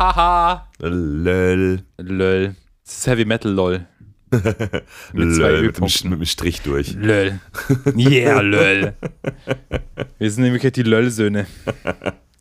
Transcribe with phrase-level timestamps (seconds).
[0.00, 0.66] Hahaha.
[0.78, 1.82] Lol.
[1.98, 2.54] Lol.
[2.86, 3.86] Das ist Heavy Metal LOL.
[4.32, 4.40] Lol,
[5.12, 6.08] zwei mit, einem, Ölpunkten.
[6.08, 6.94] mit einem Strich durch.
[6.94, 7.38] Lol.
[7.94, 8.94] Yeah, lol.
[10.18, 11.46] Wir sind nämlich die LOL-Söhne.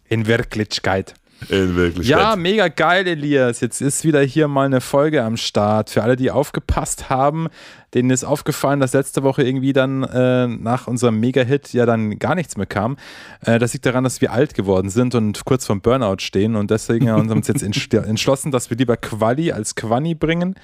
[0.08, 1.16] In Wirklichkeit.
[1.48, 2.06] In Wirklichkeit.
[2.20, 3.62] Ja, mega geil, Elias.
[3.62, 5.90] Jetzt ist wieder hier mal eine Folge am Start.
[5.90, 7.48] Für alle, die aufgepasst haben,
[7.94, 12.36] denen ist aufgefallen, dass letzte Woche irgendwie dann äh, nach unserem Mega-Hit ja dann gar
[12.36, 12.98] nichts mehr kam.
[13.46, 16.56] Äh, das liegt daran, dass wir alt geworden sind und kurz vorm Burnout stehen.
[16.58, 20.56] Und deswegen haben wir uns jetzt entsch- entschlossen, dass wir lieber Quali als Quanni bringen.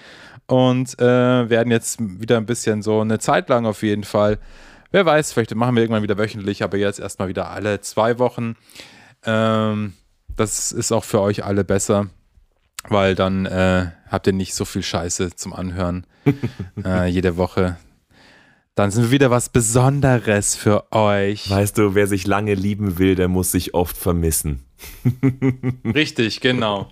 [0.48, 4.38] Und äh, werden jetzt wieder ein bisschen so eine Zeit lang auf jeden Fall.
[4.92, 8.56] Wer weiß, vielleicht machen wir irgendwann wieder wöchentlich, aber jetzt erstmal wieder alle zwei Wochen.
[9.26, 9.94] Ähm,
[10.36, 12.08] das ist auch für euch alle besser,
[12.88, 16.06] weil dann äh, habt ihr nicht so viel Scheiße zum Anhören
[16.86, 17.78] äh, jede Woche.
[18.76, 21.50] Dann sind wir wieder was Besonderes für euch.
[21.50, 24.66] Weißt du, wer sich lange lieben will, der muss sich oft vermissen.
[25.86, 26.92] Richtig, genau.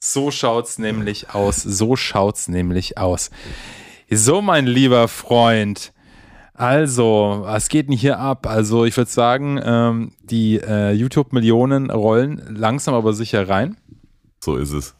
[0.00, 1.62] So schaut's nämlich aus.
[1.62, 3.30] So schaut's nämlich aus.
[4.10, 5.92] So, mein lieber Freund.
[6.58, 8.46] Also, was geht denn hier ab?
[8.46, 13.76] Also, ich würde sagen, ähm, die äh, YouTube-Millionen rollen langsam aber sicher rein.
[14.42, 14.94] So ist es.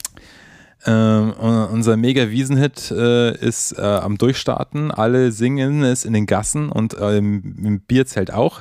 [0.84, 4.90] Ähm, un- unser Mega-Wiesenhit äh, ist äh, am Durchstarten.
[4.90, 8.60] Alle singen es in den Gassen und äh, im, im Bierzelt auch.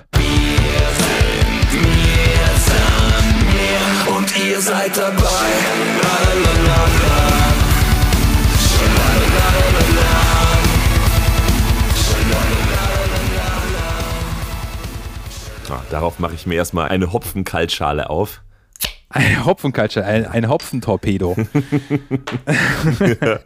[4.08, 5.75] Und ihr seid dabei.
[15.70, 18.42] Ah, darauf mache ich mir erstmal eine Hopfenkaltschale auf.
[19.10, 21.38] Ein Hopfenkaltscher, ein, ein Hopfentorpedo.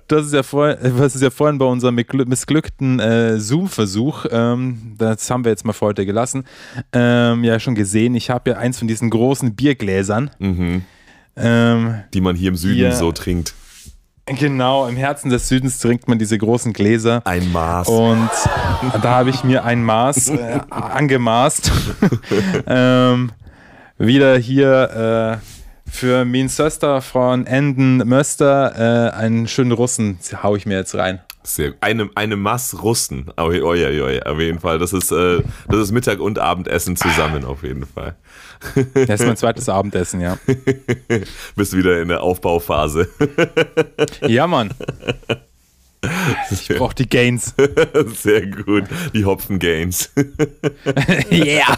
[0.07, 5.29] das ist ja vor, was ist ja vorhin bei unserem missglückten äh, Zoom-Versuch, ähm, das
[5.29, 6.45] haben wir jetzt mal für heute gelassen,
[6.91, 8.15] ähm, ja schon gesehen.
[8.15, 10.31] Ich habe ja eins von diesen großen Biergläsern.
[11.35, 12.95] Ähm, die man hier im Süden Ja.
[12.95, 13.53] so trinkt.
[14.37, 17.21] Genau, im Herzen des Südens trinkt man diese großen Gläser.
[17.25, 17.87] Ein Maß.
[17.87, 18.29] Und
[19.01, 21.71] da habe ich mir ein Maß äh, angemaßt.
[22.67, 23.31] ähm,
[23.97, 30.65] wieder hier äh, für min Söster von Enden Möster äh, einen schönen Russen hau ich
[30.65, 31.19] mir jetzt rein.
[31.43, 33.31] Sehr, eine, eine Mass Russen.
[33.37, 34.77] Ja, ja, ja, auf jeden Fall.
[34.77, 38.15] Das ist, äh, das ist Mittag- und Abendessen zusammen, auf jeden Fall.
[39.07, 40.37] Das ist mein zweites Abendessen, ja.
[41.55, 43.07] Bist wieder in der Aufbauphase.
[44.27, 44.71] Ja, Mann.
[46.51, 47.53] Ich brauche die Gains.
[48.21, 48.85] Sehr gut.
[49.13, 50.11] Die Hopfen-Gains.
[51.31, 51.77] yeah.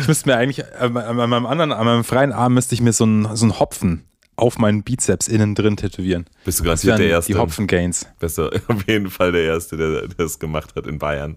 [0.00, 3.04] Ich müsste mir eigentlich, an meinem anderen, an meinem freien Arm müsste ich mir so
[3.04, 4.04] einen so einen Hopfen
[4.36, 6.24] auf meinen Bizeps innen drin tätowieren.
[6.44, 7.32] Bist du garantiert der Erste.
[7.32, 8.06] die Hopfen-Gains.
[8.18, 11.36] Bist du auf jeden Fall der Erste, der, der das gemacht hat in Bayern.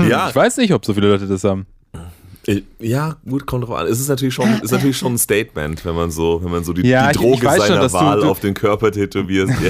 [0.00, 0.06] Ja.
[0.06, 1.66] Ja, Hm, Ich weiß nicht, ob so viele Leute das haben.
[2.46, 3.86] Ich- ja, gut, kommt drauf an.
[3.86, 6.72] Es ist natürlich schon, ist natürlich schon ein Statement, wenn man so, wenn man so
[6.72, 8.54] die, Ja, die ich- ich Droge weiß schon, seiner dass du- Wahl du- auf den
[8.54, 9.52] Körper tätowierst.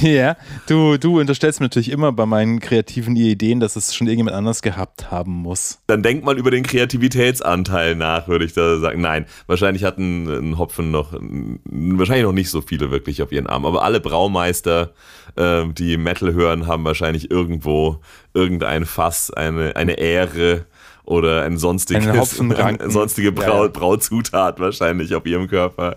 [0.00, 0.08] Ja.
[0.08, 0.36] Ja,
[0.68, 4.62] du, du unterstellst mir natürlich immer bei meinen kreativen Ideen, dass es schon irgendjemand anders
[4.62, 5.78] gehabt haben muss.
[5.88, 9.00] Dann denkt mal über den Kreativitätsanteil nach, würde ich da sagen.
[9.00, 13.66] Nein, wahrscheinlich hatten ein Hopfen noch, wahrscheinlich noch nicht so viele wirklich auf ihren Arm,
[13.66, 14.92] aber alle Braumeister,
[15.36, 17.98] ähm, die Metal hören, haben wahrscheinlich irgendwo
[18.34, 20.66] irgendein Fass, eine, eine Ähre
[21.08, 22.06] oder ein sonstiges,
[22.40, 23.68] eine sonstige Brau, Ja, ja.
[23.68, 25.96] Brauzutat wahrscheinlich auf ihrem Körper.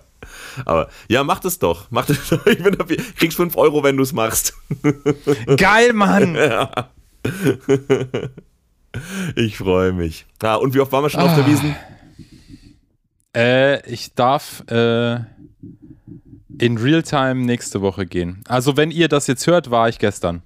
[0.66, 1.92] Aber ja, macht es doch.
[1.92, 2.46] Macht es doch.
[2.46, 2.98] Ich bin dafür.
[3.18, 4.54] Kriegst 5 Euro, wenn du es machst.
[5.58, 6.38] Geil, Mann!
[9.38, 10.26] Ich freue mich.
[10.42, 11.76] Ah, und wie oft waren wir schon auf der Wiesen?
[13.34, 15.20] äh, ich darf äh,
[16.60, 18.44] in Realtime nächste Woche gehen.
[18.50, 20.42] Also, wenn ihr das jetzt hört, war ich gestern.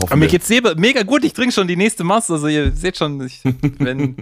[0.00, 2.34] Aber mir geht's mega, mega gut, ich trinke schon die nächste Masse.
[2.34, 3.42] Also, ihr seht schon, ich
[3.78, 4.14] bin,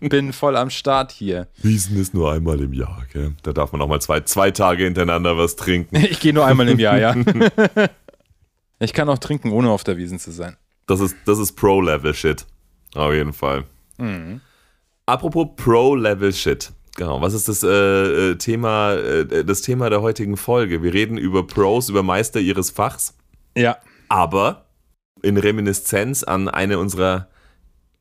[0.00, 1.48] bin voll am Start hier.
[1.62, 3.32] Wiesen ist nur einmal im Jahr, gell?
[3.42, 5.96] Da darf man auch mal zwei, zwei Tage hintereinander was trinken.
[6.10, 7.14] Ich gehe nur einmal im Jahr, ja.
[8.80, 10.56] Ich kann auch trinken, ohne auf der Wiesen zu sein.
[10.86, 12.46] Das ist, das ist Pro-Level-Shit.
[12.94, 13.64] Auf jeden Fall.
[15.06, 16.70] Apropos Pro-Level-Shit.
[16.96, 17.68] Genau, was ist das äh,
[18.30, 20.82] äh, Thema, äh, das Thema der heutigen Folge?
[20.82, 23.16] Wir reden über Pros, über Meister ihres Fachs,
[23.56, 23.78] Ja.
[24.08, 24.66] aber
[25.22, 27.28] in Reminiszenz an eine unserer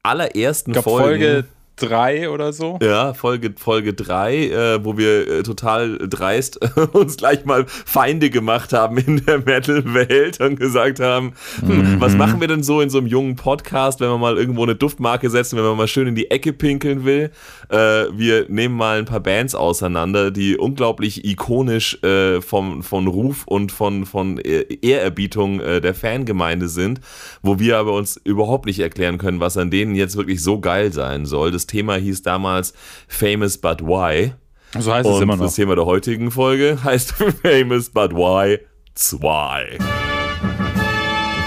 [0.04, 1.24] allerersten Ich glaube, Folgen.
[1.24, 1.48] Folge
[1.78, 2.80] 3 oder so.
[2.82, 6.60] Ja, Folge, Folge 3, äh, wo wir äh, total dreist
[6.94, 12.42] uns gleich mal Feinde gemacht haben in der Metal-Welt und gesagt haben, hm, was machen
[12.42, 15.58] wir denn so in so einem jungen Podcast, wenn man mal irgendwo eine Duftmarke setzen,
[15.58, 17.32] wenn man mal schön in die Ecke pinkeln will.
[17.70, 17.78] Äh,
[18.12, 23.72] wir nehmen mal ein paar Bands auseinander, die unglaublich ikonisch äh, vom, von Ruf und
[23.72, 27.02] von, von äh, Ehrerbietung äh, der Fangemeinde sind,
[27.42, 30.92] wo wir aber uns überhaupt nicht erklären können, was an denen jetzt wirklich so geil
[30.92, 31.52] sein soll.
[31.52, 32.74] Das Thema hieß damals
[33.08, 34.34] Famous But Why.
[34.78, 35.46] So heißt es Und immer noch.
[35.46, 37.12] das Thema der heutigen Folge heißt
[37.44, 38.60] Famous But Why
[38.96, 40.07] 2.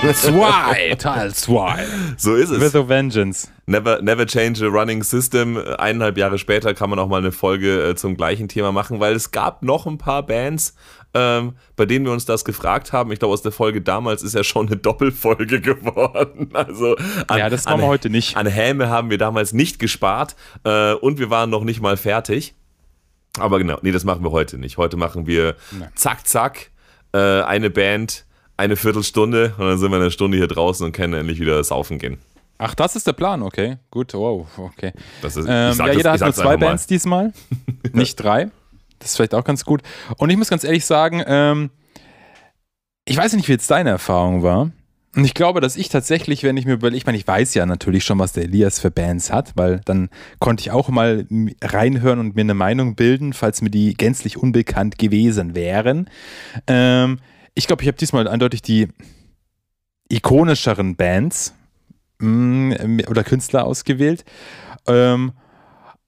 [0.01, 1.85] Zwei, Teil 2.
[2.17, 2.59] So ist es.
[2.59, 3.49] With a Vengeance.
[3.67, 5.59] Never, never change a running system.
[5.59, 9.15] Eineinhalb Jahre später kann man auch mal eine Folge äh, zum gleichen Thema machen, weil
[9.15, 10.75] es gab noch ein paar Bands,
[11.13, 13.13] ähm, bei denen wir uns das gefragt haben.
[13.13, 16.49] Ich glaube, aus der Folge damals ist ja schon eine Doppelfolge geworden.
[16.55, 18.39] Also an, Ja, das machen wir heute nicht.
[18.39, 22.55] An Häme haben wir damals nicht gespart äh, und wir waren noch nicht mal fertig.
[23.39, 24.79] Aber genau, nee, das machen wir heute nicht.
[24.79, 25.57] Heute machen wir
[25.95, 26.71] zack, zack,
[27.13, 28.25] äh, eine Band,
[28.61, 31.99] eine Viertelstunde und dann sind wir eine Stunde hier draußen und können endlich wieder saufen
[31.99, 32.19] gehen.
[32.59, 33.79] Ach, das ist der Plan, okay.
[33.91, 34.93] Gut, wow, okay.
[35.23, 36.57] Das ist, Ähm, ja, das- jeder hat nur zwei.
[36.59, 37.33] Bands diesmal,
[37.93, 38.51] nicht drei.
[38.99, 39.81] Das ist vielleicht auch ganz gut.
[40.19, 41.71] Und ich muss ganz ehrlich sagen, ähm,
[43.07, 44.71] ich weiß nicht, wie jetzt deine Erfahrung war.
[45.17, 47.67] Und ich glaube, dass ich tatsächlich, wenn ich mir überlege, ich meine, ich weiß ja
[47.67, 50.09] natürlich schon, was der Elias für Bands hat, weil dann
[50.39, 51.27] konnte ich auch mal
[51.63, 56.09] reinhören und mir eine Meinung bilden, falls mir die gänzlich unbekannt gewesen wären.
[56.69, 57.19] Ähm,
[57.55, 58.89] ich glaube, ich habe diesmal eindeutig die
[60.09, 61.55] ikonischeren Bands
[62.19, 64.25] mh, oder Künstler ausgewählt.
[64.87, 65.33] Ähm,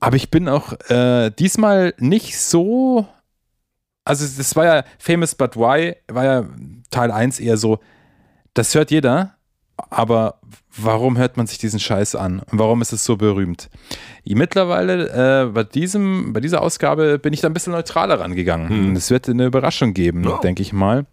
[0.01, 3.07] aber ich bin auch äh, diesmal nicht so.
[4.05, 6.45] Also, das war ja Famous But Why, war ja
[6.91, 7.79] Teil 1 eher so,
[8.53, 9.37] das hört jeder,
[9.77, 10.41] aber
[10.77, 12.41] warum hört man sich diesen Scheiß an?
[12.41, 13.71] Und warum ist es so berühmt?
[14.25, 18.69] Mittlerweile, äh, bei, diesem, bei dieser Ausgabe bin ich da ein bisschen neutraler rangegangen.
[18.69, 18.97] Hm.
[18.97, 20.39] Es wird eine Überraschung geben, Ja.
[20.39, 21.07] denke ich mal.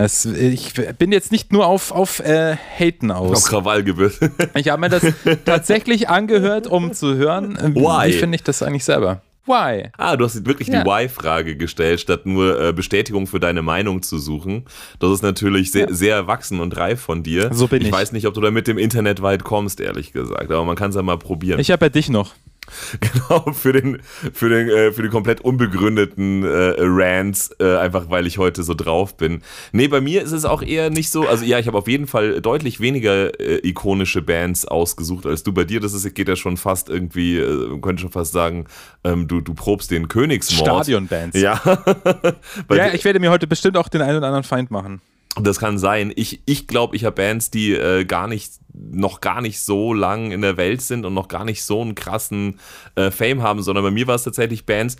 [0.00, 3.46] Es, ich bin jetzt nicht nur auf, auf äh, Haten Auf aus.
[3.46, 4.20] Krawall gewürzt.
[4.54, 5.02] Ich habe mir das
[5.44, 8.08] tatsächlich angehört, um zu hören, äh, Why?
[8.08, 9.22] wie finde ich das eigentlich selber.
[9.44, 9.88] Why?
[9.96, 10.84] Ah, du hast wirklich Ja.
[10.84, 14.66] die Why-Frage gestellt, statt nur äh, Bestätigung für deine Meinung zu suchen.
[15.00, 15.94] Das ist natürlich sehr, Ja.
[15.94, 17.50] sehr erwachsen und reif von dir.
[17.52, 17.88] So bin ich.
[17.88, 17.92] ich.
[17.92, 20.52] weiß nicht, ob du da mit dem Internet weit kommst, ehrlich gesagt.
[20.52, 21.58] Aber man kann es ja mal probieren.
[21.58, 22.34] Ich habe ja dich noch.
[23.00, 23.98] Genau, für den,
[24.32, 28.74] für den, äh, für die komplett unbegründeten äh, Rants, äh, einfach weil ich heute so
[28.74, 29.42] drauf bin.
[29.72, 32.06] Nee, bei mir ist es auch eher nicht so, also ja, ich habe auf jeden
[32.06, 35.52] Fall deutlich weniger äh, ikonische Bands ausgesucht als du.
[35.52, 38.66] Bei dir, das ist, geht ja schon fast irgendwie, äh, man könnte schon fast sagen,
[39.04, 40.66] ähm, du, du probst den Königsmord.
[40.66, 41.38] Stadionbands.
[41.38, 41.60] Ja.
[42.70, 45.00] Ja, ich werde mir heute bestimmt auch den einen oder anderen Feind machen.
[45.40, 46.12] Das kann sein.
[46.16, 50.30] Ich, ich glaube, ich habe Bands, die äh, gar nicht, noch gar nicht so lang
[50.30, 52.58] in der Welt sind und noch gar nicht so einen krassen
[52.94, 54.96] äh, Fame haben, sondern bei mir war es tatsächlich Bands,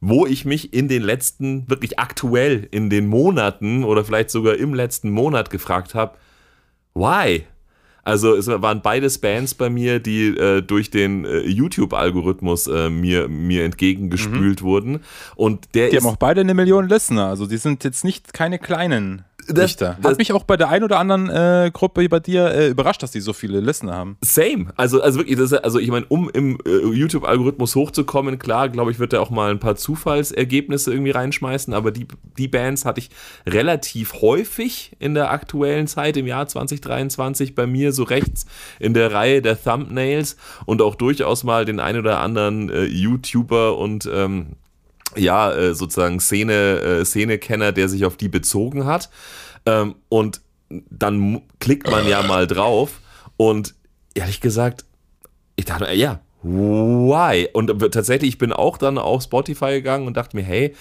[0.00, 4.74] wo ich mich in den letzten, wirklich aktuell in den Monaten oder vielleicht sogar im
[4.74, 6.16] letzten Monat gefragt habe,
[6.94, 7.44] why?
[8.04, 13.28] Also es waren beides Bands bei mir, die äh, durch den äh, YouTube-Algorithmus äh, mir,
[13.28, 15.00] mir entgegengespült wurden.
[15.36, 15.90] Und der Mhm.
[15.90, 17.28] Die ist haben auch beide eine Million Listener.
[17.28, 19.96] Also die sind jetzt nicht keine kleinen Das- Lichter.
[20.00, 23.02] das- Hat mich auch bei der ein oder anderen äh, Gruppe bei dir äh, überrascht,
[23.02, 24.16] dass die so viele Listener haben.
[24.20, 24.66] Same.
[24.76, 28.90] Also, also wirklich, das ist, also ich meine, um im äh, YouTube-Algorithmus hochzukommen, klar, glaube
[28.90, 32.06] ich, wird er auch mal ein paar Zufallsergebnisse irgendwie reinschmeißen, aber die,
[32.38, 33.10] die Bands hatte ich
[33.46, 38.46] relativ häufig in der aktuellen Zeit, im Jahr 2023, bei mir so rechts
[38.80, 40.36] in der Reihe der Thumbnails
[40.66, 44.56] und auch durchaus mal den ein oder anderen äh, YouTuber und ähm,
[45.16, 49.10] ja, äh, sozusagen Szene, äh, Szenekenner, der sich auf die bezogen hat.
[49.66, 53.00] Ähm, und dann klickt man ja mal drauf
[53.36, 53.74] und
[54.14, 54.84] ehrlich gesagt,
[55.56, 57.48] ich dachte, ja, why?
[57.52, 60.74] Und tatsächlich, ich bin auch dann auf Spotify gegangen und dachte mir, hey,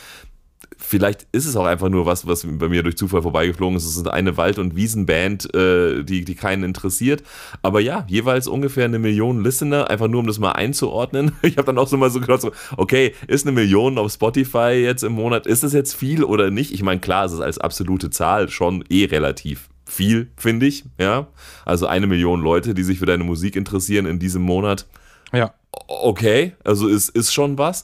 [0.86, 3.86] vielleicht ist es auch einfach nur was, was bei mir durch Zufall vorbeigeflogen ist.
[3.86, 7.24] Es ist eine Wald- und Wiesenband, äh, die, die keinen interessiert.
[7.62, 11.32] Aber ja, jeweils ungefähr eine Million Listener, einfach nur um das mal einzuordnen.
[11.44, 14.72] Ich habe dann auch so mal so gedacht, so, okay, ist eine Million auf Spotify
[14.74, 16.72] jetzt im Monat, ist das jetzt viel oder nicht?
[16.74, 20.86] Ich meine, klar, es ist als absolute Zahl schon eh relativ viel, finde ich.
[20.98, 21.28] Ja,
[21.66, 24.88] also eine Million Leute, die sich für deine Musik interessieren in diesem Monat
[25.32, 25.54] Ja.
[25.88, 27.84] okay, also ist, ist schon was.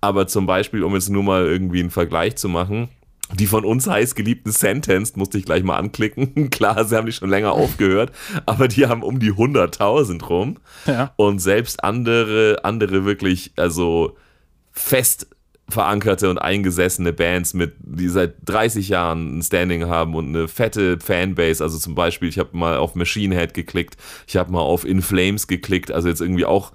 [0.00, 2.88] Aber zum Beispiel, um jetzt nur mal irgendwie einen Vergleich zu machen,
[3.34, 6.50] die von uns heiß geliebten Sentenced musste ich gleich mal anklicken.
[6.50, 8.12] Klar, sie haben die schon länger aufgehört,
[8.46, 10.56] aber die haben um die 100.000 rum.
[10.86, 11.12] Ja.
[11.16, 14.16] Und selbst andere, andere wirklich, also
[14.72, 15.28] fest
[15.68, 20.98] verankerte und eingesessene Bands mit, die seit 30 Jahren ein Standing haben und eine fette
[20.98, 21.62] Fanbase.
[21.62, 25.00] Also zum Beispiel, ich habe mal auf Machine Head geklickt, ich habe mal auf In
[25.00, 26.72] Flames geklickt, also jetzt irgendwie auch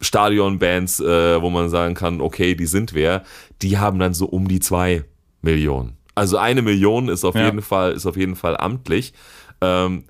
[0.00, 3.22] Stadionbands, äh, wo man sagen kann, okay, die sind wer,
[3.62, 5.04] die haben dann so um die zwei
[5.42, 5.96] Millionen.
[6.14, 7.46] Also eine Million ist auf Ja.
[7.46, 9.12] jeden Fall, ist auf jeden Fall amtlich.
[9.60, 10.04] Ähm,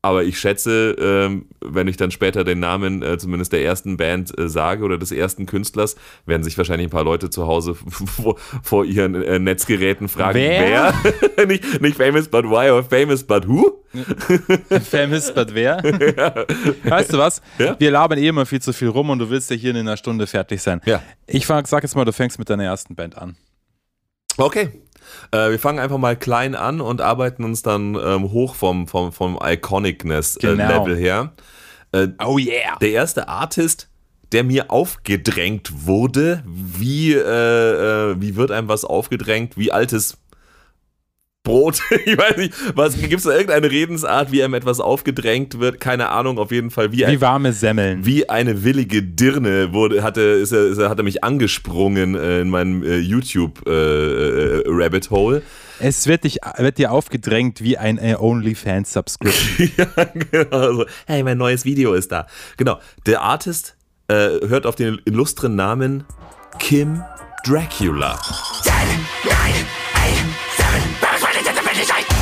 [0.00, 4.36] Aber ich schätze, ähm, wenn ich dann später den Namen äh, zumindest der ersten Band
[4.38, 7.74] äh, sage oder des ersten Künstlers, werden sich wahrscheinlich ein paar Leute zu Hause
[8.62, 10.94] vor, ihren äh, Netzgeräten fragen, Wer?
[11.36, 11.46] wer?
[11.46, 13.82] nicht, nicht famous but why or famous but who?
[14.90, 15.82] Famous, but wer?
[16.84, 17.40] Weißt du was?
[17.58, 17.74] Ja?
[17.78, 19.96] Wir labern eh immer viel zu viel rum und du willst ja hier in einer
[19.96, 20.82] Stunde fertig sein.
[20.84, 21.02] Ja.
[21.26, 23.36] Ich sag jetzt mal, du fängst mit deiner ersten Band an.
[24.36, 24.70] Okay.
[25.30, 29.12] Äh, wir fangen einfach mal klein an und arbeiten uns dann ähm, hoch vom, vom,
[29.12, 30.94] vom Iconicness-Level Genau.
[30.96, 31.32] her.
[31.92, 32.76] Äh, Oh yeah.
[32.80, 33.88] der erste Artist,
[34.32, 37.18] der mir aufgedrängt wurde, wie, äh,
[38.12, 40.18] äh, wie wird einem was aufgedrängt, wie altes
[41.44, 45.80] Brot, ich weiß nicht, was, gibt es da irgendeine Redensart, wie einem etwas aufgedrängt wird,
[45.80, 48.04] keine Ahnung, auf jeden Fall, wie, ein, Wie warme Semmeln.
[48.04, 52.40] wie eine willige Dirne wurde, hatte, ist er, ist er, hat er mich angesprungen äh,
[52.40, 55.42] in meinem äh, YouTube-Rabbit Hole.
[55.80, 59.70] Es wird, dich, wird dir aufgedrängt wie ein äh, OnlyFans-Subscription.
[59.76, 60.74] ja, genau.
[60.74, 62.26] So, hey, mein neues Video ist da.
[62.56, 62.78] Genau.
[63.06, 63.76] Der Artist
[64.08, 66.04] äh, hört auf den illustren Namen
[66.58, 67.02] Kim
[67.44, 68.18] Dracula.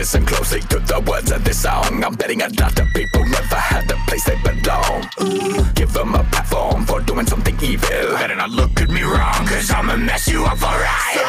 [0.00, 2.02] Listen closely to the words of this song.
[2.02, 5.04] I'm betting a lot of people never had the place they belong.
[5.74, 8.16] Give them a platform for doing something evil.
[8.16, 11.20] Better not look at me wrong, cause I'ma mess you up alright.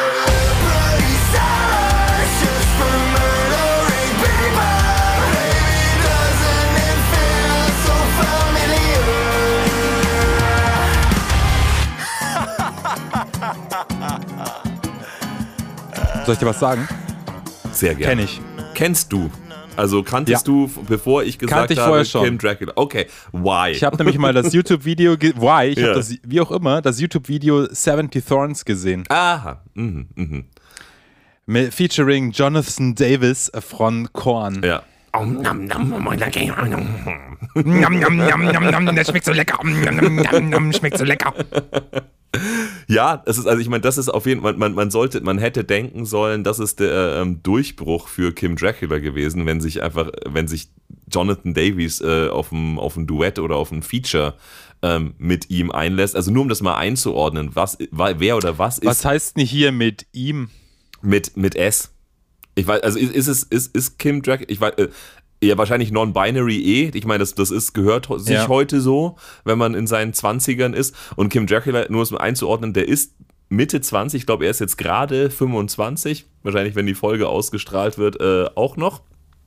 [16.24, 16.88] Soll ich dir was sagen?
[17.72, 18.16] Sehr gerne.
[18.16, 18.51] Kenn ich.
[18.74, 19.30] Kennst du?
[19.76, 20.52] Also kanntest Ja.
[20.52, 22.24] du, bevor ich gesagt Kannte ich habe, vorher schon.
[22.24, 22.72] Kim Dracula.
[22.76, 23.70] Okay, why?
[23.70, 25.68] Ich habe nämlich mal das YouTube-Video, why?
[25.70, 25.84] Ich Ja.
[25.88, 29.04] habe das, wie auch immer, das YouTube-Video 70 Thorns gesehen.
[29.08, 29.62] Aha.
[29.74, 30.44] Mhm, mhm.
[31.46, 34.62] Mit, featuring Jonathan Davis von Korn.
[34.62, 34.82] Ja.
[35.14, 35.66] Njam, njam,
[38.16, 39.58] njam, njam, das schmeckt so lecker.
[39.64, 41.32] Njam, njam, njam, njam, schmeckt so lecker.
[42.88, 45.38] Ja, es ist, also ich meine, das ist auf jeden Fall, man, man sollte, man
[45.38, 50.10] hätte denken sollen, das ist der ähm, Durchbruch für Kim Dracula gewesen, wenn sich einfach,
[50.26, 50.68] wenn sich
[51.12, 54.34] Jonathan Davies äh, auf ein, auf ein Duett oder auf ein Feature
[54.82, 56.16] ähm, mit ihm einlässt.
[56.16, 59.46] Also nur um das mal einzuordnen, was, wa- wer oder was ist Was heißt denn
[59.46, 60.48] hier mit ihm?
[61.02, 61.92] mit, mit S?
[62.54, 64.88] Ich weiß, also ist, ist es, ist, ist Kim Dracula, ich weiß, äh,
[65.42, 66.90] ja, wahrscheinlich non-binary eh.
[66.94, 68.48] Ich meine, das, das ist, gehört sich Ja.
[68.48, 70.94] heute so, wenn man in seinen 20ern ist.
[71.16, 73.14] Und Kim Dracula, nur um es mal einzuordnen, der ist
[73.48, 76.26] Mitte 20, ich glaube, er ist jetzt gerade 25.
[76.42, 79.02] Wahrscheinlich, wenn die Folge ausgestrahlt wird, äh, auch noch.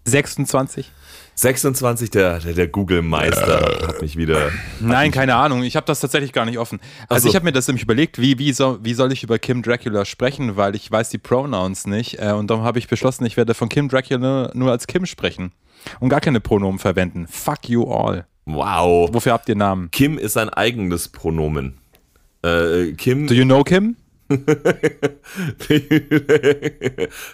[0.05, 0.91] 26?
[1.37, 4.51] 26, der, der, der Google-Meister hat mich wieder.
[4.79, 5.63] Nein, keine Ahnung.
[5.63, 6.79] Ich habe das tatsächlich gar nicht offen.
[7.09, 7.29] Also so.
[7.29, 10.05] ich habe mir das nämlich überlegt, wie, wie, soll, wie soll ich über Kim Dracula
[10.05, 12.19] sprechen, weil ich weiß die Pronouns nicht.
[12.19, 15.51] Äh, und darum habe ich beschlossen, ich werde von Kim Dracula nur als Kim sprechen.
[15.99, 17.27] Und gar keine Pronomen verwenden.
[17.27, 18.25] Fuck you all.
[18.45, 19.09] Wow.
[19.13, 19.89] Wofür habt ihr Namen?
[19.91, 21.77] Kim ist sein eigenes Pronomen.
[22.43, 23.27] Äh, Kim.
[23.27, 23.95] Do you know Kim?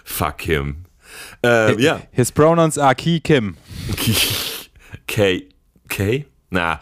[0.04, 0.84] Fuck him.
[1.44, 2.00] Äh, ja.
[2.10, 3.56] His pronouns are Key Kim.
[5.06, 5.48] K.
[5.88, 6.26] K?
[6.54, 6.80] Na,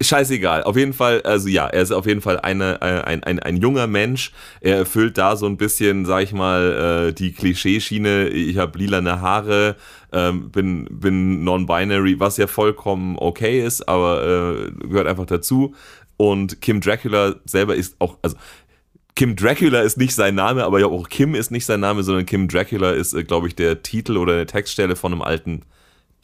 [0.00, 0.62] scheißegal.
[0.62, 3.58] Auf jeden Fall, also ja, er ist auf jeden Fall eine, äh, ein, ein, ein
[3.58, 4.32] junger Mensch.
[4.62, 8.28] Er erfüllt da so ein bisschen, sag ich mal, äh, die Klischeeschiene.
[8.28, 9.76] Ich habe lilane Haare,
[10.10, 15.74] ähm, bin, bin non-binary, was ja vollkommen okay ist, aber äh, gehört einfach dazu.
[16.16, 18.38] Und Kim Dracula selber ist auch, also
[19.16, 22.24] Kim Dracula ist nicht sein Name, aber ja auch Kim ist nicht sein Name, sondern
[22.24, 25.66] Kim Dracula ist, äh, glaube ich, der Titel oder eine Textstelle von einem alten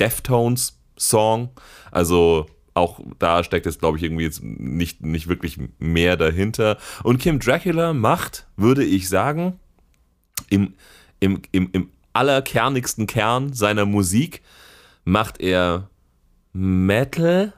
[0.01, 1.51] Deftones-Song.
[1.91, 2.47] Also
[2.77, 6.77] auch da steckt jetzt, glaube ich, irgendwie jetzt nicht, nicht wirklich mehr dahinter.
[7.03, 9.59] Und Kim Dracula macht, würde ich sagen,
[10.51, 10.75] im,
[11.21, 14.43] im, im, im allerkernigsten Kern seiner Musik
[15.05, 15.89] macht er
[16.53, 17.53] Metal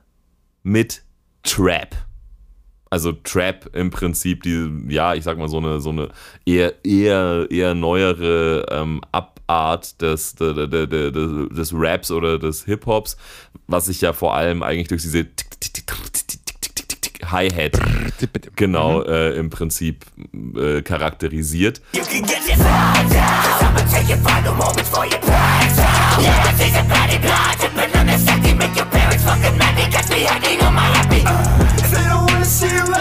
[0.63, 1.03] mit
[1.43, 1.95] Trap.
[2.91, 6.09] Also Trap im Prinzip, die, ja, ich sag mal, so eine, so eine
[6.47, 9.03] eher, eher, eher neuere ähm,
[9.49, 13.17] Art des, des, des, Raps oder des Hip-Hops,
[13.67, 15.27] was sich ja vor allem eigentlich durch diese
[17.25, 17.73] Hi-Hat
[18.57, 20.05] genau äh, im Prinzip
[20.57, 21.81] äh, charakterisiert.
[31.81, 32.98] If they don't wanna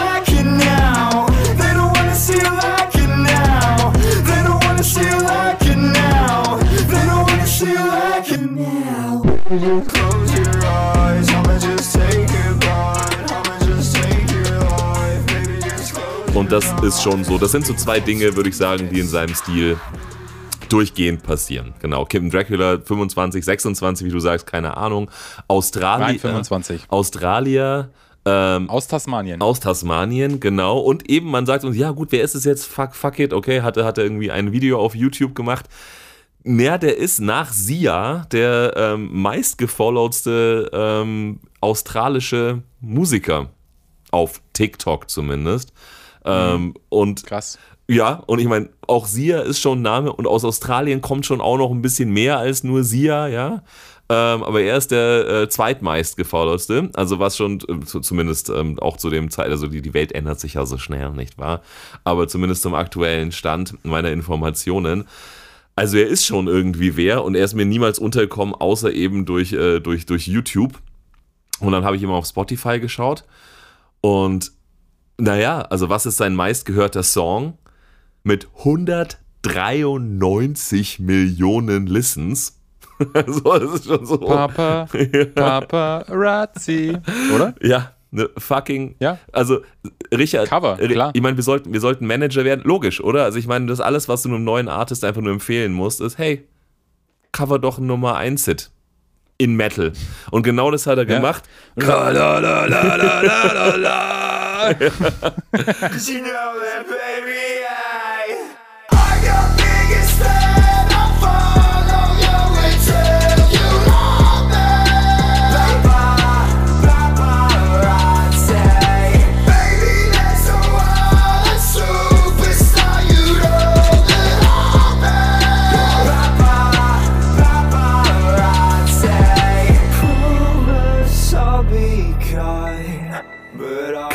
[16.34, 17.38] Und das ist schon so.
[17.38, 19.78] Das sind so zwei Dinge, würde ich sagen, die in seinem Stil
[20.68, 21.72] durchgehend passieren.
[21.80, 22.04] Genau.
[22.04, 25.10] Kim Dracula 25, 26, wie du sagst, keine Ahnung.
[25.46, 26.08] Australien.
[26.08, 26.82] Nein, 25.
[26.88, 27.88] Australier.
[28.26, 29.40] Ähm, Aus Tasmanien.
[29.40, 30.78] aus Tasmanien, genau.
[30.78, 32.66] Und eben, man sagt uns, ja gut, wer ist es jetzt?
[32.66, 35.64] Fuck, fuck it, okay, hatte, hatte irgendwie ein Video auf YouTube gemacht.
[36.44, 43.50] Naja, der ist nach Sia der ähm, meistgefollowtste ähm, australische Musiker.
[44.10, 45.72] Auf TikTok zumindest.
[46.24, 47.58] Ähm, und Krass.
[47.88, 51.40] ja, und ich meine, auch Sia ist schon ein Name und aus Australien kommt schon
[51.40, 53.62] auch noch ein bisschen mehr als nur Sia, ja.
[54.10, 58.78] Ähm, aber er ist der äh, zweitmeist gefollowste, also was schon äh, zu, zumindest ähm,
[58.78, 61.60] auch zu dem Zeit, also die, die Welt ändert sich ja so schnell, nicht wahr?
[62.04, 65.04] Aber zumindest zum aktuellen Stand meiner Informationen.
[65.78, 69.52] Also er ist schon irgendwie wer und er ist mir niemals untergekommen, außer eben durch,
[69.52, 70.80] äh, durch, durch YouTube.
[71.60, 73.22] Und dann habe ich immer auf Spotify geschaut
[74.00, 74.50] und
[75.18, 77.58] naja, also was ist sein meistgehörter Song?
[78.24, 82.58] Mit 193 Millionen Listens.
[83.28, 84.18] so, das ist schon so.
[84.18, 84.88] Papa,
[85.34, 86.98] Paparazzi.
[87.32, 87.54] Oder?
[87.62, 88.96] Ja, ne fucking.
[89.00, 89.18] Ja.
[89.32, 89.60] Also,
[90.12, 90.48] Richard.
[90.48, 91.10] Cover, klar.
[91.14, 92.62] Ich meine, wir sollten, wir sollten Manager werden.
[92.64, 93.24] Logisch, oder?
[93.24, 96.18] Also, ich meine, das alles, was du einem neuen Artist einfach nur empfehlen musst, ist,
[96.18, 96.46] hey,
[97.32, 98.70] cover doch ein Nummer 1 Hit.
[99.40, 99.92] In Metal.
[100.32, 101.14] Und genau das hat er Ja.
[101.16, 101.44] gemacht.
[101.78, 101.92] Cause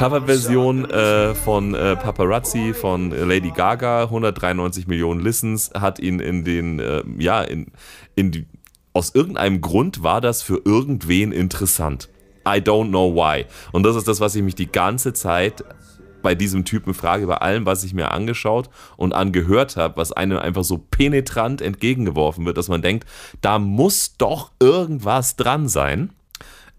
[0.03, 6.81] Coverversion äh, von äh, Paparazzi von Lady Gaga, 193 Millionen Listens, hat ihn in den,
[6.81, 7.67] äh, ja, in,
[8.13, 8.45] in die,
[8.91, 12.09] aus irgendeinem Grund war das für irgendwen interessant.
[12.45, 13.45] I don't know why.
[13.71, 15.63] Und das ist das, was ich mich die ganze Zeit
[16.21, 20.37] bei diesem Typen frage, bei allem, was ich mir angeschaut und angehört habe, was einem
[20.37, 23.07] einfach so penetrant entgegengeworfen wird, dass man denkt,
[23.39, 26.11] da muss doch irgendwas dran sein.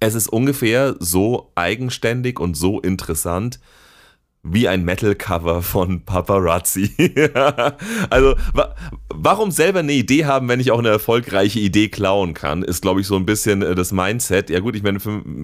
[0.05, 3.59] Es ist ungefähr so eigenständig und so interessant
[4.45, 6.93] wie ein Metal-Cover von Paparazzi.
[8.11, 8.75] also, wa
[9.09, 13.01] warum selber eine Idee haben, wenn ich auch eine erfolgreiche Idee klauen kann, ist, glaube
[13.01, 14.51] ich, so ein bisschen äh, das Mindset.
[14.51, 14.99] Ja gut, ich meine,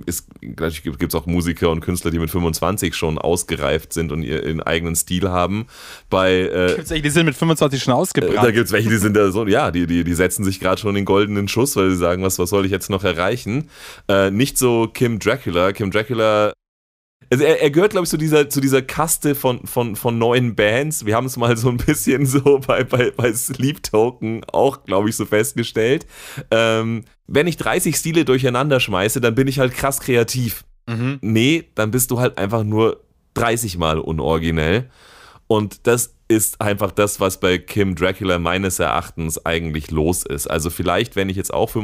[0.07, 4.63] es gibt es auch Musiker und Künstler, die mit 25 schon ausgereift sind und ihren
[4.63, 5.67] eigenen Stil haben.
[6.11, 8.55] Bei äh, Gibt's echt, Die sind mit 25 schon äh, Da ausgebrannt.
[8.55, 10.95] gibt es welche, die sind da so, ja, die, die, die setzen sich gerade schon
[10.95, 13.71] den goldenen Schuss, weil sie sagen, was, was soll ich jetzt noch erreichen?
[14.09, 15.73] Äh, nicht so Kim Dracula.
[15.73, 16.53] Kim Dracula.
[17.33, 20.57] Also er, er gehört, glaube ich, zu dieser, zu dieser Kaste von, von, von neuen
[20.57, 21.07] Bands.
[21.07, 25.09] Wir haben es mal so ein bisschen so bei, bei, bei Sleep Token auch, glaube
[25.09, 26.07] ich, so festgestellt.
[26.51, 30.65] Ähm, wenn ich 30 Stile durcheinander schmeiße, dann bin ich halt krass kreativ.
[30.89, 31.19] Mhm.
[31.21, 34.91] Nee, dann bist du halt einfach nur 30 Mal unoriginell.
[35.51, 40.47] Und das ist einfach das, was bei Kim Dracula meines Erachtens eigentlich los ist.
[40.47, 41.75] Also vielleicht, wenn ich jetzt auch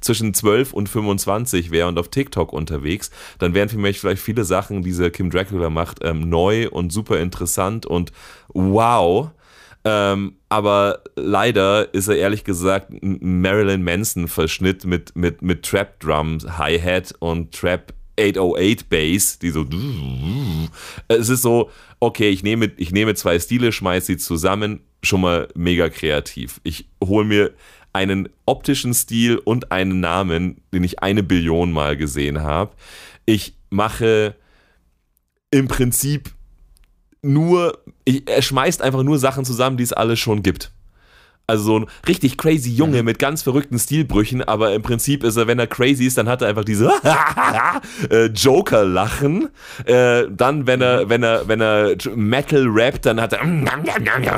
[0.00, 4.44] zwischen 12 und 25 wäre und auf TikTok unterwegs, dann wären für mich vielleicht viele
[4.44, 8.12] Sachen, die dieser Kim Dracula macht, ähm, neu und super interessant und
[8.54, 9.32] wow.
[9.84, 17.16] Ähm, aber leider ist er ehrlich gesagt Marilyn Manson-Verschnitt mit, mit, mit Trap Drums, Hi-Hat
[17.18, 19.64] und Trap 808 Bass, die so.
[21.08, 25.48] Es ist so, okay, ich nehme, ich nehme zwei Stile, schmeiße sie zusammen, schon mal
[25.54, 26.60] mega kreativ.
[26.64, 27.54] Ich hole mir
[27.92, 32.72] einen optischen Stil und einen Namen, den ich eine Billion Mal gesehen habe.
[33.26, 34.34] Ich mache
[35.50, 36.30] im Prinzip
[37.22, 40.70] nur, ich, er schmeißt einfach nur Sachen zusammen, die es alle schon gibt.
[41.50, 45.46] Also so ein richtig crazy Junge mit ganz verrückten Stilbrüchen, aber im Prinzip ist er,
[45.46, 46.92] wenn er crazy ist, dann hat er einfach diese
[48.10, 49.48] äh, Joker-Lachen.
[49.86, 53.40] Äh, dann, wenn er, wenn er, wenn er Metal rappt, dann hat er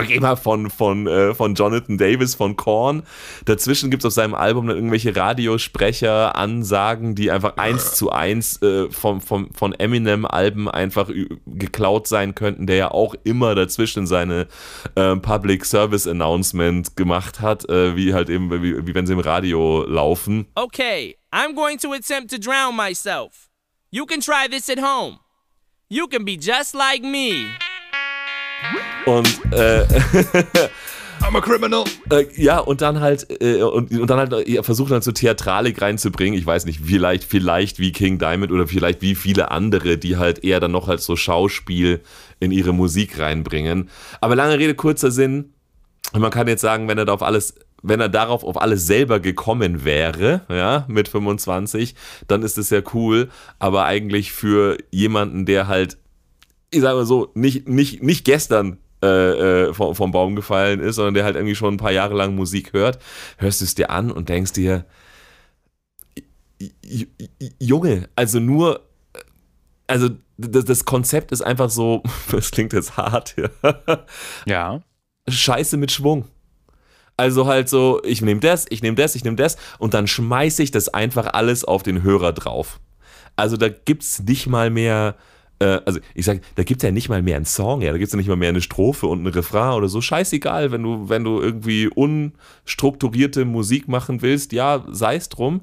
[0.08, 3.02] immer von, von, äh, von Jonathan Davis, von Korn.
[3.44, 8.62] Dazwischen gibt es auf seinem Album dann irgendwelche Radiosprecher, Ansagen, die einfach eins zu eins
[8.62, 11.10] äh, vom, vom, von Eminem-Alben einfach
[11.44, 14.46] geklaut sein könnten, der ja auch immer dazwischen seine
[14.94, 19.20] äh, Public Service Announcement gemacht hat, äh, wie halt eben, wie, wie wenn sie im
[19.20, 20.46] Radio laufen.
[20.54, 23.48] Okay, I'm going to attempt to drown myself.
[23.90, 25.18] You can try this at home.
[25.88, 27.46] You can be just like me.
[29.06, 29.86] Und äh,
[31.22, 31.84] I'm a criminal.
[32.10, 35.80] Äh, ja, und dann halt, äh, und, und dann halt äh, versucht dann so Theatralik
[35.80, 36.38] reinzubringen.
[36.38, 40.44] Ich weiß nicht, vielleicht, vielleicht wie King Diamond oder vielleicht wie viele andere, die halt
[40.44, 42.02] eher dann noch halt so Schauspiel
[42.40, 43.88] in ihre Musik reinbringen.
[44.20, 45.54] Aber lange Rede, kurzer Sinn.
[46.12, 49.20] Man kann jetzt sagen, wenn er da auf alles, wenn er darauf auf alles selber
[49.20, 51.94] gekommen wäre, ja, mit 25,
[52.26, 53.28] dann ist es ja cool.
[53.58, 55.98] Aber eigentlich für jemanden, der halt,
[56.70, 60.96] ich sage mal so, nicht, nicht, nicht gestern äh, äh, vom, vom Baum gefallen ist,
[60.96, 62.98] sondern der halt irgendwie schon ein paar Jahre lang Musik hört,
[63.38, 64.84] hörst du es dir an und denkst dir,
[67.58, 68.86] Junge, also nur,
[69.86, 74.04] also das, das Konzept ist einfach so, das klingt jetzt hart, ja.
[74.46, 74.82] Ja.
[75.28, 76.26] Scheiße mit Schwung.
[77.16, 80.62] Also halt so, ich nehme das, ich nehme das, ich nehme das und dann schmeiße
[80.62, 82.80] ich das einfach alles auf den Hörer drauf.
[83.36, 85.16] Also da gibt's nicht mal mehr,
[85.58, 88.14] äh, also ich sag, da gibt's ja nicht mal mehr einen Song, ja, da gibt's
[88.14, 90.00] ja nicht mal mehr eine Strophe und einen Refrain oder so.
[90.00, 95.60] Scheißegal, wenn du, wenn du irgendwie unstrukturierte Musik machen willst, ja, sei's drum.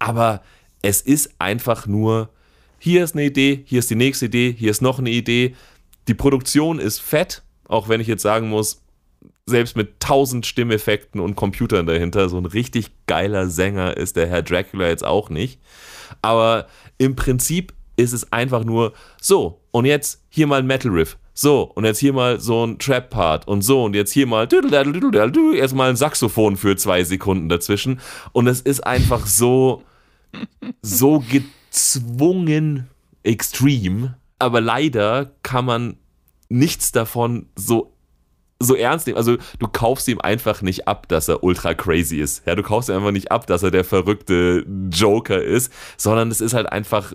[0.00, 0.42] Aber
[0.82, 2.30] es ist einfach nur,
[2.80, 5.54] hier ist eine Idee, hier ist die nächste Idee, hier ist noch eine Idee.
[6.08, 8.82] Die Produktion ist fett, auch wenn ich jetzt sagen muss,
[9.48, 14.42] selbst mit tausend Stimmeffekten und Computern dahinter, so ein richtig geiler Sänger ist der Herr
[14.42, 15.60] Dracula jetzt auch nicht.
[16.20, 16.66] Aber
[16.98, 21.16] im Prinzip ist es einfach nur so, und jetzt hier mal ein Metal Riff.
[21.32, 24.48] So, und jetzt hier mal so ein Trap-Part und so, und jetzt hier mal
[25.54, 28.00] erstmal ein Saxophon für zwei Sekunden dazwischen.
[28.32, 29.82] Und es ist einfach so,
[30.82, 32.88] so gezwungen
[33.22, 34.14] extrem.
[34.38, 35.96] Aber leider kann man
[36.48, 37.95] nichts davon so
[38.58, 39.18] so ernst nehmen.
[39.18, 42.46] Also du kaufst ihm einfach nicht ab, dass er ultra crazy ist.
[42.46, 46.40] Ja, du kaufst ihm einfach nicht ab, dass er der verrückte Joker ist, sondern es
[46.40, 47.12] ist halt einfach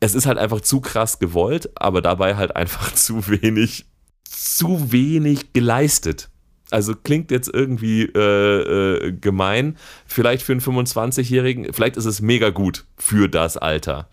[0.00, 3.86] es ist halt einfach zu krass gewollt, aber dabei halt einfach zu wenig
[4.24, 6.28] zu wenig geleistet.
[6.70, 9.76] Also klingt jetzt irgendwie äh, äh, gemein.
[10.06, 14.08] Vielleicht für einen 25-Jährigen, vielleicht ist es mega gut für das Alter.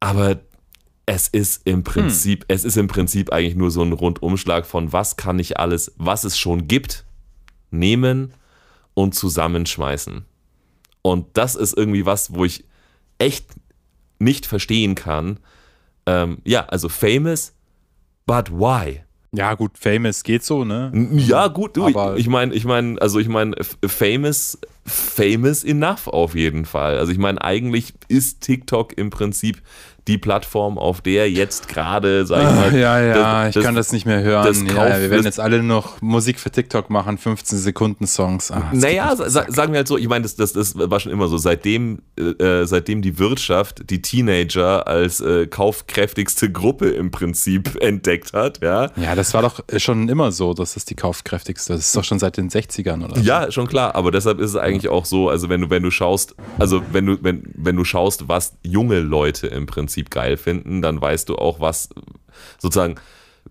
[0.00, 0.40] Aber
[1.06, 5.16] es ist im Prinzip, es ist im Prinzip eigentlich nur so ein Rundumschlag von was
[5.16, 7.04] kann ich alles, was es schon gibt,
[7.70, 8.32] nehmen
[8.94, 10.24] und zusammenschmeißen.
[11.02, 12.64] Und das ist irgendwie was, wo ich
[13.18, 13.46] echt
[14.18, 15.38] nicht verstehen kann.
[16.06, 17.52] Ähm, ja, also famous,
[18.26, 19.02] but why?
[19.32, 20.92] Ja, gut, famous geht so, ne?
[21.16, 26.06] Ja, gut, du, Aber- ich, ich meine, ich meine, also ich meine, famous, famous enough
[26.06, 26.98] auf jeden Fall.
[26.98, 29.60] Also ich meine, eigentlich ist TikTok im Prinzip
[30.06, 33.90] die Plattform, auf der jetzt gerade, sag ich mal, ja, ja, das- ich kann das
[33.92, 34.44] nicht mehr hören.
[34.44, 38.06] das ja, Kauf- wir werden das- jetzt alle noch Musik für TikTok machen, 15 Sekunden
[38.06, 38.48] Songs.
[38.48, 41.28] Das Naja, sa sagen wir halt so, ich meine, das, das, das war schon immer
[41.28, 41.38] so.
[41.38, 48.60] Seitdem, äh, seitdem die Wirtschaft die Teenager als äh, kaufkräftigste Gruppe im Prinzip entdeckt hat,
[48.62, 48.90] ja.
[48.96, 51.72] ja, das war doch schon immer so, das ist die kaufkräftigste.
[51.72, 53.22] Das ist doch schon seit den 60ern oder so.
[53.22, 55.90] Ja, schon klar, aber deshalb ist es eigentlich auch so, also wenn du, wenn du
[55.90, 60.82] schaust, also wenn du, wenn, wenn du schaust, was junge Leute im Prinzip geil finden,
[60.82, 61.88] dann weißt du auch, was
[62.58, 62.96] sozusagen,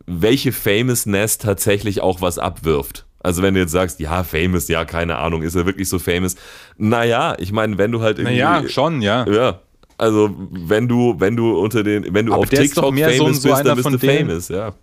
[0.06, 3.06] welche Famousness tatsächlich auch was abwirft.
[3.20, 6.36] Also wenn du jetzt sagst, ja, famous, ja, keine Ahnung, ist er wirklich so famous?
[6.78, 8.40] Naja, ich meine, wenn du halt irgendwie.
[8.42, 9.26] Naja, schon, ja.
[9.30, 9.60] Ja.
[9.98, 12.96] Also wenn du, wenn du unter den, wenn du Aber auf der ist doch TikTok
[12.96, 14.74] mehr so famous so bist, einer dann bist von du denen- famous, ja.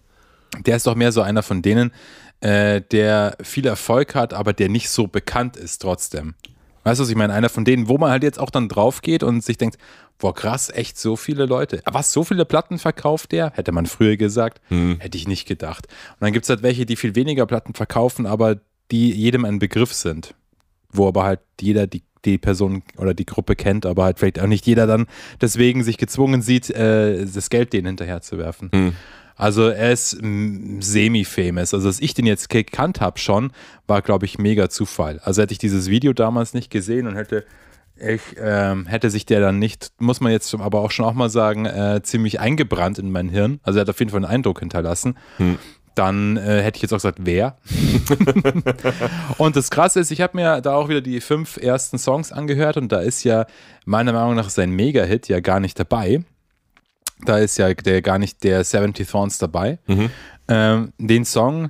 [0.65, 1.93] Der ist doch mehr so einer von denen,
[2.41, 6.35] äh, der viel Erfolg hat, aber der nicht so bekannt ist trotzdem.
[6.85, 7.35] Weißt du, was ich meine?
[7.35, 9.77] Einer von denen, wo man halt jetzt auch dann drauf geht und sich denkt,
[10.21, 11.83] boah, krass, echt so viele Leute.
[11.87, 13.51] Was, so viele Platten verkauft der?
[13.55, 14.61] Hätte man früher gesagt.
[15.01, 15.87] Hätte ich nicht gedacht.
[16.13, 18.57] Und dann gibt es halt welche, die viel weniger Platten verkaufen, aber
[18.91, 20.35] die jedem ein Begriff sind.
[20.93, 24.47] Wo aber halt jeder die, die Person oder die Gruppe kennt, aber halt vielleicht auch
[24.47, 25.07] nicht jeder dann
[25.41, 28.71] deswegen sich gezwungen sieht, äh, das Geld denen hinterher zu werfen.
[29.37, 31.73] Also er ist semi-famous.
[31.73, 33.53] Also dass ich den jetzt gekannt habe schon,
[33.87, 35.19] war glaube ich mega Zufall.
[35.21, 37.47] Also hätte ich dieses Video damals nicht gesehen und hätte
[38.01, 41.31] ich ähm, hätte sich der dann nicht, muss man jetzt aber auch schon auch mal
[41.31, 43.61] sagen, äh, ziemlich eingebrannt in mein Hirn.
[43.63, 45.17] Also er hat auf jeden Fall einen Eindruck hinterlassen.
[45.95, 47.59] dann äh, hätte ich jetzt auch gesagt, wer.
[49.39, 52.77] und das Krasse ist, ich habe mir da auch wieder die fünf ersten Songs angehört
[52.77, 53.47] und da ist ja
[53.85, 56.25] meiner Meinung nach sein Mega-Hit ja gar nicht dabei.
[57.27, 59.79] Da ist ja der gar nicht der 70 Thorns dabei.
[60.49, 61.69] Ähm, den Song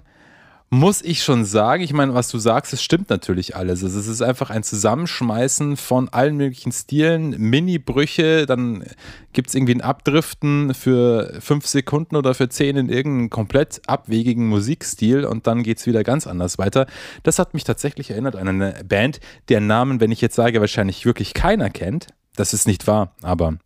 [0.72, 3.82] muss ich schon sagen, ich meine, was du sagst, es stimmt natürlich alles.
[3.82, 8.84] Also es ist einfach ein Zusammenschmeißen von allen möglichen Stilen, Mini-Brüche, dann
[9.32, 14.46] gibt es irgendwie ein Abdriften für fünf Sekunden oder für zehn in irgendeinen komplett abwegigen
[14.46, 16.86] Musikstil und dann geht es wieder ganz anders weiter.
[17.24, 21.04] Das hat mich tatsächlich erinnert an eine Band, deren Namen, wenn ich jetzt sage, wahrscheinlich
[21.04, 22.06] wirklich keiner kennt.
[22.36, 23.58] Das ist nicht wahr, aber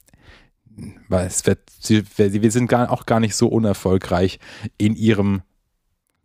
[1.09, 1.61] weil es wird,
[2.17, 4.39] wir sind gar, auch gar nicht so unerfolgreich
[4.79, 5.43] in ihrem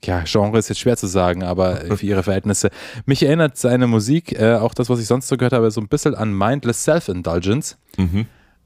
[0.03, 2.69] ja, Genre ist jetzt schwer zu sagen, aber für ihre Verhältnisse.
[3.05, 5.87] Mich erinnert seine Musik, äh, auch das, was ich sonst so gehört habe, so ein
[5.87, 7.77] bisschen an Mindless Self-Indulgence.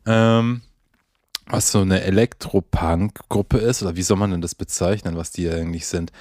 [0.05, 0.61] Ähm,
[1.47, 5.87] was so eine Elektropunk-Gruppe ist, oder wie soll man denn das bezeichnen, was die eigentlich
[5.87, 6.11] sind?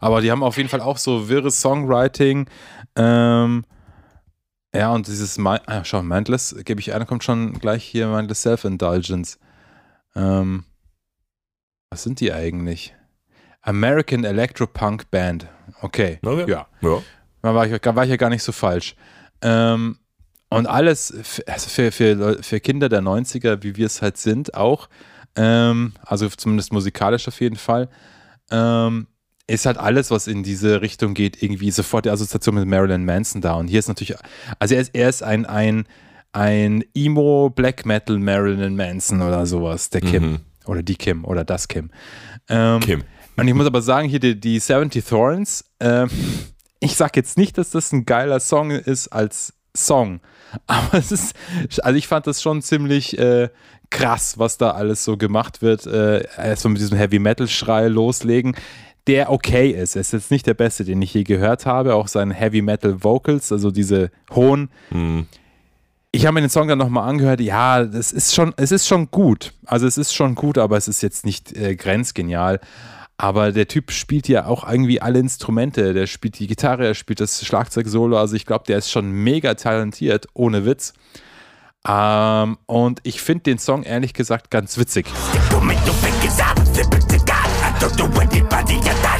[0.00, 2.48] Aber die haben auf jeden Fall auch so wirres Songwriting.
[2.96, 3.64] Ähm,
[4.74, 8.42] ja, und dieses, Mi ah, schau, Mindless, gebe ich ein, kommt schon gleich hier Mindless
[8.42, 9.38] Self-Indulgence.
[10.16, 10.64] Ähm,
[11.90, 12.94] was sind die eigentlich?
[13.62, 15.46] American Electropunk Band.
[15.82, 16.50] Okay, Okay.
[16.50, 16.66] ja.
[16.80, 17.02] Ja.
[17.42, 18.94] Da war ich, war ich ja gar nicht so falsch.
[19.42, 19.98] Ähm,
[20.50, 24.54] und alles f- also für, für, für Kinder der 90er, wie wir es halt sind,
[24.54, 24.88] auch,
[25.36, 27.88] ähm, also zumindest musikalisch auf jeden Fall,
[28.50, 29.06] ähm,
[29.50, 33.40] ist halt alles, was in diese Richtung geht, irgendwie sofort die Assoziation mit Marilyn Manson
[33.40, 33.54] da.
[33.54, 34.14] Und hier ist natürlich,
[34.58, 35.84] also er ist, er ist ein, ein,
[36.32, 40.40] ein Emo Black Metal Marilyn Manson oder sowas, der Kim.
[40.66, 41.90] Oder die Kim oder das Kim.
[42.48, 43.02] Ähm, Kim.
[43.36, 46.08] und ich muss aber sagen, hier die, die 70 Thorns, ähm,
[46.78, 50.20] ich sag jetzt nicht, dass das ein geiler Song ist als Song,
[50.66, 51.34] aber es ist,
[51.82, 53.48] also ich fand das schon ziemlich äh,
[53.90, 55.86] krass, was da alles so gemacht wird.
[55.86, 58.54] Äh, erstmal mit diesem Heavy Metal Schrei loslegen,
[59.10, 59.96] der okay ist.
[59.96, 63.02] Er ist jetzt nicht der beste, den ich je gehört habe, auch seine Heavy Metal
[63.02, 64.70] Vocals, also diese hohen.
[66.12, 67.40] Ich habe mir den Song dann nochmal angehört.
[67.40, 69.52] Ja, das ist schon, es ist schon gut.
[69.66, 72.60] Also es ist schon gut, aber es ist jetzt nicht äh, grenzgenial.
[73.16, 75.92] Aber der Typ spielt ja auch irgendwie alle Instrumente.
[75.92, 78.16] Der spielt die Gitarre, er spielt das Schlagzeug-Solo.
[78.16, 80.94] Also ich glaube, der ist schon mega talentiert, ohne Witz.
[81.84, 85.06] Ähm, und ich finde den Song ehrlich gesagt ganz witzig.
[85.50, 87.19] Don't
[87.80, 89.19] make no fingers out, slip it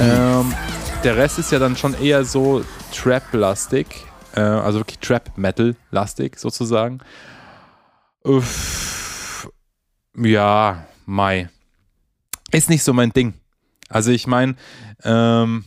[0.00, 0.54] Ähm,
[1.04, 3.86] der Rest ist ja dann schon eher so Trap-lastig,
[4.34, 7.00] äh, also wirklich Trap-Metal-lastig sozusagen.
[8.24, 9.50] Uff,
[10.16, 11.50] ja, Mai.
[12.50, 13.34] Ist nicht so mein Ding.
[13.90, 14.56] Also ich meine,
[15.04, 15.66] ähm,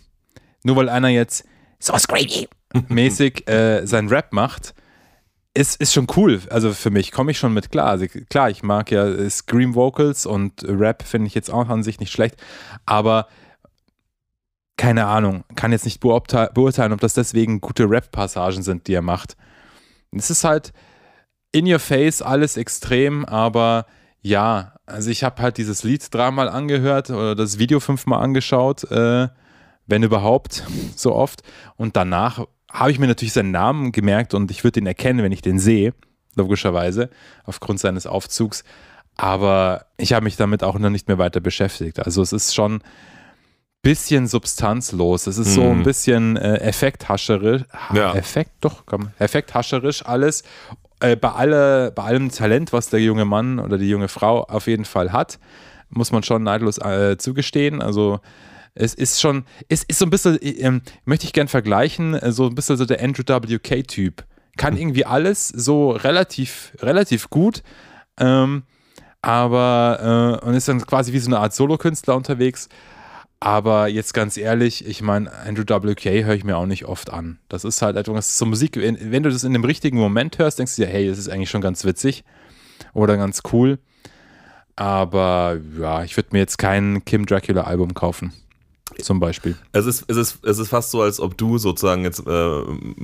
[0.64, 1.46] nur weil einer jetzt
[1.80, 2.48] so screamy
[2.90, 4.74] mäßig äh, sein Rap macht,
[5.54, 6.42] ist, ist schon cool.
[6.50, 7.88] Also für mich komme ich schon mit klar.
[7.88, 12.00] Also klar, ich mag ja Scream Vocals und Rap finde ich jetzt auch an sich
[12.00, 12.38] nicht schlecht,
[12.86, 13.28] aber
[14.78, 19.02] keine Ahnung, kann jetzt nicht beurteil beurteilen, ob das deswegen gute Rap-Passagen sind, die er
[19.02, 19.38] macht.
[20.12, 20.74] Es ist halt
[21.52, 23.86] in your face alles extrem, aber
[24.22, 29.28] ja, also ich habe halt dieses Lied dreimal angehört oder das Video fünfmal angeschaut, äh,
[29.86, 30.64] wenn überhaupt,
[30.96, 31.44] so oft.
[31.76, 35.32] Und danach habe ich mir natürlich seinen Namen gemerkt und ich würde ihn erkennen, wenn
[35.32, 35.94] ich den sehe,
[36.36, 37.10] logischerweise,
[37.44, 38.64] aufgrund seines Aufzugs.
[39.16, 42.00] Aber ich habe mich damit auch noch nicht mehr weiter beschäftigt.
[42.00, 42.82] Also es ist schon
[43.84, 45.28] bisschen substanzlos.
[45.28, 47.64] Es ist so ein bisschen äh, effekthascherisch.
[47.72, 48.16] Ha Ja.
[48.16, 50.44] Effekt, doch, komm, effekthascherisch alles.
[51.02, 54.68] Äh, bei, alle, bei allem Talent, was der junge Mann oder die junge Frau auf
[54.68, 55.38] jeden Fall hat,
[55.90, 57.82] muss man schon neidlos äh, zugestehen.
[57.82, 58.22] Also
[58.74, 62.48] es ist schon, es ist so ein bisschen, ähm, möchte ich gern vergleichen, äh, so
[62.48, 64.24] ein bisschen so der Andrew WK-Typ.
[64.56, 67.64] Kann irgendwie alles so relativ, relativ gut,
[68.20, 68.64] Ähm,
[69.24, 72.70] aber äh, und ist dann quasi wie so eine Art Solokünstler unterwegs.
[73.44, 77.40] Aber jetzt ganz ehrlich, ich meine, Andrew WK höre ich mir auch nicht oft an.
[77.50, 80.60] Das ist halt etwas, so Musik, wenn, wenn du das in dem richtigen Moment hörst,
[80.60, 82.24] denkst du dir, hey, das ist eigentlich schon ganz witzig
[82.94, 83.80] oder ganz cool.
[84.78, 88.32] Aber ja, ich würde mir jetzt kein Kim Dracula Album kaufen.
[89.02, 89.56] Zum Beispiel.
[89.72, 92.62] Es ist, es, ist, es ist fast so, als ob du sozusagen jetzt äh,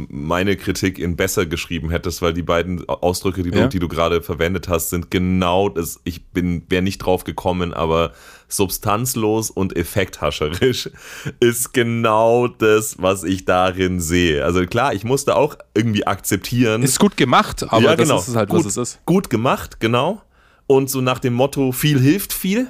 [0.10, 3.68] meine Kritik in besser geschrieben hättest, weil die beiden Ausdrücke, die du, Ja.
[3.68, 6.00] die du gerade verwendet hast, sind genau das.
[6.04, 8.14] Ich bin wäre nicht drauf gekommen, aber
[8.48, 10.90] substanzlos und effekthascherisch
[11.40, 14.44] ist genau das, was ich darin sehe.
[14.46, 16.84] Also klar, ich musste auch irgendwie akzeptieren.
[16.84, 18.20] Ist gut gemacht, aber Ja, das genau.
[18.20, 19.06] ist halt, gut, was es ist.
[19.06, 20.22] Gut gemacht, genau.
[20.68, 22.68] Und so nach dem Motto, viel hilft viel.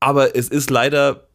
[0.00, 1.28] Aber es ist leider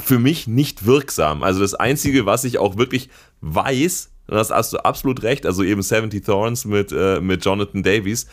[0.00, 1.42] für mich nicht wirksam.
[1.42, 3.08] Also das Einzige, was ich auch wirklich
[3.40, 7.82] weiß, und das hast du absolut recht, also eben 70 Thorns mit, äh, mit Jonathan
[7.82, 8.26] Davies,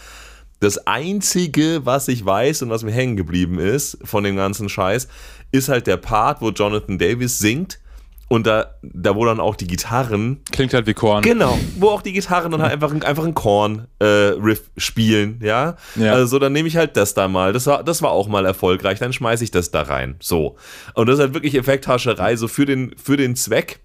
[0.59, 5.07] das Einzige, was ich weiß und was mir hängen geblieben ist von dem ganzen Scheiß,
[5.51, 7.79] ist halt der Part, wo Jonathan Davis singt
[8.33, 11.21] und da, da wo dann auch die Gitarren Klingt halt wie Korn.
[11.21, 15.75] Genau, wo auch die Gitarren dann halt einfach, ein- einfach ein Korn-Riff spielen, ja.
[15.95, 16.13] Ja.
[16.13, 17.53] Also dann nehme ich halt das da mal.
[17.53, 20.15] Das war, das war auch mal erfolgreich, dann schmeiße ich das da rein.
[20.19, 20.55] So.
[20.95, 23.79] Und das ist halt wirklich Effekthascherei, so für den, für den Zweck.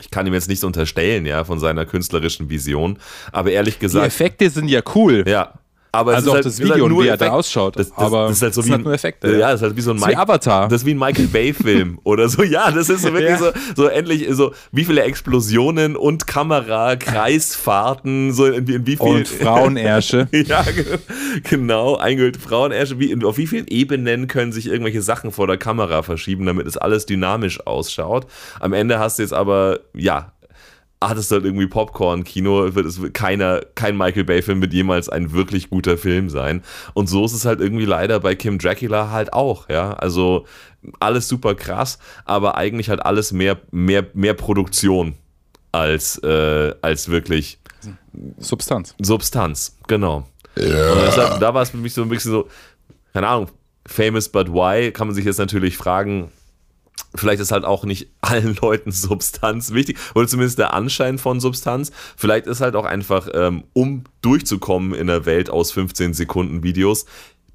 [0.00, 2.98] Ich kann ihm jetzt nichts unterstellen, ja, von seiner künstlerischen Vision.
[3.32, 5.24] Aber ehrlich Die gesagt, Effekte sind ja cool.
[5.28, 5.52] ja.
[5.92, 7.36] Aber Also es auch ist das ist Video und nur wie er da Effekt.
[7.38, 7.76] ausschaut.
[7.78, 9.76] Das, das, Aber das ist halt so wie halt nur Effekte, Ja, das ist halt
[9.76, 10.68] wie so ein wie Avatar.
[10.68, 12.42] Das ist wie ein Michael Bay-Film oder so.
[12.44, 13.38] Ja, das ist so wirklich Ja.
[13.38, 19.06] so, so endlich so, wie viele Explosionen und Kamera, Kreisfahrten, so in, in wie viel.
[19.06, 20.28] Und Frauenärsche.
[20.32, 20.98] Ja, ge-
[21.48, 22.98] genau, eingehüllte Frauenärsche.
[22.98, 26.76] Wie, auf wie vielen Ebenen können sich irgendwelche Sachen vor der Kamera verschieben, damit es
[26.76, 28.26] alles dynamisch ausschaut?
[28.60, 30.32] Am Ende hast du jetzt aber, ja,
[31.02, 35.70] hattest du halt irgendwie Popcorn-Kino, wird es keiner, kein Michael Bay-Film wird jemals ein wirklich
[35.70, 36.62] guter Film sein.
[36.92, 39.94] Und so ist es halt irgendwie leider bei Kim Dracula halt auch, ja.
[39.94, 40.46] Also
[40.98, 45.14] alles super krass, aber eigentlich halt alles mehr, mehr, mehr Produktion
[45.72, 47.58] als, äh, als wirklich
[48.38, 48.94] Substanz.
[49.00, 50.28] Substanz, genau.
[50.56, 52.48] Und deshalb, da war es für mich so ein bisschen so,
[53.14, 53.48] keine Ahnung,
[53.86, 56.30] famous but why, kann man sich jetzt natürlich fragen,
[57.14, 61.92] vielleicht ist halt auch nicht allen Leuten Substanz wichtig, oder zumindest der Anschein von Substanz.
[62.16, 67.06] Vielleicht ist halt auch einfach, ähm, um durchzukommen in der Welt aus 15 Sekunden Videos,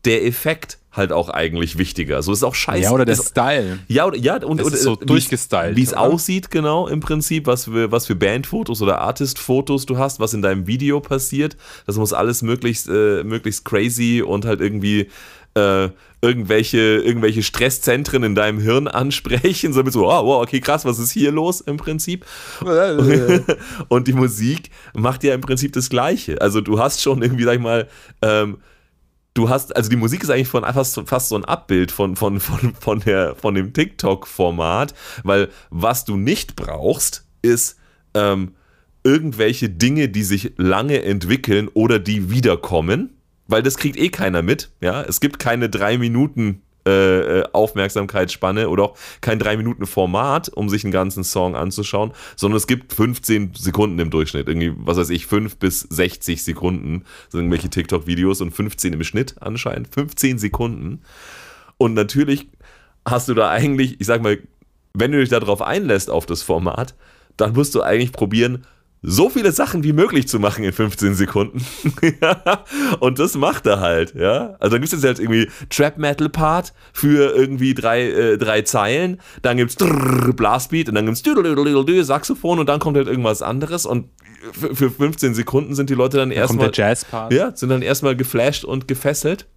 [0.03, 2.21] der Effekt halt auch eigentlich wichtiger.
[2.21, 2.83] So ist auch scheiße.
[2.83, 3.79] Ja, oder der ist, Style.
[3.87, 7.65] ja, oder, ja, und, und so äh, durchgestylt, Wie es aussieht, genau, im Prinzip, was
[7.65, 11.57] für, was für Bandfotos oder Artist-Fotos du hast, was in deinem Video passiert.
[11.85, 15.09] Das muss alles möglichst, äh, möglichst crazy und halt irgendwie
[15.55, 15.89] äh,
[16.25, 19.73] irgendwelche, irgendwelche Stresszentren in deinem Hirn ansprechen.
[19.73, 22.25] So mit so, oh, wow, okay, krass, was ist hier los im Prinzip?
[23.89, 26.41] und die Musik macht ja im Prinzip das Gleiche.
[26.41, 27.87] Also du hast schon irgendwie, sag ich mal,
[28.23, 28.57] ähm,
[29.35, 32.39] du hast, also die Musik ist eigentlich von fast, fast so ein Abbild von, von,
[32.39, 37.77] von, von, der, von dem TikTok-Format, weil was du nicht brauchst, ist
[38.15, 38.55] ähm,
[39.03, 43.14] irgendwelche Dinge, die sich lange entwickeln oder die wiederkommen,
[43.47, 44.71] weil das kriegt eh keiner mit.
[44.81, 50.83] Ja, es gibt keine drei Minuten äh, äh, Aufmerksamkeitsspanne oder auch kein 3-Minuten-Format, um sich
[50.83, 54.47] einen ganzen Song anzuschauen, sondern es gibt 15 Sekunden im Durchschnitt.
[54.47, 59.33] Irgendwie, was weiß ich, 5 bis 60 Sekunden sind irgendwelche TikTok-Videos und 15 im Schnitt
[59.39, 59.91] anscheinend.
[59.95, 61.01] 15 Sekunden.
[61.77, 62.49] Und natürlich
[63.03, 64.37] hast du da eigentlich, ich sag mal,
[64.93, 66.93] wenn du dich darauf einlässt auf das Format,
[67.35, 68.63] dann musst du eigentlich probieren,
[69.07, 71.65] so viele Sachen wie möglich zu machen in 15 Sekunden.
[72.99, 74.55] Und das macht er halt, ja.
[74.59, 79.57] Also dann gibt es jetzt halt irgendwie Trap-Metal-Part für irgendwie drei, äh, drei Zeilen, dann
[79.57, 81.21] gibt's Blastbeat und dann gibt's
[82.03, 84.09] Saxophon und dann kommt halt irgendwas anderes und
[84.51, 86.71] für, für 15 Sekunden sind die Leute dann Kommt erstmal
[87.31, 89.47] ja, sind dann erstmal geflasht und gefesselt.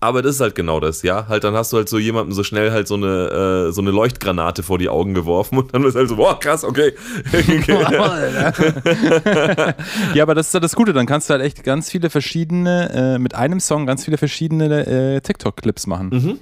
[0.00, 1.26] Aber das ist halt genau das, ja.
[1.28, 3.90] Halt, dann hast du halt so jemandem so schnell halt so eine, äh, so eine
[3.90, 6.92] Leuchtgranate vor die Augen geworfen und dann ist halt so, boah, krass, okay.
[10.14, 10.92] Ja, aber das ist ja das Gute.
[10.92, 14.86] Dann kannst du halt echt ganz viele verschiedene, äh, mit einem Song ganz viele verschiedene
[14.86, 16.08] äh, TikTok-Clips machen.
[16.10, 16.38] Mhm.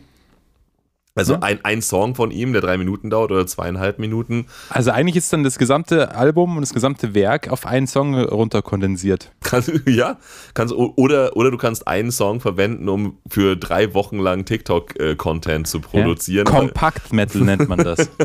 [1.16, 1.38] Also Ja.
[1.40, 4.46] ein, ein Song von ihm, der drei Minuten dauert oder zweieinhalb Minuten.
[4.68, 9.32] Also eigentlich ist dann das gesamte Album und das gesamte Werk auf einen Song runterkondensiert.
[9.42, 10.18] Kannst, ja,
[10.54, 15.80] kannst, oder, oder du kannst einen Song verwenden, um für drei Wochen lang TikTok-Content zu
[15.80, 16.46] produzieren.
[16.46, 16.52] Ja?
[16.52, 18.10] Kompakt-Metal nennt man das.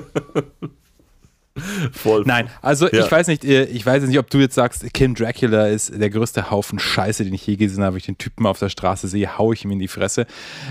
[1.92, 2.24] Voll.
[2.26, 3.04] Nein, also Ja.
[3.06, 6.10] ich weiß nicht, äh, ich weiß nicht, ob du jetzt sagst, Kim Dracula ist der
[6.10, 7.94] größte Haufen Scheiße, den ich je gesehen habe.
[7.94, 10.26] Wenn ich den Typen auf der Straße sehe, hau ich ihm in die Fresse.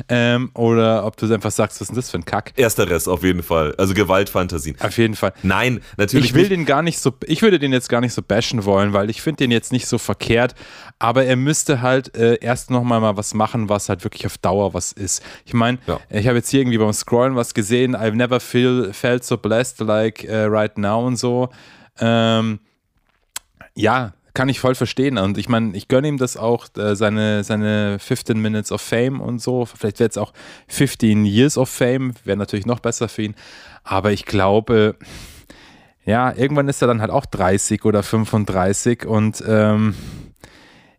[0.09, 2.53] Ähm, oder ob du einfach sagst, was ist denn das für ein Kack?
[2.57, 3.75] Ersteres auf jeden Fall.
[3.77, 4.77] Also Gewaltfantasien.
[4.81, 5.33] Auf jeden Fall.
[5.43, 6.53] Nein, natürlich Ich will nicht.
[6.53, 9.21] den gar nicht so, ich würde den jetzt gar nicht so bashen wollen, weil ich
[9.23, 10.55] finde den jetzt nicht so verkehrt,
[10.99, 14.75] aber er müsste halt äh, erst nochmal mal was machen, was halt wirklich auf Dauer
[14.75, 15.23] was ist.
[15.45, 16.01] Ich meine, Ja.
[16.11, 19.81] ich habe jetzt hier irgendwie beim Scrollen was gesehen, I've never feel, felt so blessed
[19.81, 21.51] like äh, right now und so.
[21.99, 22.61] Ähm,
[23.75, 25.19] ja, kann ich voll verstehen.
[25.19, 29.21] Und ich meine, ich gönne ihm das auch, äh, seine, seine 15 Minutes of Fame
[29.21, 29.65] und so.
[29.65, 30.33] Vielleicht wäre es auch
[30.69, 33.35] 15 Years of Fame, wäre natürlich noch besser für ihn.
[33.83, 34.97] Aber ich glaube,
[36.05, 39.95] ja, irgendwann ist er dann halt auch 30 oder 35 und ähm,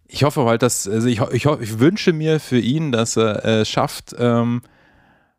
[0.07, 3.69] ich hoffe halt, dass, also ich, ich, ich wünsche mir für ihn, dass er es
[3.69, 4.61] schafft, ähm,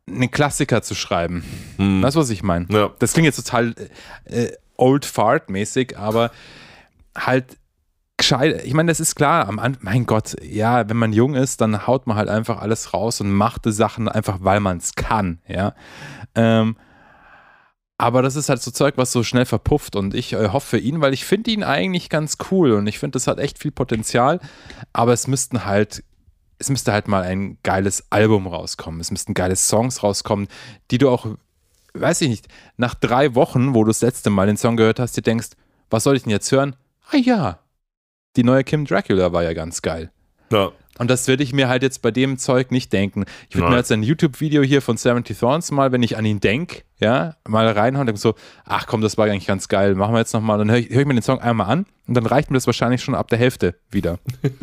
[0.07, 1.43] einen Klassiker zu schreiben.
[1.77, 2.65] Weißt du, was ich meine?
[2.69, 2.91] Ja.
[2.99, 3.73] Das klingt jetzt total
[4.25, 6.31] äh, old fart mäßig, aber
[7.15, 7.57] halt
[8.17, 8.63] gescheit.
[8.65, 12.07] Ich meine, das ist klar, am mein Gott, ja, wenn man jung ist, dann haut
[12.07, 15.73] man halt einfach alles raus und macht die Sachen einfach, weil man es kann, ja.
[16.35, 16.75] Ähm,
[17.97, 20.77] aber das ist halt so Zeug, was so schnell verpufft und ich äh, hoffe für
[20.77, 23.71] ihn, weil ich finde ihn eigentlich ganz cool und ich finde, das hat echt viel
[23.71, 24.39] Potenzial,
[24.91, 26.03] aber es müssten halt,
[26.63, 30.47] es müsste halt mal ein geiles Album rauskommen, es müssten geile Songs rauskommen,
[30.91, 31.27] die du auch,
[31.93, 32.47] weiß ich nicht,
[32.77, 35.49] nach drei Wochen, wo du das letzte Mal den Song gehört hast, dir denkst,
[35.89, 36.77] was soll ich denn jetzt hören?
[37.11, 37.59] Ah ja,
[38.37, 40.09] die neue Kim Dracula war ja ganz geil.
[40.51, 40.71] Ja.
[40.99, 43.25] Und das würde ich mir halt jetzt bei dem Zeug nicht denken.
[43.49, 46.39] Ich würde mir jetzt ein YouTube-Video hier von 70 Thorns mal, wenn ich an ihn
[46.39, 48.35] denke, ja, mal reinhauen und so,
[48.65, 50.57] ach komm, das war eigentlich ganz geil, machen wir jetzt nochmal.
[50.57, 52.65] Dann höre ich, hör ich mir den Song einmal an und dann reicht mir das
[52.67, 54.19] wahrscheinlich schon ab der Hälfte wieder.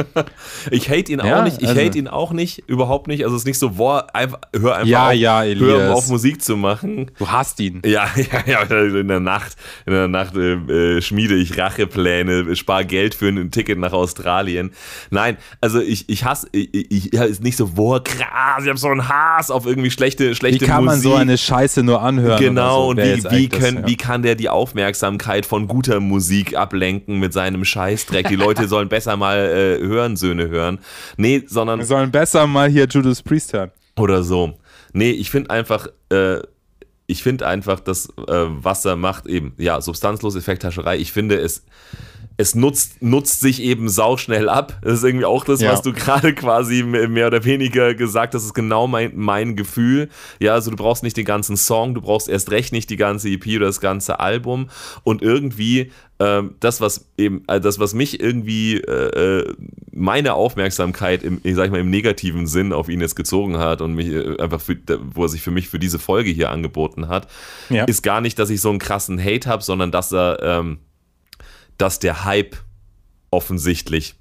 [0.70, 1.60] Ich hate ihn Ja, auch nicht.
[1.62, 2.58] Ich also- hate ihn auch nicht.
[2.68, 3.24] Überhaupt nicht.
[3.24, 6.42] Also es ist nicht so, boah, einfach, hör einfach Ja, auf, ja, hör auf Musik
[6.42, 7.10] zu machen.
[7.18, 7.82] Du hast ihn.
[7.90, 8.62] Ja, ja, ja,
[9.00, 9.56] in der Nacht,
[9.86, 10.52] in der Nacht äh,
[10.96, 14.70] äh, schmiede ich Rachepläne, spare Geld für ein Ticket nach Australien.
[15.10, 18.88] Nein, also ich, ich hasse, ich, ich ist nicht so, boah, krass, ich habe so
[18.88, 21.10] einen Hass auf irgendwie schlechte, Wie schlechte kann man Musik.
[21.10, 22.29] so eine Scheiße nur anhören?
[22.38, 23.86] Genau, oder und so, wie, jetzt wie, das, können, ja.
[23.88, 28.28] wie kann der die Aufmerksamkeit von guter Musik ablenken mit seinem Scheißdreck?
[28.28, 30.78] Die Leute sollen besser mal äh, Hörensöhne hören.
[31.16, 33.70] Nee, sondern Wir sollen besser mal hier Judas Priest hören.
[33.96, 34.54] oder so.
[34.92, 36.38] Nee, ich finde einfach, äh,
[37.06, 41.64] ich finde einfach, dass äh, was er macht, eben, ja, substanzlos Effekthascherei, ich finde es.
[42.40, 44.78] Es nutzt, nutzt sich eben sauschnell ab.
[44.82, 45.72] Das ist irgendwie auch das, Ja.
[45.72, 48.40] was du gerade quasi mehr oder weniger gesagt hast.
[48.42, 50.08] Das ist genau mein, mein Gefühl.
[50.40, 53.28] Ja, also du brauchst nicht den ganzen Song, du brauchst erst recht nicht die ganze
[53.28, 54.68] EP oder das ganze Album.
[55.04, 59.54] Und irgendwie ähm, das, was eben, äh, das, was mich irgendwie äh, äh,
[59.92, 63.94] meine Aufmerksamkeit im, ich sag mal, im negativen Sinn auf ihn jetzt gezogen hat und
[63.94, 64.76] mich äh, einfach für,
[65.14, 67.26] wo er sich für mich für diese Folge hier angeboten hat,
[67.70, 67.84] Ja.
[67.84, 70.78] ist gar nicht, dass ich so einen krassen Hate habe, sondern dass er, ähm,
[71.80, 72.56] dass der Hype
[73.30, 74.16] offensichtlich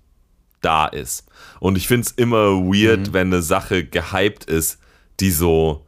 [0.62, 1.26] da ist.
[1.60, 4.80] Und ich finde es immer weird, wenn eine Sache gehypt ist,
[5.20, 5.86] die so,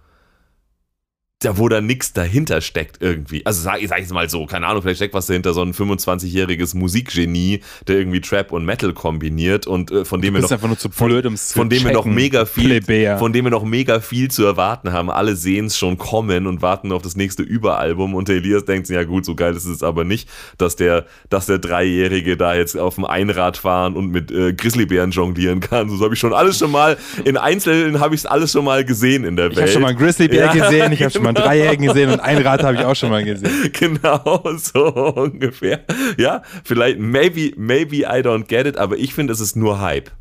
[1.41, 3.45] da wo da nichts dahinter steckt irgendwie.
[3.45, 5.73] Also sag, sag ich es mal so, keine Ahnung, vielleicht steckt was dahinter, so ein
[5.73, 10.67] 25-jähriges Musikgenie, der irgendwie Trap und Metal kombiniert und äh, von dem wir noch einfach
[10.67, 13.17] nur zu blöd, es von dem wir noch mega viel, Plebejer.
[13.17, 15.09] von dem wir noch mega viel zu erwarten haben.
[15.09, 18.13] Alle sehen es schon kommen und warten auf das nächste Überalbum.
[18.15, 21.05] Und der Elias denkt sich, ja gut, so geil ist es aber nicht, dass der,
[21.29, 25.89] dass der Dreijährige da jetzt auf dem Einrad fahren und mit äh, Grizzlybären jonglieren kann.
[25.89, 28.85] So habe ich schon alles schon mal in Einzelnen habe ich es alles schon mal
[28.85, 29.61] gesehen in der Ich Welt.
[29.63, 31.45] habe schon mal einen Grizzlybär Ja, gesehen, ich habe schon mal einen.
[31.45, 33.51] Dreijährigen gesehen und ein Rad habe ich auch schon mal gesehen.
[33.73, 35.81] Genau, so ungefähr.
[36.17, 40.11] Ja, vielleicht, maybe, maybe I don't get it, aber ich finde, es ist nur Hype.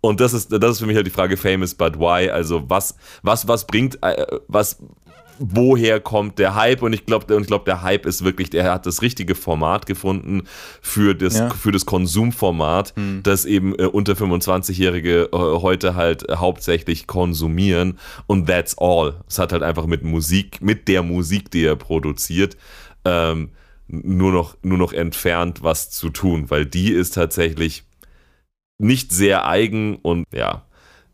[0.00, 2.28] Und das ist, das ist für mich halt die Frage, famous but why?
[2.28, 4.82] Also was, was, was bringt, äh, was,
[5.38, 6.82] woher kommt der Hype?
[6.82, 9.86] Und ich glaube, und ich glaube, der Hype ist wirklich, der hat das richtige Format
[9.86, 10.42] gefunden
[10.80, 11.50] für das, Ja.
[11.50, 17.98] für das Konsumformat, das eben äh, unter 25-Jährige äh, heute halt äh, hauptsächlich konsumieren.
[18.26, 19.20] Und that's all.
[19.28, 22.56] Es hat halt einfach mit Musik, mit der Musik, die er produziert,
[23.04, 23.50] ähm,
[23.88, 27.84] nur noch, nur noch entfernt was zu tun, weil die ist tatsächlich
[28.78, 30.64] nicht sehr eigen und ja,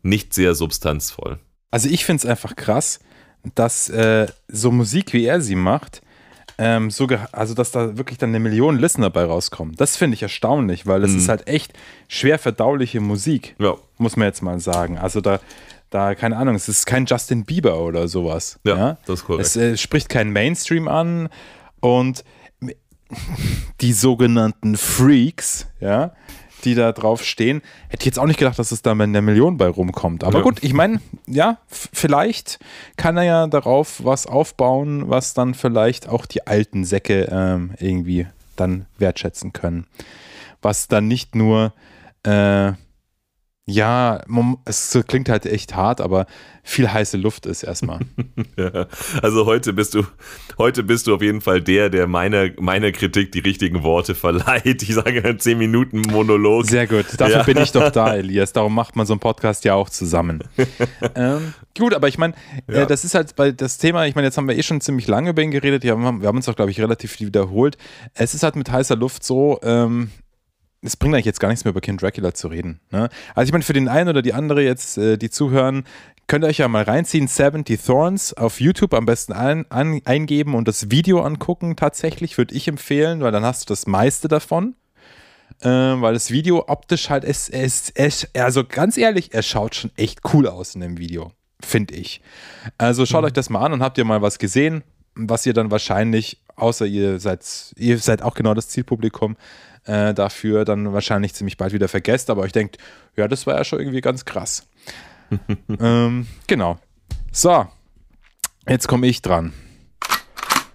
[0.01, 1.39] nicht sehr substanzvoll.
[1.71, 2.99] Also ich finde es einfach krass,
[3.55, 6.01] dass äh, so Musik, wie er sie macht,
[6.57, 9.75] ähm, so also dass da wirklich dann eine Million Listener bei rauskommen.
[9.77, 11.71] Das finde ich erstaunlich, weil das ist halt echt
[12.09, 13.75] schwer verdauliche Musik, Ja.
[13.97, 14.97] muss man jetzt mal sagen.
[14.97, 15.39] Also da,
[15.89, 18.59] da keine Ahnung, es ist kein Justin Bieber oder sowas.
[18.65, 19.45] Ja, das ist korrekt.
[19.45, 21.29] Es äh, spricht keinen Mainstream an
[21.79, 22.25] und
[23.81, 26.11] die sogenannten Freaks, ja,
[26.65, 27.61] die da drauf stehen.
[27.89, 30.23] Hätte ich jetzt auch nicht gedacht, dass es da mit einer Million bei rumkommt.
[30.23, 30.43] Aber Ja.
[30.43, 32.59] gut, ich meine, ja, vielleicht
[32.97, 38.27] kann er ja darauf was aufbauen, was dann vielleicht auch die alten Säcke ähm, irgendwie
[38.55, 39.87] dann wertschätzen können.
[40.61, 41.73] Was dann nicht nur,
[42.23, 42.73] äh,
[43.69, 44.21] ja,
[44.65, 46.25] es klingt halt echt hart, aber
[46.63, 47.99] viel heiße Luft ist erstmal.
[48.57, 48.87] Ja,
[49.21, 50.03] also heute bist du,
[50.57, 54.81] heute bist du auf jeden Fall der, der meiner, meiner Kritik die richtigen Worte verleiht.
[54.83, 56.65] Ich sage einen 10 Minuten Monolog.
[56.65, 57.05] Sehr gut.
[57.17, 57.43] Dafür Ja.
[57.43, 58.51] bin ich doch da, Elias.
[58.51, 60.43] Darum macht man so einen Podcast ja auch zusammen.
[61.15, 62.33] ähm, gut, aber ich meine,
[62.67, 62.81] Ja.
[62.83, 65.07] äh, das ist halt bei das Thema, ich meine, jetzt haben wir eh schon ziemlich
[65.07, 65.83] lange über ihn geredet.
[65.83, 67.77] Wir haben, wir haben uns auch, glaube ich, relativ viel wiederholt.
[68.13, 70.09] Es ist halt mit heißer Luft so, ähm,
[70.81, 72.79] es bringt eigentlich jetzt gar nichts mehr über King Dracula zu reden.
[72.91, 73.09] Ne?
[73.35, 75.83] Also ich meine, für den einen oder die andere jetzt, äh, die zuhören,
[76.27, 80.55] könnt ihr euch ja mal reinziehen, 70 Thorns auf YouTube am besten ein, an, eingeben
[80.55, 84.75] und das Video angucken tatsächlich, würde ich empfehlen, weil dann hast du das meiste davon.
[85.61, 89.91] Ähm, weil das Video optisch halt, es, es, es, also ganz ehrlich, er schaut schon
[89.97, 92.21] echt cool aus in dem Video, finde ich.
[92.77, 94.83] Also schaut euch das mal an und habt ihr mal was gesehen,
[95.15, 97.43] was ihr dann wahrscheinlich, außer ihr seid,
[97.75, 99.35] ihr seid auch genau das Zielpublikum,
[99.85, 102.77] äh, dafür dann wahrscheinlich ziemlich bald wieder vergesst, aber euch denkt,
[103.15, 104.67] ja, das war ja schon irgendwie ganz krass.
[105.79, 106.79] ähm, genau.
[107.31, 107.67] So,
[108.67, 109.53] jetzt komme ich dran.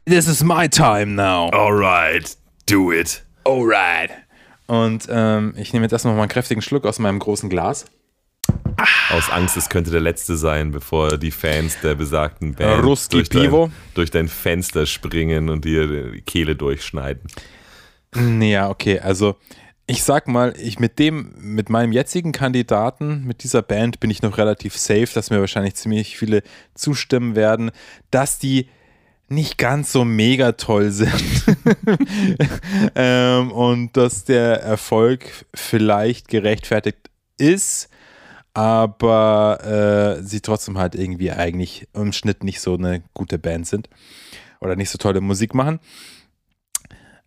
[0.07, 1.51] This is my time now.
[1.53, 2.37] Alright,
[2.67, 3.25] do it.
[3.45, 4.11] Alright.
[4.67, 7.87] Und ähm, ich nehme jetzt erstmal mal einen kräftigen Schluck aus meinem großen Glas.
[9.11, 13.29] Aus Angst, es könnte der letzte sein, bevor die Fans der besagten Band Ruski durch,
[13.29, 17.23] dein, durch dein Fenster springen und dir die Kehle durchschneiden.
[18.15, 19.37] Ja, okay, also
[19.87, 24.23] ich sag mal, ich mit dem, mit meinem jetzigen Kandidaten, mit dieser Band bin ich
[24.23, 26.43] noch relativ safe, dass mir wahrscheinlich ziemlich viele
[26.75, 27.71] zustimmen werden,
[28.11, 28.69] dass die
[29.29, 31.13] nicht ganz so mega toll sind
[32.95, 37.89] ähm, und dass der Erfolg vielleicht gerechtfertigt ist,
[38.55, 43.89] aber äh, sie trotzdem halt irgendwie eigentlich im Schnitt nicht so eine gute Band sind
[44.61, 45.81] oder nicht so tolle Musik machen.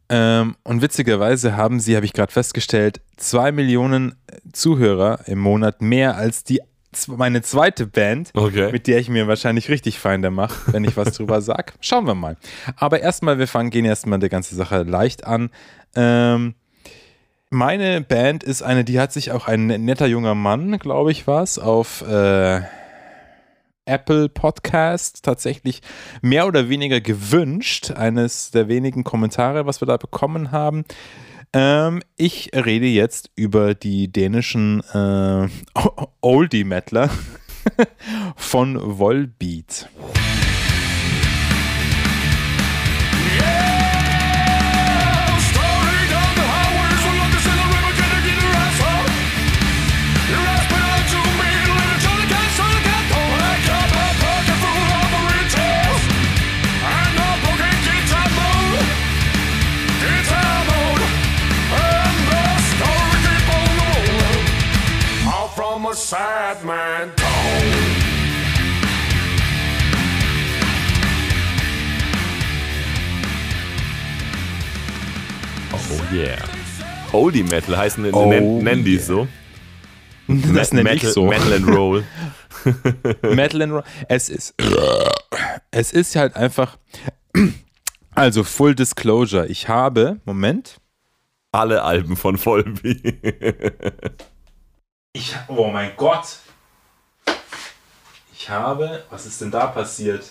[0.10, 4.16] Ähm, und witzigerweise haben sie, habe ich gerade festgestellt, zwei Millionen
[4.54, 6.62] Zuhörer im Monat mehr als die
[7.08, 8.72] meine zweite Band, Okay.
[8.72, 11.74] mit der ich mir wahrscheinlich richtig Feinde mache, wenn ich was drüber sag.
[11.82, 12.38] Schauen wir mal.
[12.76, 15.52] Aber erstmal, wir fangen, gehen erstmal der ganze Sache leicht an.
[15.96, 16.56] Ähm,
[17.50, 21.60] meine Band ist eine, die hat sich auch ein netter junger Mann, glaube ich, was,
[21.60, 22.62] auf äh,
[23.88, 25.82] Apple Podcast tatsächlich
[26.22, 27.92] mehr oder weniger gewünscht.
[27.92, 30.86] Eines der wenigen Kommentare, was wir da bekommen haben.
[31.54, 35.48] Ähm, ich rede jetzt über die dänischen äh,
[36.22, 37.10] Oldie-Metaler
[38.36, 39.90] von Volbeat.
[65.98, 67.28] Sad man town.
[75.74, 76.38] Oh yeah.
[77.12, 79.28] Oldie Metal heißen, Oh nennen, die es so.
[80.54, 81.26] Das nenne ich Metal, so.
[81.26, 82.04] Metal and Roll.
[83.34, 83.86] Metal and Rock.
[84.08, 84.54] Es ist,
[85.72, 86.78] es ist halt einfach,
[88.12, 89.48] also Full Disclosure.
[89.48, 90.78] Ich habe, Moment.
[91.52, 93.02] Alle Alben von Volby.
[95.18, 96.28] Ich, oh mein Gott.
[98.38, 100.24] Ich habe, was ist denn da passiert?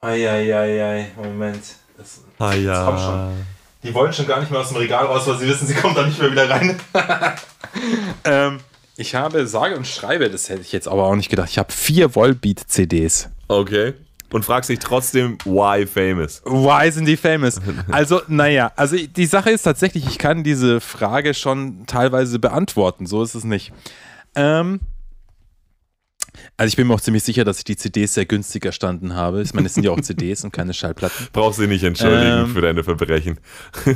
[0.00, 1.62] Eieiei, Moment.
[1.96, 3.46] Das, Ah das kommt schon.
[3.84, 5.94] Die wollen schon gar nicht mehr aus dem Regal raus, weil sie wissen, sie kommen
[5.94, 6.80] da nicht mehr wieder rein.
[8.24, 8.58] ähm,
[8.96, 11.48] ich habe, sage und schreibe, das hätte ich jetzt aber auch nicht gedacht.
[11.48, 13.28] Ich habe vier Volbeat-CDs.
[13.46, 13.94] Okay.
[14.30, 16.42] Und fragst dich trotzdem, why famous?
[16.44, 17.60] Why sind die famous?
[17.90, 23.06] Also, naja, also die Sache ist tatsächlich, ich kann diese Frage schon teilweise beantworten.
[23.06, 23.72] So ist es nicht.
[24.34, 24.80] Ähm,
[26.56, 29.42] also ich bin mir auch ziemlich sicher, dass ich die CDs sehr günstig erstanden habe.
[29.42, 31.28] Ich meine, es sind ja auch CDs und keine Schallplatten.
[31.32, 33.38] Brauchst dich nicht entschuldigen Ähm, für deine Verbrechen.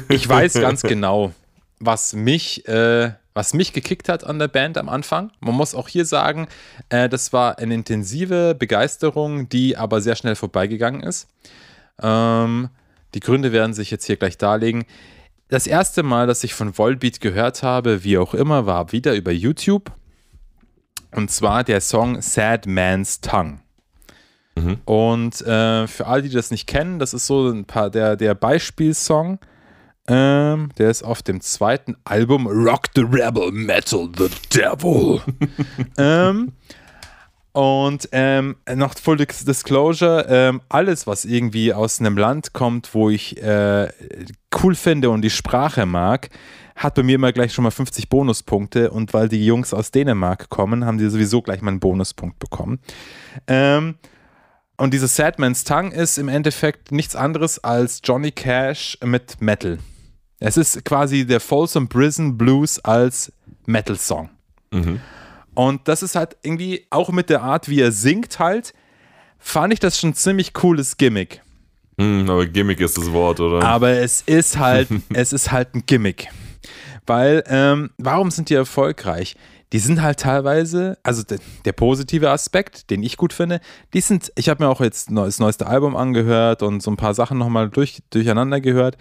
[0.09, 1.33] Ich weiß ganz genau,
[1.79, 5.31] was mich, äh, was mich gekickt hat an der Band am Anfang.
[5.41, 6.49] Man muss auch hier sagen,
[6.89, 11.29] äh, das war eine intensive Begeisterung, die aber sehr schnell vorbeigegangen ist.
[12.01, 12.69] Ähm,
[13.15, 14.85] die Gründe werden sich jetzt hier gleich darlegen.
[15.49, 19.33] Das erste Mal, dass ich von Volbeat gehört habe, wie auch immer, war wieder über
[19.33, 19.93] YouTube.
[21.15, 23.59] Und zwar der Song Sad Man's Tongue.
[24.85, 28.35] Und äh, für alle, die das nicht kennen, das ist so ein paar der, der
[28.35, 29.39] Beispielsong.
[30.15, 35.23] Ähm, der ist auf dem zweiten Album Rock the Rebel Metal the Devil.
[35.97, 36.53] ähm,
[37.53, 43.09] und ähm, noch Full Dis- Disclosure, ähm, alles, was irgendwie aus einem Land kommt, wo
[43.09, 43.89] ich äh,
[44.63, 46.29] cool finde und die Sprache mag,
[46.77, 48.91] hat bei mir immer gleich schon mal 50 Bonuspunkte.
[48.91, 52.81] Und weil die Jungs aus Dänemark kommen, haben die sowieso gleich mal einen Bonuspunkt bekommen.
[53.47, 53.95] Ähm,
[54.77, 59.79] und diese Sad Man's Tongue ist im Endeffekt nichts anderes als Johnny Cash mit Metal.
[60.45, 63.33] Es ist quasi der Folsom Prison Blues als
[63.67, 64.29] Metal-Song.
[65.55, 68.75] Und das ist halt irgendwie auch mit der Art, wie er singt, halt,
[69.39, 71.43] fand ich das schon ein ziemlich cooles Gimmick.
[71.99, 73.63] Hm, aber Gimmick ist das Wort, oder?
[73.65, 76.29] Aber es ist halt, es ist halt ein Gimmick.
[77.07, 79.37] Weil, ähm, warum sind die erfolgreich?
[79.73, 83.61] Die sind halt teilweise, also der, der positive Aspekt, den ich gut finde,
[83.95, 87.15] die sind, ich habe mir auch jetzt das neueste Album angehört und so ein paar
[87.15, 88.97] Sachen nochmal durch, durcheinander gehört.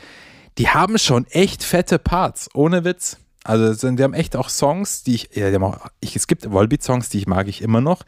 [0.57, 3.17] Die haben schon echt fette Parts, ohne Witz.
[3.43, 7.09] Also die haben echt auch Songs, die ich, ja, die auch, ich es gibt Volbeat-Songs,
[7.09, 8.03] die ich mag ich immer noch.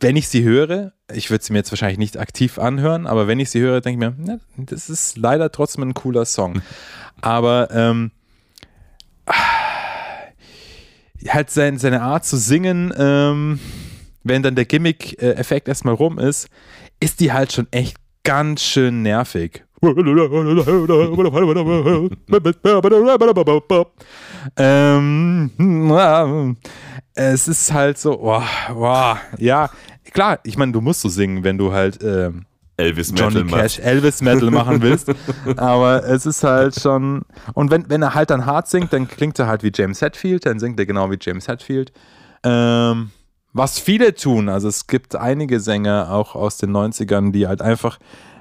[0.00, 3.40] Wenn ich sie höre, ich würde sie mir jetzt wahrscheinlich nicht aktiv anhören, aber wenn
[3.40, 6.62] ich sie höre, denke ich mir, na, das ist leider trotzdem ein cooler Song.
[7.20, 8.12] Aber ähm,
[11.26, 13.58] halt sein, seine Art zu singen, ähm,
[14.22, 16.48] wenn dann der Gimmick-Effekt erstmal rum ist,
[17.00, 19.64] ist die halt schon echt ganz schön nervig.
[24.56, 26.56] Ähm,
[27.14, 29.70] es ist halt so, wow, wow, ja,
[30.12, 33.80] klar, ich meine, du musst so singen, wenn du halt ähm, Elvis Johnny Metal Cash
[33.80, 35.10] Elvis Metal machen willst.
[35.56, 37.22] Aber es ist halt schon.
[37.54, 40.46] Und wenn, wenn er halt dann hart singt, dann klingt er halt wie James Hetfield,
[40.46, 41.92] dann singt er genau wie James Hetfield.
[42.44, 43.10] Ähm,
[43.52, 47.98] was viele tun, also es gibt einige Sänger auch aus den 90ern, die halt einfach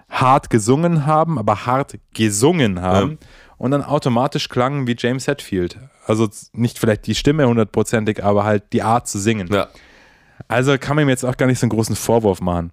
[0.10, 3.18] hart gesungen haben, aber hart gesungen haben
[3.58, 5.78] und dann automatisch klangen wie James Hetfield.
[6.06, 9.50] Also nicht vielleicht die Stimme hundertprozentig, aber halt die Art zu singen.
[9.52, 9.68] Ja.
[10.48, 12.72] Also kann man ihm jetzt auch gar nicht so einen großen Vorwurf machen.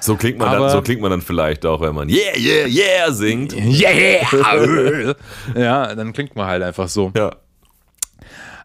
[0.00, 2.66] So klingt, man Aber- dann, so klingt man dann vielleicht auch, wenn man Yeah, yeah,
[2.68, 3.52] yeah singt.
[3.56, 5.14] Yeah!
[5.56, 7.10] ja, dann klingt man halt einfach so.
[7.16, 7.32] Ja.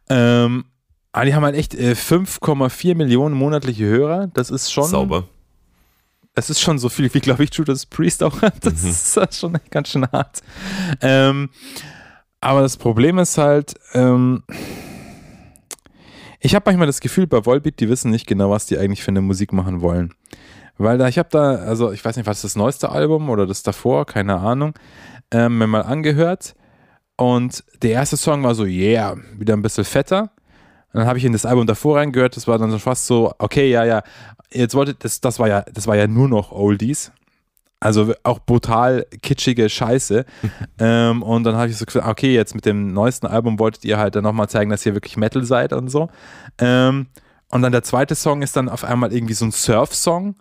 [0.09, 0.65] Ähm,
[1.13, 4.27] aber die haben halt echt äh, 5,4 Millionen monatliche Hörer.
[4.33, 4.83] Das ist schon.
[4.85, 5.23] Sauber.
[6.33, 8.65] Das ist schon so viel, wie glaube ich Judas Priest auch hat.
[8.65, 10.41] Das ist äh, schon ganz schön hart.
[11.01, 11.49] Ähm,
[12.39, 14.43] aber das Problem ist halt, ähm,
[16.39, 19.11] ich habe manchmal das Gefühl, bei Volbeat, die wissen nicht genau, was die eigentlich für
[19.11, 20.13] eine Musik machen wollen.
[20.77, 23.45] Weil da, ich habe da, also ich weiß nicht, was ist das neueste Album oder
[23.45, 24.73] das davor, keine Ahnung,
[25.29, 26.55] ähm, mir mal angehört.
[27.15, 30.31] Und der erste Song war so, yeah, wieder ein bisschen fetter.
[30.93, 33.33] Und dann habe ich in das Album davor reingehört, das war dann so fast so,
[33.37, 34.03] okay, ja, ja,
[34.51, 37.11] jetzt wollte, das, das war ja, das war ja nur noch Oldies.
[37.79, 40.25] Also auch brutal kitschige Scheiße.
[40.79, 43.97] ähm, und dann habe ich so gesagt, okay, jetzt mit dem neuesten Album wolltet ihr
[43.97, 46.09] halt dann nochmal zeigen, dass ihr wirklich Metal seid und so.
[46.59, 47.07] Ähm,
[47.49, 50.35] und dann der zweite Song ist dann auf einmal irgendwie so ein Surf-Song.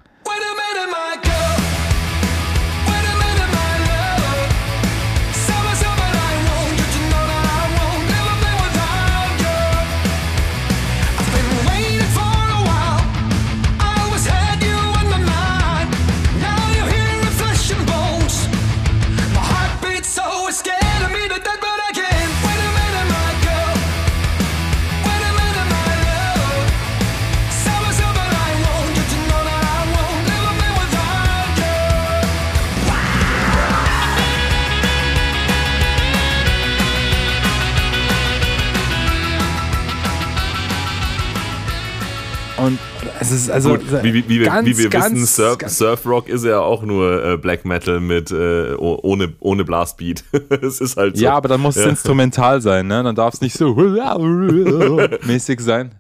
[43.31, 45.79] Es ist also Gut, wie, wie, wie, wir- ganz, wie wir ganz, wissen, Surf, ganz-
[45.79, 50.25] Surf Rock ist ja auch nur äh, Black Metal mit äh, oh- ohne, ohne Blastbeat.
[50.63, 51.23] Es ist halt so.
[51.25, 51.91] Ja, aber dann muss es Ja.
[51.91, 53.03] instrumental sein, ne?
[53.03, 53.75] Dann darf es nicht so
[55.27, 55.95] mäßig sein.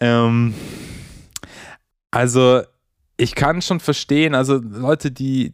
[0.00, 0.54] Ähm,
[2.10, 2.62] also,
[3.16, 5.52] ich kann schon verstehen, also Leute, die,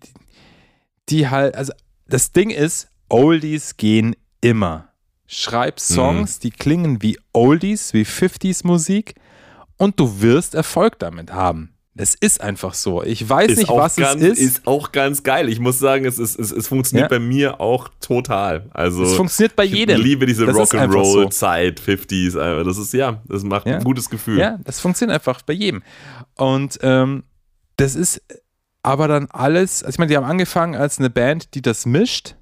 [1.08, 1.72] die halt, also
[2.08, 4.88] das Ding ist, Oldies gehen immer.
[5.26, 9.14] Schreib Songs, die klingen wie Oldies, wie 50s Musik
[9.82, 11.70] und du wirst Erfolg damit haben.
[11.94, 13.02] Es ist einfach so.
[13.02, 14.40] Ich weiß ist nicht, was ganz, es ist.
[14.58, 15.48] ist auch ganz geil.
[15.50, 17.18] Ich muss sagen, es, ist, es, es funktioniert Ja.
[17.18, 18.70] bei mir auch total.
[18.72, 20.00] Also Es funktioniert bei ich jedem.
[20.00, 20.78] liebe diese einfach so.
[20.78, 22.38] Rock'n'Roll-Zeit, 50s.
[22.40, 22.64] einfach.
[22.64, 23.76] Das ist, ja, das macht Ja.
[23.76, 24.38] ein gutes Gefühl.
[24.38, 25.82] Ja, das funktioniert einfach bei jedem.
[26.36, 27.24] Und ähm,
[27.76, 28.22] das ist
[28.82, 32.36] aber dann alles, also ich meine, die haben angefangen als eine Band, die das mischt.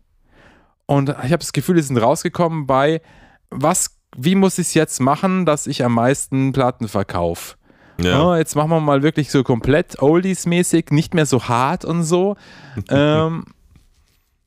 [0.86, 3.00] Und ich habe das Gefühl, die sind rausgekommen bei,
[3.50, 7.56] was, wie muss ich es jetzt machen, dass ich am meisten Platten verkaufe?
[8.00, 8.22] Ja.
[8.22, 12.36] Oh, jetzt machen wir mal wirklich so komplett Oldies-mäßig, nicht mehr so hart und so.
[12.88, 13.44] ähm,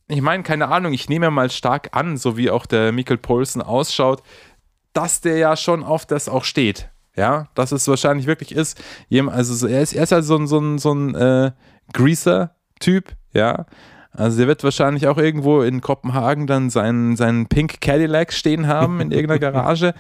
[0.07, 3.61] ich meine, keine Ahnung, ich nehme mal stark an, so wie auch der Michael Poulsen
[3.61, 4.21] ausschaut,
[4.93, 6.89] dass der ja schon auf das auch steht.
[7.15, 8.81] Ja, dass es wahrscheinlich wirklich ist.
[9.27, 11.51] Also so- er ist, er ist halt so ein, so ein, so ein äh,
[11.93, 13.65] Greaser-Typ, ja.
[14.15, 19.01] Also der wird wahrscheinlich auch irgendwo in Kopenhagen dann seinen, seinen Pink Cadillac stehen haben
[19.01, 19.93] in irgendeiner Garage.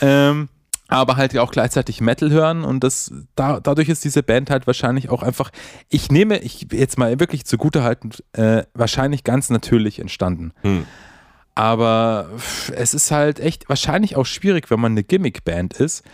[0.00, 0.48] ähm,
[0.88, 5.08] aber halt auch gleichzeitig Metal hören und das da, dadurch ist diese Band halt wahrscheinlich
[5.08, 5.50] auch einfach,
[5.88, 10.52] ich nehme, ich jetzt mal wirklich zugutehaltend, äh, wahrscheinlich ganz natürlich entstanden.
[10.60, 10.84] Hm.
[11.54, 12.28] Aber
[12.74, 16.04] es ist halt echt wahrscheinlich auch schwierig, wenn man eine Gimmick-Band ist,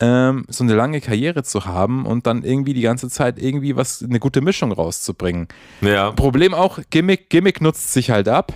[0.00, 4.02] ähm, so eine lange Karriere zu haben und dann irgendwie die ganze Zeit irgendwie was,
[4.02, 5.48] eine gute Mischung rauszubringen.
[5.80, 6.12] Ja.
[6.12, 8.52] Problem auch, Gimmick, Gimmick nutzt sich halt ab.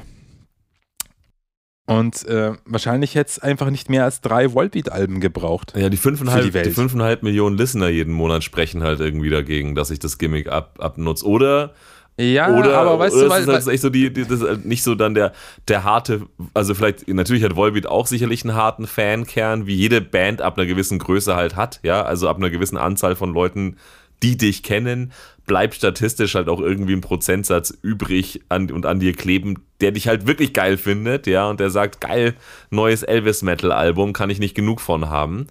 [1.84, 5.74] Und äh, wahrscheinlich hätte es einfach nicht mehr als drei Volbeat-Alben gebraucht.
[5.76, 6.76] Ja, die Für 5,5 die die, Welt.
[6.76, 11.26] 5,5 Millionen Listener jeden Monat sprechen halt irgendwie dagegen, dass ich das Gimmick ab, abnutze.
[11.26, 11.74] Oder,
[12.18, 14.46] Ja, oder, aber weißt oder du, weil, ist halt echt so die, die, das ist
[14.46, 15.32] halt nicht so dann der,
[15.68, 20.42] der harte, also vielleicht, natürlich hat Volbeat auch sicherlich einen harten Fankern, wie jede Band
[20.42, 23.76] ab einer gewissen Größe halt hat, ja, also ab einer gewissen Anzahl von Leuten,
[24.22, 25.12] die dich kennen,
[25.46, 30.06] bleibt statistisch halt auch irgendwie ein Prozentsatz übrig an, und an dir kleben, der dich
[30.06, 32.34] halt wirklich geil findet, ja, und der sagt, geil,
[32.70, 35.46] neues Elvis-Metal-Album, kann ich nicht genug von haben.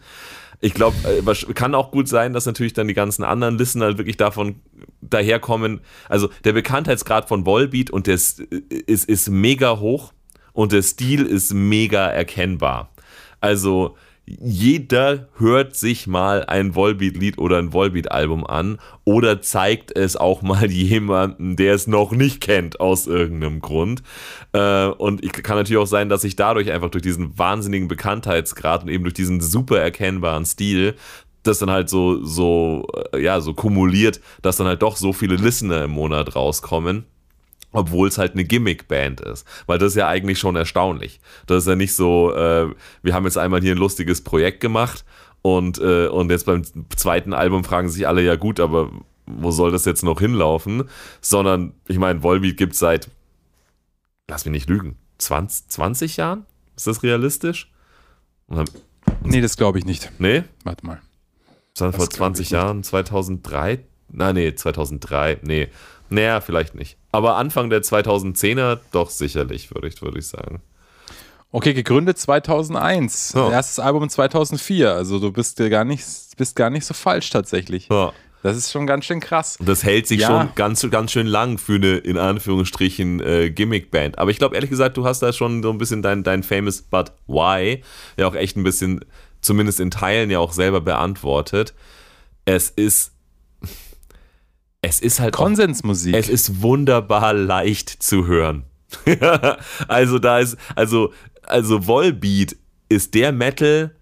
[0.62, 0.96] Ich glaube,
[1.56, 4.62] kann auch gut sein, dass natürlich dann die ganzen anderen Listener wirklich davon
[5.02, 5.82] daherkommen.
[6.08, 10.14] Also der Bekanntheitsgrad von Volbeat und der ist, ist, ist mega hoch
[10.54, 12.92] und der Stil ist mega erkennbar.
[13.40, 20.42] Also jeder hört sich mal ein Volbeat-Lied oder ein Volbeat-Album an oder zeigt es auch
[20.42, 24.04] mal jemandem, der es noch nicht kennt, aus irgendeinem Grund.
[24.54, 28.84] Äh, und ich, kann natürlich auch sein, dass sich dadurch einfach durch diesen wahnsinnigen Bekanntheitsgrad
[28.84, 30.96] und eben durch diesen super erkennbaren Stil
[31.44, 35.38] das dann halt so, so, äh, ja, so kumuliert, dass dann halt doch so viele
[35.38, 37.06] Listener im Monat rauskommen
[37.72, 39.48] obwohl es halt eine Gimmick-Band ist.
[39.66, 41.20] Weil das ist ja eigentlich schon erstaunlich.
[41.48, 45.06] Das ist ja nicht so, äh, wir haben jetzt einmal hier ein lustiges Projekt gemacht
[45.42, 46.64] und, äh, und jetzt beim
[46.96, 48.92] zweiten Album fragen sich alle, ja gut, aber
[49.26, 50.84] wo soll das jetzt noch hinlaufen?
[51.22, 53.10] Sondern, ich meine, Volbeat gibt es seit,
[54.28, 56.46] lass mich nicht lügen, 20, 20 Jahren?
[56.76, 57.72] Ist das realistisch?
[58.48, 58.70] Und
[59.24, 60.12] nee, das glaube ich nicht.
[60.20, 60.44] nee?
[60.64, 61.02] Warte mal.
[61.78, 62.60] War vor glaub 20 ich nicht.
[62.60, 63.80] Jahren, 2003?
[64.10, 65.70] Nein, nee, 2003, nee.
[66.12, 66.98] Naja, vielleicht nicht.
[67.12, 70.62] Aber Anfang der 2010er doch sicherlich, würde ich, würde ich sagen.
[71.54, 73.34] Okay, gegründet 2001.
[73.36, 73.50] Ja.
[73.52, 74.94] Erstes Album 2004.
[74.94, 76.06] Also du bist gar nicht,
[76.38, 77.88] bist gar nicht so falsch tatsächlich.
[77.90, 78.14] Ja.
[78.44, 79.58] Das ist schon ganz schön krass.
[79.62, 80.28] Das hält sich Ja.
[80.28, 84.18] schon ganz, ganz schön lang für eine, in Anführungsstrichen, äh, Gimmick-Band.
[84.18, 86.82] Aber ich glaube, ehrlich gesagt, du hast da schon so ein bisschen dein, dein Famous
[86.82, 87.84] But Why
[88.18, 89.06] ja auch echt ein bisschen,
[89.42, 91.74] zumindest in Teilen ja auch selber beantwortet.
[92.46, 93.12] Es ist,
[94.82, 96.16] es ist halt auch Konsensmusik.
[96.16, 98.64] Es ist wunderbar leicht zu hören.
[99.88, 101.14] also da ist, also,
[101.44, 102.58] also Volbeat
[102.90, 103.96] ist der Metal,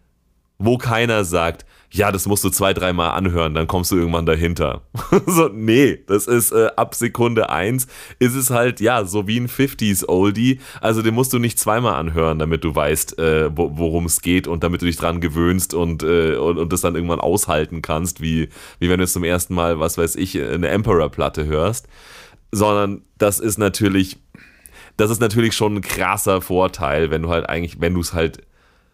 [0.57, 4.81] wo keiner sagt, ja, das musst du zwei, dreimal anhören, dann kommst du irgendwann dahinter.
[5.25, 7.87] so, nee, das ist äh, ab Sekunde eins
[8.19, 10.59] ist es halt, ja, so wie ein 50s Oldie.
[10.81, 14.47] Also den musst du nicht zweimal anhören, damit du weißt, äh, wo, worum es geht
[14.47, 18.21] und damit du dich dran gewöhnst und, äh, und, und das dann irgendwann aushalten kannst,
[18.21, 21.87] wie, wie wenn du zum ersten Mal, was weiß ich, eine Emperor-Platte hörst.
[22.51, 24.17] Sondern das ist natürlich,
[24.97, 28.43] das ist natürlich schon ein krasser Vorteil, wenn du halt eigentlich, wenn du es halt,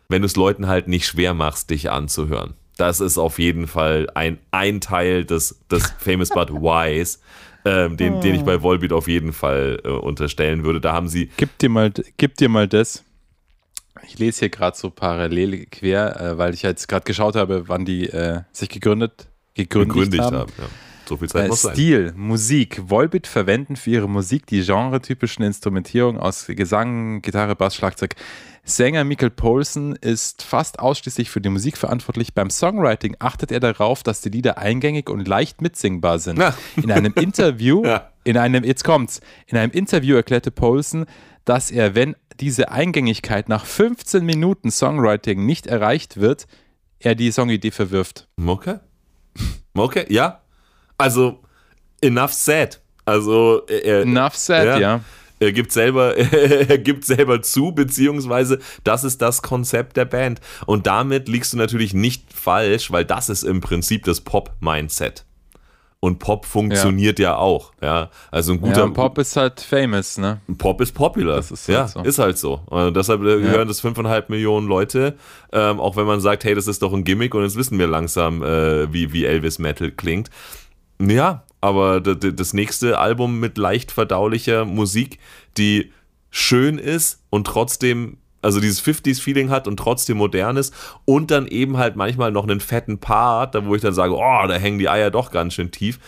[0.07, 2.53] wenn du es Leuten halt nicht schwer machst, dich anzuhören.
[2.77, 7.21] Das ist auf jeden Fall ein, ein Teil des, des Famous But Whys,
[7.63, 10.81] ähm, den, den ich bei Volbeat auf jeden Fall äh, unterstellen würde.
[10.81, 13.03] Da haben sie, Gib dir mal, gib dir mal das.
[14.07, 17.85] Ich lese hier gerade so parallel quer, äh, weil ich jetzt gerade geschaut habe, wann
[17.85, 20.37] die äh, sich gegründet, gegründet, gegründet haben.
[20.37, 20.51] haben.
[20.57, 20.65] Ja.
[21.07, 21.73] So viel Zeit Äh, muss sein.
[21.73, 22.81] Stil, Musik.
[22.89, 28.15] Volbeat verwenden für ihre Musik die genretypischen Instrumentierungen aus Gesang, Gitarre, Bass, Schlagzeug.
[28.67, 32.33] Sänger Michael Poulsen ist fast ausschließlich für die Musik verantwortlich.
[32.33, 36.39] Beim Songwriting achtet er darauf, dass die Lieder eingängig und leicht mitsingbar sind.
[36.39, 36.55] Ja.
[36.75, 38.09] In einem Interview, Ja.
[38.23, 41.05] in einem, jetzt kommt's, in einem Interview erklärte Poulsen,
[41.45, 46.47] dass er, wenn diese Eingängigkeit nach 15 Minuten Songwriting nicht erreicht wird,
[46.97, 48.27] er die Songidee verwirft.
[48.43, 48.77] Okay.
[49.77, 50.39] Okay, ja.
[50.97, 51.39] Also,
[52.01, 52.79] enough said.
[53.05, 55.01] Also, er, Enough said, ja.
[55.39, 60.39] Er gibt selber, er gibt selber zu, beziehungsweise das ist das Konzept der Band.
[60.65, 65.25] Und damit liegst du natürlich nicht falsch, weil das ist im Prinzip das Pop-Mindset.
[65.99, 67.71] Und Pop funktioniert ja, auch.
[67.81, 70.39] Ja, also ein guter Ja, Pop ist halt famous, ne?
[70.59, 71.37] Pop ist popular.
[71.37, 72.01] Das ist halt ja, so.
[72.01, 72.61] ist halt so.
[72.67, 75.15] Und deshalb äh, hören das 5,5 Millionen Leute,
[75.51, 77.87] ähm, auch wenn man sagt, hey, das ist doch ein Gimmick und jetzt wissen wir
[77.87, 80.29] langsam, äh, wie, wie Elvis Metal klingt.
[80.99, 85.19] Ja, aber das nächste Album mit leicht verdaulicher Musik,
[85.57, 85.91] die
[86.29, 90.73] schön ist und trotzdem, also dieses 50s-Feeling hat und trotzdem modern ist
[91.05, 94.53] und dann eben halt manchmal noch einen fetten Part, wo ich dann sage, oh, da
[94.55, 95.99] hängen die Eier doch ganz schön tief.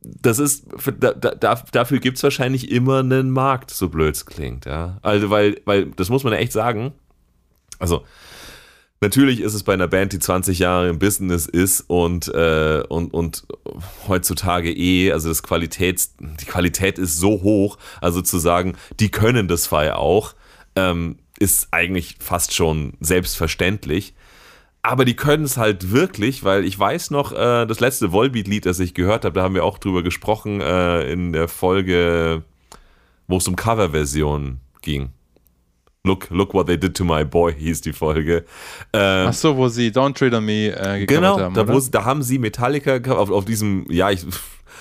[0.00, 0.66] Das ist,
[1.00, 4.98] da, da, dafür gibt es wahrscheinlich immer einen Markt, so blöd es klingt, ja.
[5.02, 6.92] Also, weil, weil, das muss man ja echt sagen,
[7.78, 8.04] also,
[9.00, 13.14] Natürlich ist es bei einer Band, die 20 Jahre im Business ist und, äh, und,
[13.14, 13.46] und
[14.08, 19.46] heutzutage eh, also das Qualitäts, die Qualität ist so hoch, also zu sagen, die können
[19.46, 20.34] das Fall auch,
[20.74, 24.14] ähm, ist eigentlich fast schon selbstverständlich.
[24.82, 28.80] Aber die können es halt wirklich, weil ich weiß noch, äh, das letzte Volbeat-Lied, das
[28.80, 32.42] ich gehört habe, da haben wir auch drüber gesprochen äh, in der Folge,
[33.28, 35.10] wo es um Coverversionen ging.
[36.04, 38.44] Look, look what they did to my boy, hieß die Folge.
[38.92, 41.78] Ähm, Ach so, wo sie Don't Treat on Me äh, gecovert Genau, haben, da, wo,
[41.80, 44.24] sie- da haben sie Metallica auf, auf diesem, ja, ich,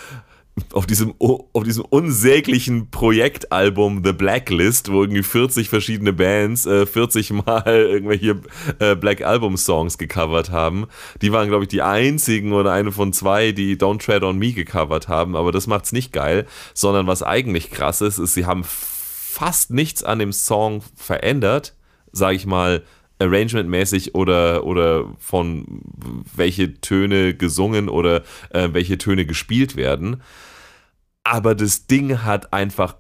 [0.74, 7.32] auf diesem, auf diesem unsäglichen Projektalbum The Blacklist, wo irgendwie 40 verschiedene Bands äh, 40
[7.34, 8.40] Mal irgendwelche
[8.80, 10.86] äh, Black Album Songs gecovert haben.
[11.24, 14.54] Die waren, glaube ich, die einzigen oder eine von zwei, die Don't Tread on Me
[14.54, 16.46] gecovert haben, aber das macht's nicht geil,
[16.76, 18.64] sondern was eigentlich krass ist, ist, sie haben
[19.38, 21.76] fast nichts an dem Song verändert,
[22.12, 22.84] sage ich mal,
[23.20, 25.84] arrangementmäßig oder, oder von
[26.36, 30.24] welche Töne gesungen oder äh, welche Töne gespielt werden.
[31.24, 32.96] Aber das Ding hat einfach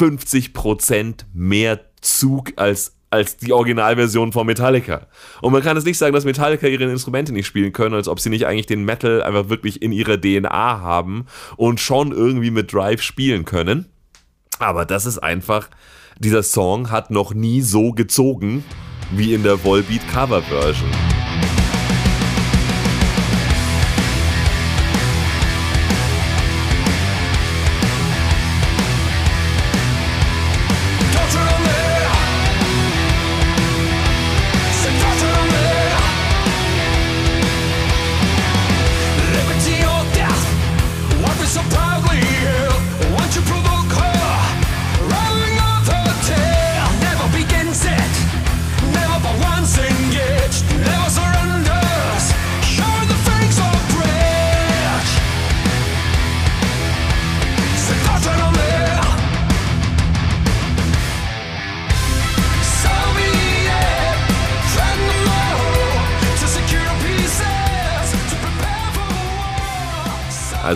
[0.00, 5.06] 50% mehr Zug als, als die Originalversion von Metallica.
[5.42, 8.18] Und man kann es nicht sagen, dass Metallica ihre Instrumente nicht spielen können, als ob
[8.18, 11.26] sie nicht eigentlich den Metal einfach wirklich in ihrer DNA haben
[11.56, 13.86] und schon irgendwie mit Drive spielen können.
[14.58, 15.68] Aber das ist einfach,
[16.18, 18.64] dieser Song hat noch nie so gezogen
[19.12, 21.07] wie in der Volbeat Cover Version.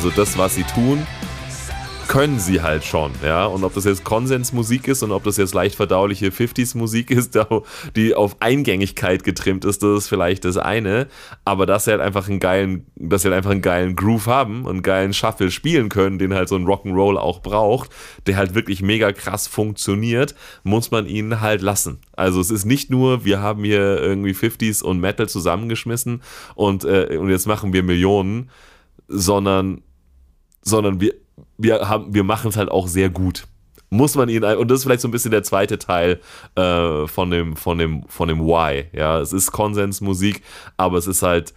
[0.03, 1.07] Also das, was sie tun,
[2.09, 3.45] können sie halt schon, ja.
[3.45, 7.39] Und ob das jetzt Konsensmusik ist und ob das jetzt leicht verdauliche 50s-Musik ist,
[7.95, 11.07] die auf Eingängigkeit getrimmt ist, das ist vielleicht das eine.
[11.45, 14.65] Aber dass sie halt einfach einen geilen, dass sie halt einfach einen geilen Groove haben
[14.65, 17.91] und einen geilen Shuffle spielen können, den halt so ein Rock'n'Roll auch braucht,
[18.27, 20.35] der halt wirklich mega krass funktioniert,
[20.65, 22.01] muss man ihnen halt lassen.
[22.17, 26.23] Also es ist nicht nur, wir haben hier irgendwie 50s und Metal zusammengeschmissen
[26.57, 28.51] und, äh, und jetzt machen wir Millionen,
[29.13, 29.83] sondern
[30.63, 31.15] sondern wir,
[31.59, 33.47] wir, haben, wir machen es halt auch sehr gut.
[33.91, 36.21] Muss man ihn, ein- und das ist vielleicht so ein bisschen der zweite Teil
[36.55, 38.87] äh, von, dem, von, dem, von dem Why.
[38.93, 40.43] Ja, es ist Konsensmusik,
[40.79, 41.53] aber es ist halt,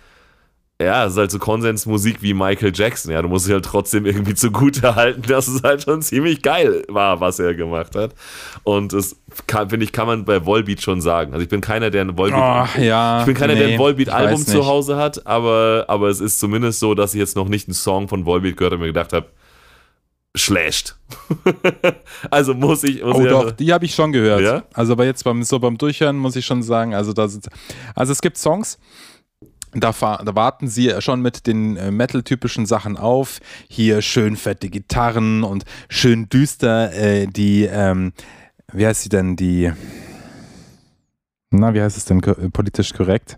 [0.82, 3.12] ja, es ist halt so Konsensmusik wie Michael Jackson.
[3.12, 6.84] Ja, du musst dich halt trotzdem irgendwie zugute halten, dass es halt schon ziemlich geil
[6.90, 8.14] war, was er gemacht hat.
[8.64, 9.16] Und das
[9.48, 11.32] finde ich, kann man bei Volbeat schon sagen.
[11.32, 13.22] Also ich bin keiner, der ein Volbeat Ach, ja.
[13.22, 14.66] ich bin keiner, der nee, ein Volbeat-Album zu.
[14.66, 18.10] Hause hat, aber, aber es ist zumindest so, dass ich jetzt noch nicht einen Song
[18.10, 19.28] von Volbeat gehört habe und mir gedacht habe,
[20.36, 20.98] schlecht.
[22.30, 23.02] also muss ich.
[23.02, 24.42] Muss Oh ich doch, die habe ich schon gehört.
[24.42, 24.64] Ja?
[24.74, 27.40] Also aber jetzt beim, so beim Durchhören muss ich schon sagen, also, das
[27.96, 28.78] also es gibt Songs,
[29.74, 33.40] da, da warten sie schon mit den äh, Metal-typischen Sachen auf.
[33.70, 38.14] Hier schön fette Gitarren und schön düster äh, die, ähm,
[38.72, 39.72] wie heißt sie denn, die,
[41.52, 43.38] na, wie heißt es denn äh, politisch korrekt?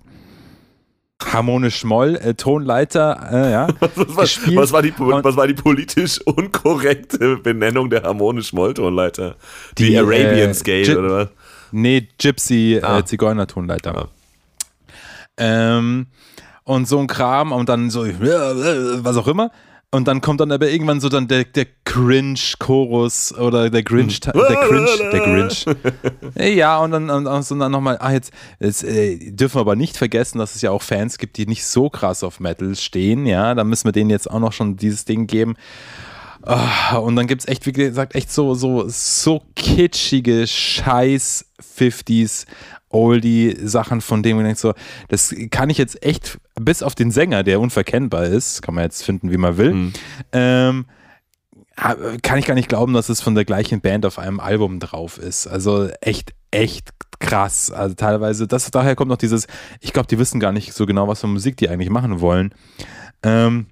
[1.23, 3.67] Harmonisch Moll, äh, Tonleiter, äh, ja.
[3.79, 9.35] was, war, was, war die, was war die politisch unkorrekte Benennung der harmonisch Molltonleiter?
[9.79, 11.29] Die, Die, Arabian äh, Scale oder was?
[11.71, 12.99] Nee, Gypsy, Ah.
[12.99, 13.95] äh, Zigeunertonleiter.
[13.97, 14.07] Ah.
[15.37, 16.07] Ähm,
[16.63, 19.51] und so ein Kram und dann so, was auch immer.
[19.89, 24.33] Und dann kommt dann aber irgendwann so dann der, der Cringe-Chorus oder der Grinch, der
[24.33, 25.65] Cringe, der Grinch.
[26.55, 29.95] Ja, und dann, und, und dann nochmal, ah, jetzt, jetzt äh, dürfen wir aber nicht
[29.95, 33.55] vergessen, dass es ja auch Fans gibt, die nicht so krass auf Metal stehen, ja.
[33.55, 35.55] Da müssen wir denen jetzt auch noch schon dieses Ding geben.
[36.41, 41.45] Ah, und dann gibt es echt, wie gesagt, echt so, so, so kitschige Scheiß
[41.77, 42.45] 50s
[42.97, 44.73] Oldie-Sachen, von denen man denkt, so,
[45.09, 49.03] das kann ich jetzt echt, bis auf den Sänger, der unverkennbar ist, kann man jetzt
[49.03, 49.93] finden, wie man will, Mhm.
[50.33, 50.85] ähm,
[52.23, 55.19] kann ich gar nicht glauben, dass es von der gleichen Band auf einem Album drauf
[55.19, 55.45] ist.
[55.45, 56.89] Also echt, echt
[57.19, 57.69] krass.
[57.71, 59.45] Also teilweise, das, daher kommt noch dieses,
[59.79, 62.51] ich glaube, die wissen gar nicht so genau, was für Musik die eigentlich machen wollen.
[63.21, 63.67] Ähm,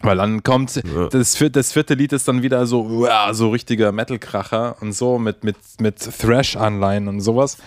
[0.00, 0.80] weil dann kommt,
[1.10, 5.18] das, vier- das vierte Lied ist dann wieder so, uah, so richtiger Metal-Kracher und so
[5.18, 7.58] mit, mit, mit Thrash-Anleihen und sowas.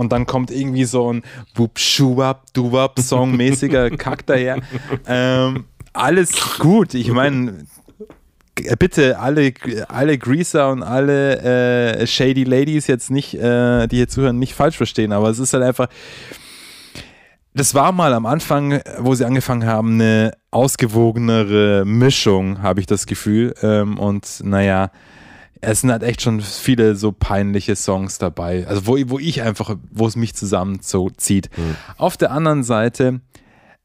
[0.00, 1.22] Und dann kommt irgendwie so ein
[1.54, 4.56] wup schuwap duwap Song-mäßiger Kack daher.
[5.06, 6.94] Ähm, alles gut.
[6.94, 7.66] Ich meine,
[8.54, 9.52] g- bitte alle,
[9.88, 14.78] alle Greaser und alle äh, Shady Ladies jetzt nicht, äh, die hier zuhören, nicht falsch
[14.78, 15.88] verstehen, aber es ist halt einfach.
[17.52, 23.04] Das war mal am Anfang, wo sie angefangen haben, eine ausgewogenere Mischung, habe ich das
[23.04, 23.54] Gefühl.
[23.62, 24.92] Ähm, und naja,
[25.60, 28.66] es sind halt echt schon viele so peinliche Songs dabei.
[28.66, 31.50] Also wo, wo ich einfach, wo es mich zusammenzieht.
[31.96, 33.20] Auf der anderen Seite,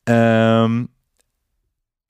[0.05, 0.89] ähm,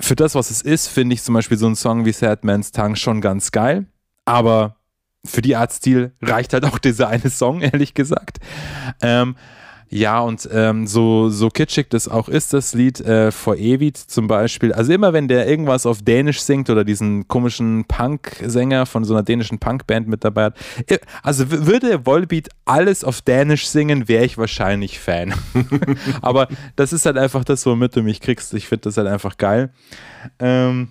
[0.02, 2.72] für das, was es ist, finde ich zum Beispiel so einen Song wie Sad Man's
[2.72, 3.86] Tongue schon ganz geil.
[4.26, 4.76] Aber
[5.24, 8.40] für die Art Stil reicht halt auch dieser eine Song, ehrlich gesagt.
[9.02, 9.36] Ähm,
[9.90, 14.28] ja, und ähm, so, so kitschig das auch ist, das Lied äh, vor ewig zum
[14.28, 14.74] Beispiel.
[14.74, 19.24] Also immer wenn der irgendwas auf Dänisch singt oder diesen komischen Punk-Sänger von so einer
[19.24, 20.58] dänischen Punk-Band mit dabei hat.
[20.88, 25.34] äh, Also würde Volbeat alles auf Dänisch singen, wäre ich wahrscheinlich Fan.
[26.22, 28.54] Aber das ist halt einfach das, womit du mich kriegst.
[28.54, 29.72] Ich finde das halt einfach geil.
[30.40, 30.90] Ähm,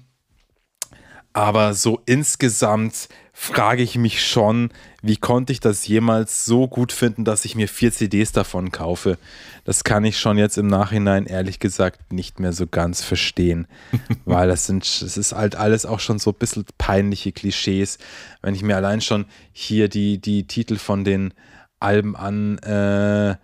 [1.34, 4.70] aber so insgesamt frage ich mich schon,
[5.02, 9.18] wie konnte ich das jemals so gut finden, dass ich mir vier CDs davon kaufe?
[9.64, 13.66] Das kann ich schon jetzt im Nachhinein ehrlich gesagt nicht mehr so ganz verstehen,
[14.24, 17.98] weil das sind, es ist halt alles auch schon so ein bisschen peinliche Klischees.
[18.40, 21.34] Wenn ich mir allein schon hier die, die Titel von den
[21.80, 23.34] Alben an, äh,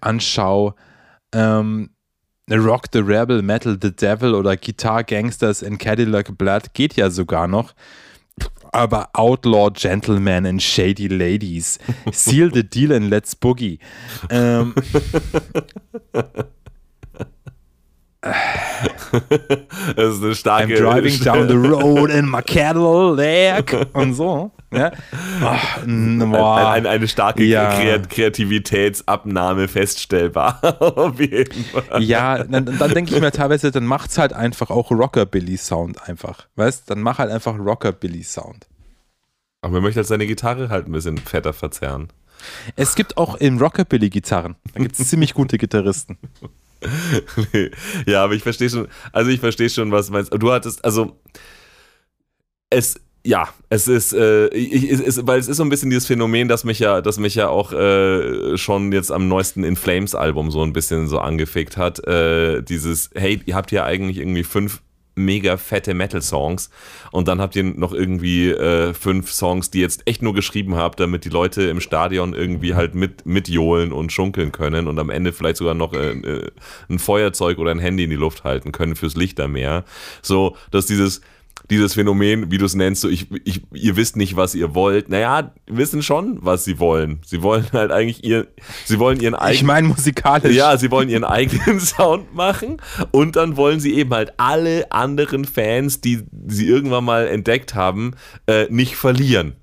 [0.00, 0.74] anschaue,
[1.32, 1.90] ähm,
[2.50, 7.46] Rock the Rebel, Metal the Devil oder Guitar Gangsters in Cadillac Blood geht ja sogar
[7.46, 7.74] noch.
[8.72, 11.78] Aber Outlaw Gentlemen and Shady Ladies,
[12.12, 13.78] Seal the Deal and Let's Boogie.
[14.30, 14.74] Ähm,
[19.96, 20.74] Das ist eine I'm starke.
[20.74, 24.50] driving down the road in my Cadillac und so.
[24.72, 24.92] Ja?
[25.42, 26.56] Ach, n- boah.
[26.68, 27.70] Ein, ein, eine starke Ja.
[27.74, 30.60] Kreat Kreativitätsabnahme feststellbar.
[30.80, 32.02] Auf jeden Fall.
[32.02, 36.46] Ja, dann, dann denke ich mir teilweise, dann macht's halt einfach auch Rockabilly-Sound einfach.
[36.56, 38.68] Weißt, dann mach halt einfach Rockabilly-Sound.
[39.62, 42.08] Aber man möchte halt seine Gitarre halt ein bisschen fetter verzerren.
[42.76, 44.56] Es gibt auch in Rockabilly Gitarren.
[44.72, 46.16] Da gibt es ziemlich gute Gitarristen.
[47.52, 47.70] Nee.
[48.06, 50.32] ja, aber ich verstehe schon, also ich verstehe schon, was du meinst.
[50.32, 51.18] Du hattest, also
[52.70, 56.06] es, ja, es ist, äh, ich, es ist, weil es ist so ein bisschen dieses
[56.06, 60.14] Phänomen, das mich ja, das mich ja auch äh, schon jetzt am neuesten In Flames
[60.14, 62.06] Album so ein bisschen so angefickt hat.
[62.06, 64.80] Äh, dieses, hey, ihr habt ja eigentlich irgendwie fünf
[65.16, 66.70] mega fette Metal-Songs
[67.10, 70.98] und dann habt ihr noch irgendwie äh, fünf Songs, die jetzt echt nur geschrieben habt,
[71.00, 75.32] damit die Leute im Stadion irgendwie halt mit mitjohlen und schunkeln können und am Ende
[75.32, 76.50] vielleicht sogar noch äh, äh,
[76.88, 79.84] ein Feuerzeug oder ein Handy in die Luft halten können fürs Lichtermeer.
[80.22, 81.20] So, dass dieses
[81.68, 85.08] dieses Phänomen, wie du es nennst, so ich, ich, ihr wisst nicht, was ihr wollt.
[85.08, 87.20] Naja, wissen schon, was sie wollen.
[87.24, 88.48] Sie wollen halt eigentlich ihr,
[88.84, 90.56] sie wollen ihren Ich eigenen meine musikalisch.
[90.56, 92.78] ja, sie wollen ihren eigenen Sound machen
[93.10, 98.12] und dann wollen sie eben halt alle anderen Fans, die sie irgendwann mal entdeckt haben,
[98.46, 99.54] äh, nicht verlieren.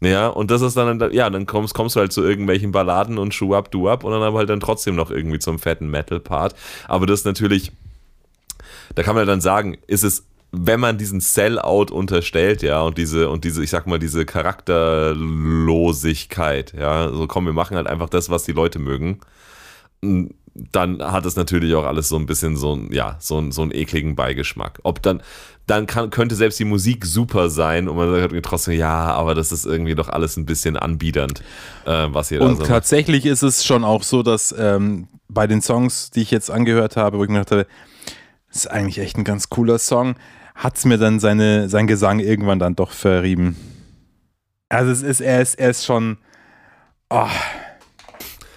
[0.00, 3.34] Ja, und das ist dann, ja, dann kommst, kommst du halt zu irgendwelchen Balladen und
[3.34, 6.54] Schuh up, du up und dann aber halt dann trotzdem noch irgendwie zum fetten Metal-Part.
[6.86, 7.72] Aber das ist natürlich,
[8.94, 13.28] da kann man dann sagen, ist es, wenn man diesen Sellout unterstellt, ja, und diese,
[13.28, 18.30] und diese, ich sag mal, diese Charakterlosigkeit, ja, so komm, wir machen halt einfach das,
[18.30, 19.20] was die Leute mögen,
[20.72, 23.62] dann hat es natürlich auch alles so ein bisschen so ein, ja, so, ein, so
[23.62, 24.80] einen ekligen Beigeschmack.
[24.82, 25.22] Ob dann,
[25.66, 29.52] dann kann, könnte selbst die Musik super sein und man sagt trotzdem, ja, aber das
[29.52, 31.42] ist irgendwie doch alles ein bisschen anbiedernd,
[31.84, 32.70] äh, was ihr da Und so macht.
[32.70, 36.96] tatsächlich ist es schon auch so, dass ähm, bei den Songs, die ich jetzt angehört
[36.96, 37.66] habe, wo ich mir dachte,
[38.48, 40.16] das ist eigentlich echt ein ganz cooler Song,
[40.58, 43.56] hat es mir dann seine, sein Gesang irgendwann dann doch verrieben.
[44.68, 46.18] Also es ist, er ist, er ist schon.
[47.08, 47.28] Oh.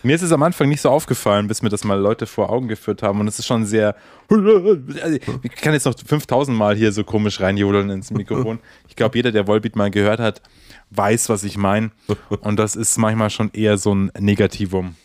[0.03, 2.67] Mir ist es am Anfang nicht so aufgefallen, bis mir das mal Leute vor Augen
[2.67, 3.19] geführt haben.
[3.19, 3.95] Und es ist schon sehr.
[5.43, 8.59] Ich kann jetzt noch 5000 Mal hier so komisch reinjodeln ins Mikrofon.
[8.87, 10.41] Ich glaube, jeder, der Volbeat mal gehört hat,
[10.89, 11.91] weiß, was ich meine.
[12.41, 14.95] Und das ist manchmal schon eher so ein Negativum.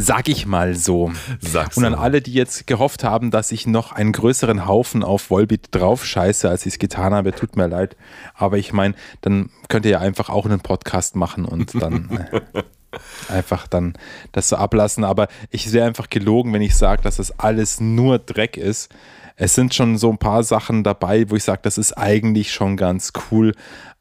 [0.00, 1.10] Sag ich mal so.
[1.40, 5.28] Sag's Und an alle, die jetzt gehofft haben, dass ich noch einen größeren Haufen auf
[5.28, 7.96] Volbeat drauf scheiße, als ich es getan habe, tut mir leid.
[8.34, 12.40] Aber ich meine, dann könnt ihr ja einfach auch einen Podcast machen und dann äh,
[13.28, 13.94] einfach dann
[14.30, 15.02] das so ablassen.
[15.02, 18.94] Aber ich wäre einfach gelogen, wenn ich sage, dass das alles nur Dreck ist.
[19.34, 22.76] Es sind schon so ein paar Sachen dabei, wo ich sage, das ist eigentlich schon
[22.76, 23.52] ganz cool.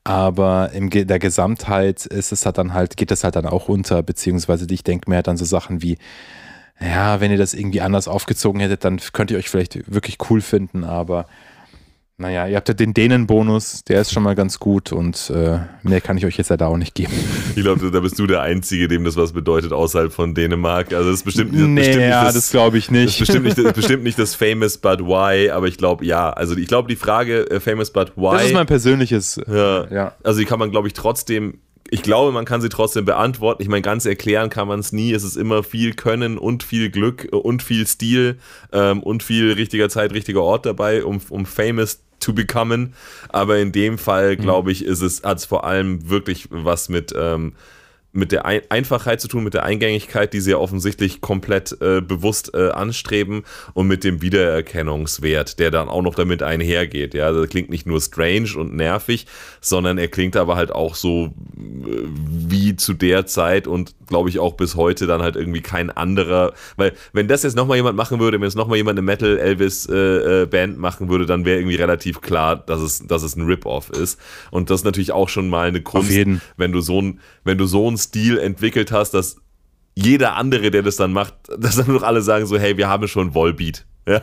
[0.08, 4.02] Aber in der Gesamtheit ist es halt dann halt, geht das halt dann auch unter,
[4.02, 5.98] beziehungsweise ich denke mir halt dann so Sachen wie,
[6.80, 10.40] ja, wenn ihr das irgendwie anders aufgezogen hättet, dann könnt ihr euch vielleicht wirklich cool
[10.40, 11.26] finden, aber
[12.20, 16.02] naja, ihr habt ja den Dänen-Bonus, der ist schon mal ganz gut und äh, mehr
[16.02, 17.14] kann ich euch jetzt leider auch nicht geben.
[17.56, 20.94] Ich glaube, da bist du der Einzige, dem das was bedeutet außerhalb von Dänemark.
[20.94, 22.92] Also das ist bestimmt, das ist bestimmt Nee, nicht ja, das, das glaube ich das
[22.92, 23.20] nicht.
[23.20, 26.30] bestimmt nicht, das bestimmt nicht das Famous But Why, aber ich glaube, ja.
[26.30, 28.34] Also ich glaube, die Frage äh, Famous But Why.
[28.34, 29.42] Das ist mein persönliches.
[29.48, 29.88] Ja.
[29.92, 30.14] Ja.
[30.24, 31.60] Also die kann man, glaube ich, trotzdem.
[31.90, 33.64] Ich glaube, man kann sie trotzdem beantworten.
[33.64, 35.14] Ich meine, ganz erklären kann man es nie.
[35.14, 38.38] Es ist immer viel Können und viel Glück und viel Stil
[38.72, 42.94] ähm, und viel richtiger Zeit, richtiger Ort dabei, um, um famous to becomen.
[43.30, 47.14] Aber in dem Fall, glaube ich, ist es, hat es vor allem wirklich was mit,
[47.18, 47.54] ähm,
[48.18, 52.02] mit der Ein Einfachheit zu tun, mit der Eingängigkeit, die sie ja offensichtlich komplett äh,
[52.02, 53.44] bewusst äh, anstreben
[53.74, 57.14] und mit dem Wiedererkennungswert, der dann auch noch damit einhergeht.
[57.14, 59.28] Ja, also das klingt nicht nur strange und nervig,
[59.62, 64.40] sondern er klingt aber halt auch so äh, wie zu der Zeit und glaube ich
[64.40, 68.20] auch bis heute dann halt irgendwie kein anderer, weil wenn das jetzt nochmal jemand machen
[68.20, 71.60] würde, wenn es nochmal jemand eine Metal Elvis äh, äh, Band machen würde, dann wäre
[71.60, 74.20] irgendwie relativ klar, dass es, dass es ein Rip-Off ist.
[74.50, 76.12] Und das ist natürlich auch schon mal eine Kunst,
[76.58, 79.38] wenn du so ein, wenn du so einen Stil entwickelt hast, dass
[79.96, 83.08] jeder andere, der das dann macht, dass dann doch alle sagen so, hey, wir haben
[83.08, 83.86] schon Volbeat.
[84.08, 84.22] Ja,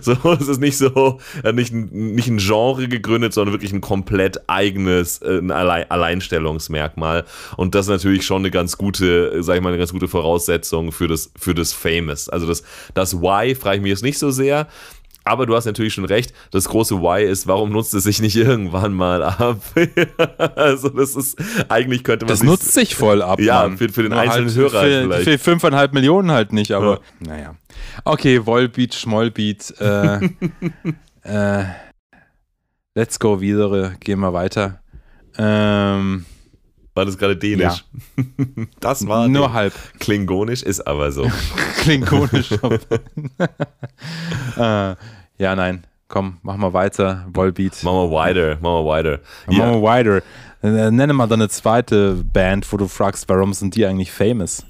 [0.00, 4.48] so, es ist nicht so, hat nicht, nicht ein Genre gegründet, sondern wirklich ein komplett
[4.48, 7.24] eigenes, äh, ein Allein Alleinstellungsmerkmal.
[7.56, 10.08] Und das ist natürlich schon eine ganz gute, äh, sag ich mal, eine ganz gute
[10.08, 12.28] Voraussetzung für das, für das Famous.
[12.28, 14.66] Also das, das Why frage ich mich jetzt nicht so sehr.
[15.26, 18.36] Aber du hast natürlich schon recht, das große Why ist, warum nutzt es sich nicht
[18.36, 19.58] irgendwann mal ab?
[20.56, 21.38] also das ist,
[21.70, 23.40] eigentlich könnte man Das nutzt sich voll ab.
[23.40, 25.24] Ja, für- für den Nur einzelnen halt Hörer Für, vielleicht.
[25.24, 27.54] für fünfeinhalb Millionen halt nicht, aber naja.
[28.04, 29.72] Okay, Volbeat, Schmollbeat.
[29.80, 30.28] Äh,
[31.22, 31.64] äh,
[32.94, 34.80] let's go wieder, gehen wir weiter.
[35.38, 36.26] Ähm,
[36.94, 37.84] War das gerade dänisch?
[38.80, 39.72] Das war nur halb.
[39.98, 41.28] klingonisch, ist aber so.
[41.78, 42.52] Klingonisch.
[44.56, 44.96] äh, ja,
[45.56, 45.84] nein.
[46.08, 47.26] Komm, mach mal weiter.
[47.32, 47.82] Volbeat.
[47.82, 49.20] Machen wir weiter, machen wir weiter.
[49.46, 50.22] Machen Ja, wir weiter.
[50.62, 54.64] Äh, Nenne mal deine zweite Band, wo du fragst, warum sind die eigentlich famous?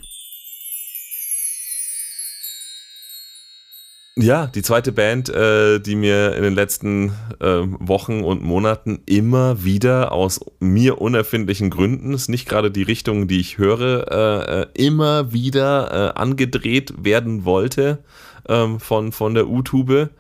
[4.17, 7.09] Ja, die zweite Band, äh, die mir in den letzten
[7.41, 13.27] äh, Wochen und Monaten immer wieder aus mir unerfindlichen Gründen, ist nicht gerade die Richtung,
[13.27, 18.05] die ich höre, äh, äh, immer wieder äh, angedreht werden wollte
[18.49, 20.11] ähm, von, von der U-Tube,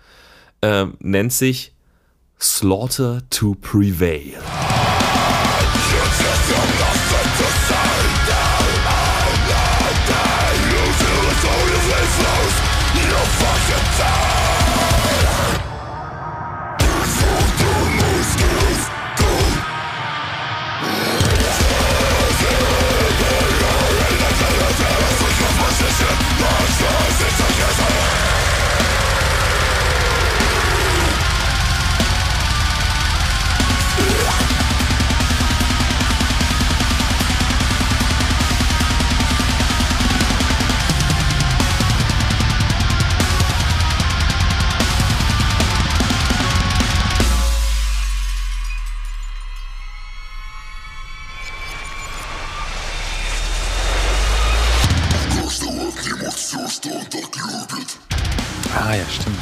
[0.60, 1.72] äh, nennt sich
[2.40, 4.34] Slaughter to Prevail.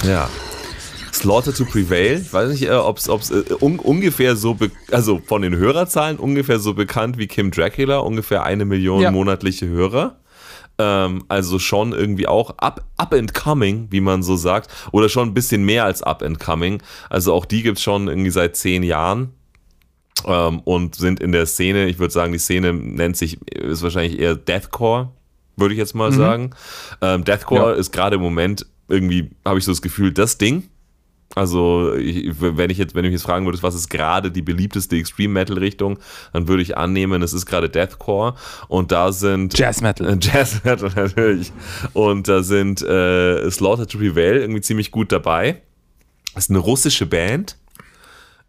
[0.05, 0.29] Ja.
[1.13, 4.57] Slaughter to Prevail, ich weiß nicht, äh, ob es äh, un ungefähr so,
[4.91, 9.11] also von den Hörerzahlen ungefähr so bekannt wie Kim Dracula, ungefähr eine Million Ja.
[9.11, 10.17] monatliche Hörer.
[10.79, 14.71] Ähm, also schon irgendwie auch up, up and coming, wie man so sagt.
[14.91, 16.83] Oder schon ein bisschen mehr als up and coming.
[17.11, 19.35] Also auch die gibt es schon irgendwie seit zehn Jahren.
[20.27, 24.19] Ähm, und sind in der Szene, ich würde sagen, die Szene nennt sich, ist wahrscheinlich
[24.19, 25.11] eher Deathcore,
[25.57, 26.51] würde ich jetzt mal sagen.
[27.03, 27.77] Ähm, Deathcore Ja.
[27.77, 30.69] ist gerade im Moment irgendwie, habe ich so das Gefühl, das Ding.
[31.35, 34.43] Also, ich, wenn ich jetzt, wenn du mich jetzt fragen würdest, was ist gerade die
[34.43, 35.99] beliebteste Extreme Metal Richtung,
[36.35, 38.35] dann würde ich annehmen, es ist gerade Deathcore
[38.69, 40.07] und da sind Jazz Metal.
[40.07, 41.51] äh, Jazz Metal natürlich
[41.95, 45.63] und da sind äh, Slaughter to Prevail irgendwie ziemlich gut dabei.
[46.35, 47.57] Das ist eine russische Band,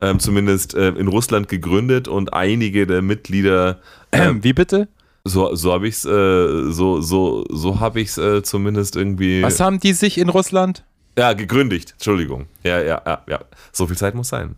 [0.02, 3.80] ähm, zumindest äh, in Russland gegründet und einige der Mitglieder
[4.14, 4.88] Ähm, wie bitte?
[5.26, 9.42] So, so habe ich es, äh, so, so, so habe ich es äh, zumindest irgendwie.
[9.42, 10.84] Was haben die sich in Russland?
[11.18, 11.92] Ja, gegründigt.
[11.94, 12.48] Entschuldigung.
[12.64, 13.40] Ja, ja, ja, ja.
[13.72, 14.56] So viel Zeit muss sein.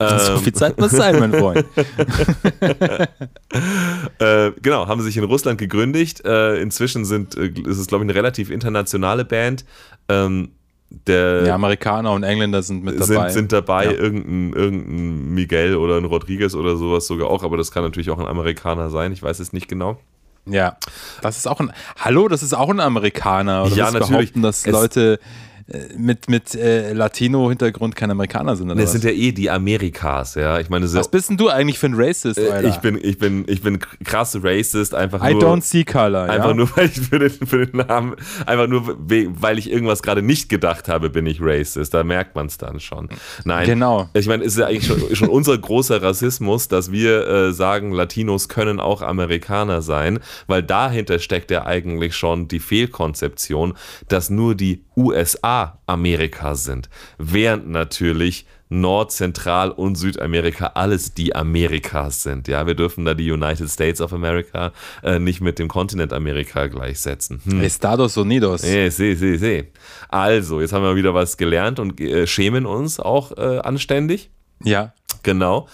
[0.00, 1.66] so Ähm, viel Zeit muss sein, mein Freund.
[4.18, 6.24] äh, genau, haben sich in Russland gegründigt.
[6.24, 9.66] Äh, inzwischen sind, äh, ist es, glaube ich, eine relativ internationale Band.
[10.08, 10.52] Ähm,
[10.90, 13.06] der Ja, Amerikaner und Engländer sind mit dabei.
[13.28, 13.90] sind, sind dabei, Ja.
[13.92, 18.18] irgendein, irgendein Miguel oder ein Rodriguez oder sowas sogar auch, aber das kann natürlich auch
[18.18, 19.98] ein Amerikaner sein, ich weiß es nicht genau.
[20.48, 20.76] Ja,
[21.22, 21.72] das ist auch ein.
[21.98, 23.64] Hallo, das ist auch ein Amerikaner.
[23.64, 24.08] Oder Ja, natürlich.
[24.32, 25.18] behaupten, dass Es- Leute
[25.96, 28.70] mit, mit äh, Latino-Hintergrund kein Amerikaner sind?
[28.70, 28.92] Oder Es was?
[28.92, 30.60] sind ja eh die Amerikas, ja.
[30.60, 32.68] Ich meine, was bist denn du eigentlich für ein Racist, äh, Alter?
[32.68, 35.42] ich bin, ich bin, ich bin krass racist, einfach I nur.
[35.42, 36.24] don't see color.
[36.30, 36.54] Einfach ja?
[36.54, 38.14] nur, weil ich für den, für den Namen,
[38.46, 41.92] einfach nur, we- weil ich irgendwas gerade nicht gedacht habe, bin ich racist.
[41.92, 43.08] Da merkt man es dann schon.
[43.44, 43.66] Nein.
[43.66, 44.08] Genau.
[44.14, 47.90] Ich meine, es ist ja eigentlich schon, schon unser großer Rassismus, dass wir äh, sagen,
[47.92, 53.74] Latinos können auch Amerikaner sein, weil dahinter steckt ja eigentlich schon die Fehlkonzeption,
[54.08, 55.55] dass nur die USA
[55.86, 56.88] Amerika sind.
[57.18, 62.48] Während natürlich Nord-, Zentral- und Südamerika alles die Amerikas sind.
[62.48, 64.72] Ja, wir dürfen da die United States of America
[65.02, 67.40] äh, nicht mit dem Kontinent Amerika gleichsetzen.
[67.44, 67.62] Hm.
[67.62, 68.64] Estados Unidos.
[68.64, 69.64] Eh, seh, seh, seh.
[70.08, 74.30] Also, jetzt haben wir wieder was gelernt und äh, schämen uns auch äh, anständig.
[74.64, 74.92] Ja.
[75.22, 75.68] Genau.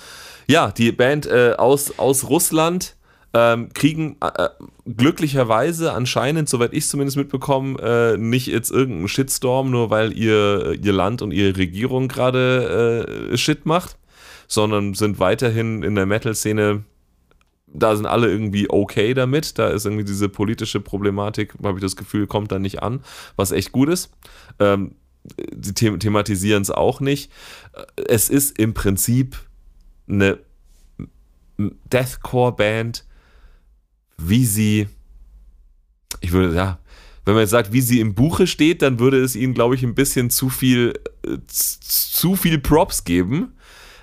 [0.46, 2.96] Ja, die Band äh, aus, aus Russland
[3.34, 4.48] ähm, kriegen äh,
[4.84, 10.92] glücklicherweise anscheinend, soweit ich zumindest mitbekommen, äh, nicht jetzt irgendeinen Shitstorm, nur weil ihr, ihr
[10.92, 13.96] Land und ihre Regierung gerade äh, Shit macht,
[14.48, 16.84] sondern sind weiterhin in der Metal-Szene
[17.74, 19.58] da sind alle irgendwie okay damit.
[19.58, 23.00] Da ist irgendwie diese politische Problematik, habe ich das Gefühl, kommt da nicht an,
[23.36, 24.10] was echt gut ist.
[24.58, 24.94] Ähm,
[25.60, 27.30] sie the thematisieren es auch nicht.
[27.96, 29.36] Es ist im Prinzip
[30.08, 30.38] eine
[31.58, 33.04] Deathcore-Band,
[34.28, 34.88] wie sie,
[36.20, 36.78] ich würde, ja,
[37.24, 39.82] wenn man jetzt sagt, wie sie im Buche steht, dann würde es ihnen, glaube ich,
[39.82, 40.94] ein bisschen zu viel,
[41.24, 43.54] äh, zu viel Props geben.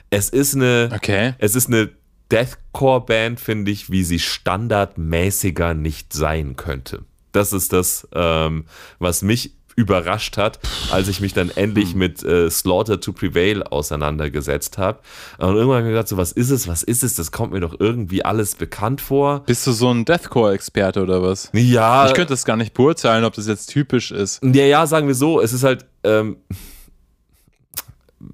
[0.10, 1.34] Es ist eine, Okay.
[1.40, 1.90] es ist eine
[2.32, 7.04] Deathcore-Band, finde ich, wie sie standardmäßiger nicht sein könnte.
[7.32, 8.66] Das ist das, ähm,
[9.00, 10.60] was mich überrascht hat,
[10.92, 15.00] als ich mich dann endlich mit äh, Slaughter to Prevail auseinandergesetzt habe.
[15.38, 17.16] Und irgendwann habe ich mir gedacht, so, was ist es, was ist es?
[17.16, 19.44] Das kommt mir doch irgendwie alles bekannt vor.
[19.46, 21.50] Bist du so ein Deathcore-Experte oder was?
[21.54, 24.44] Ja, Ich könnte das gar nicht beurteilen, ob das jetzt typisch ist.
[24.44, 26.36] Ja, ja, sagen wir so, es ist halt, ähm,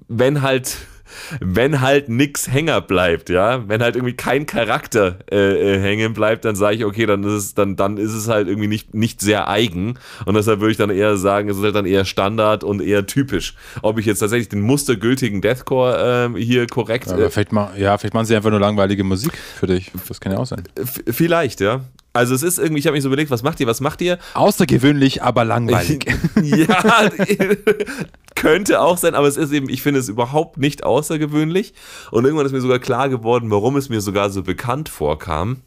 [0.08, 0.76] wenn halt,
[1.40, 6.44] wenn halt nix hänger bleibt, ja, wenn halt irgendwie kein Charakter äh, äh, hängen bleibt,
[6.44, 9.20] dann sage ich, okay, dann ist es, dann, dann ist es halt irgendwie nicht, nicht
[9.20, 9.98] sehr eigen.
[10.24, 13.06] Und deshalb würde ich dann eher sagen, es ist halt dann eher Standard und eher
[13.06, 13.54] typisch.
[13.82, 17.96] Ob ich jetzt tatsächlich den mustergültigen Deathcore ähm, hier korrekt Aber äh, vielleicht, mal, ja,
[17.98, 19.92] vielleicht machen sie einfach nur langweilige Musik für dich.
[20.08, 20.64] Das kann ja auch sein.
[21.10, 21.80] vielleicht, ja.
[22.16, 24.18] Also es ist irgendwie, ich habe mich so überlegt, was macht ihr, was macht ihr?
[24.34, 26.06] Außergewöhnlich, aber langweilig.
[26.42, 27.10] ja,
[28.34, 31.74] könnte auch sein, aber es ist eben, ich finde es überhaupt nicht außergewöhnlich.
[32.10, 35.62] Und irgendwann ist mir sogar klar geworden, warum es mir sogar so bekannt vorkam.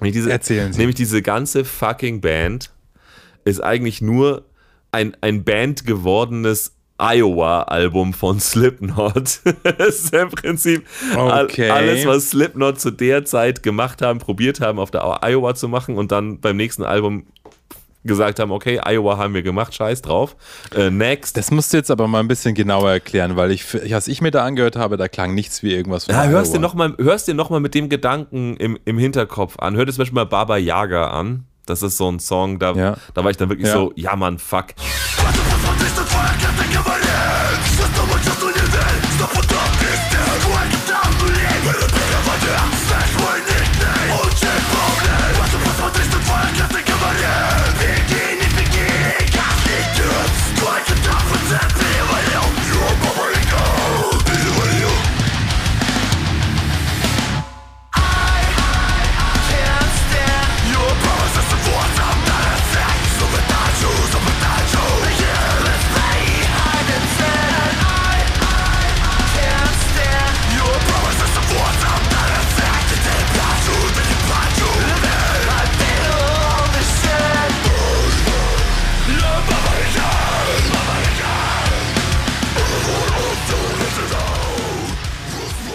[0.00, 0.78] Nämlich diese, Erzählen Sie.
[0.78, 2.70] Nämlich diese ganze fucking Band
[3.44, 4.44] ist eigentlich nur
[4.92, 9.40] ein, ein Band gewordenes Iowa-Album von Slipknot.
[9.62, 10.84] das ist im Prinzip
[11.16, 11.70] Okay.
[11.70, 15.96] alles, was Slipknot zu der Zeit gemacht haben, probiert haben, auf der Iowa zu machen
[15.96, 17.26] und dann beim nächsten Album
[18.04, 20.36] gesagt haben, okay, Iowa haben wir gemacht, scheiß drauf.
[20.74, 21.36] Äh, next.
[21.36, 24.30] Das musst du jetzt aber mal ein bisschen genauer erklären, weil ich, was ich mir
[24.30, 26.58] da angehört habe, da klang nichts wie irgendwas von ja, Iowa.
[26.58, 29.76] noch mal, hörst dir noch mal mit dem Gedanken im, im Hinterkopf an.
[29.76, 31.44] Hör dir zum Beispiel mal Baba Yaga an.
[31.66, 32.96] Das ist so ein Song, da, Ja.
[33.14, 33.74] da war ich dann wirklich Ja.
[33.74, 34.68] so, ja Mann, fuck.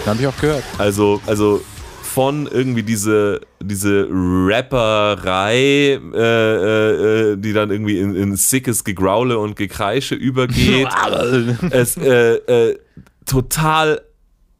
[0.06, 0.64] Habe ich auch gehört.
[0.78, 1.62] Also, also
[2.02, 9.38] von irgendwie diese, diese Rapperei, äh, äh, äh, die dann irgendwie in, in sickes Gegraule
[9.38, 10.88] und Gekreische übergeht.
[11.70, 12.78] es äh, äh,
[13.26, 14.02] total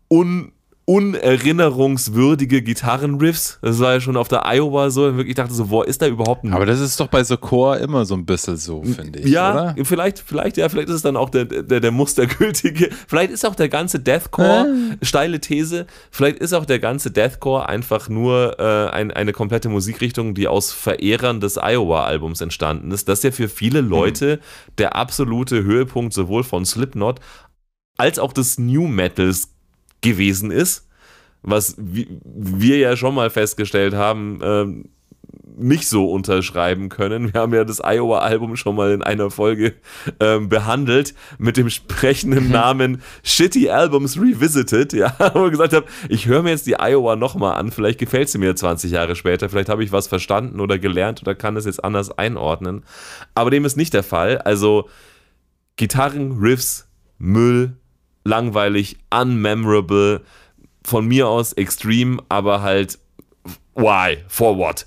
[0.08, 0.53] un
[0.86, 3.58] unerinnerungswürdige Gitarrenriffs.
[3.62, 5.06] Das war ja schon auf der Iowa so.
[5.06, 7.38] Und wirklich dachte so, wo ist da überhaupt ein Aber das ist doch bei so
[7.38, 9.26] Chor immer so ein bisschen so, finde ich.
[9.26, 9.84] ja, oder?
[9.84, 13.54] vielleicht, vielleicht, ja, vielleicht ist es dann auch der, der, der mustergültige, vielleicht ist auch
[13.54, 14.66] der ganze Deathcore,
[15.00, 20.34] steile These, vielleicht ist auch der ganze Deathcore einfach nur äh, ein, eine komplette Musikrichtung,
[20.34, 23.08] die aus Verehrern des Iowa-Albums entstanden ist.
[23.08, 24.38] Das ist ja für viele Leute
[24.76, 27.20] der absolute Höhepunkt sowohl von Slipknot
[27.96, 29.53] als auch des New Metals
[30.04, 30.88] gewesen ist,
[31.42, 34.84] was wi- wir ja schon mal festgestellt haben, ähm,
[35.56, 37.32] nicht so unterschreiben können.
[37.32, 39.74] Wir haben ja das Iowa-Album schon mal in einer Folge
[40.18, 46.26] ähm, behandelt mit dem sprechenden Namen Shitty Albums Revisited, ja, wo ich gesagt habe, ich
[46.26, 49.68] höre mir jetzt die Iowa nochmal an, vielleicht gefällt sie mir 20 Jahre später, vielleicht
[49.68, 52.82] habe ich was verstanden oder gelernt oder kann es jetzt anders einordnen.
[53.36, 54.38] Aber dem ist nicht der Fall.
[54.38, 54.88] Also
[55.76, 57.76] Gitarren, Riffs, Müll,
[58.24, 60.22] langweilig, unmemorable,
[60.84, 62.98] von mir aus extrem, aber halt
[63.74, 64.86] why, for what?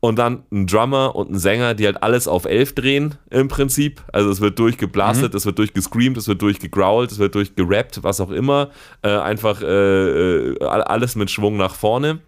[0.00, 4.00] Und dann ein Drummer und ein Sänger, die halt alles auf 11 drehen im Prinzip.
[4.12, 8.30] Also es wird durchgeblastet, es wird durchgescreamt, es wird durchgegrowlt, es wird durchgerappt, was auch
[8.30, 8.70] immer.
[9.02, 12.20] Äh, einfach äh, äh, alles mit Schwung nach vorne.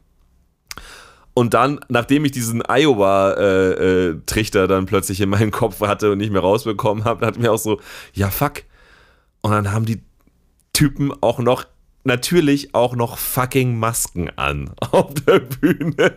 [1.32, 6.40] Und dann, nachdem ich diesen Iowa-Trichter dann plötzlich in meinem Kopf hatte und nicht mehr
[6.40, 7.80] rausbekommen habe, hat mir auch so,
[8.12, 8.64] ja fuck.
[9.42, 10.02] Und dann haben die
[10.80, 11.66] Typen auch noch
[12.04, 16.12] natürlich auch noch fucking Masken an auf der Bühne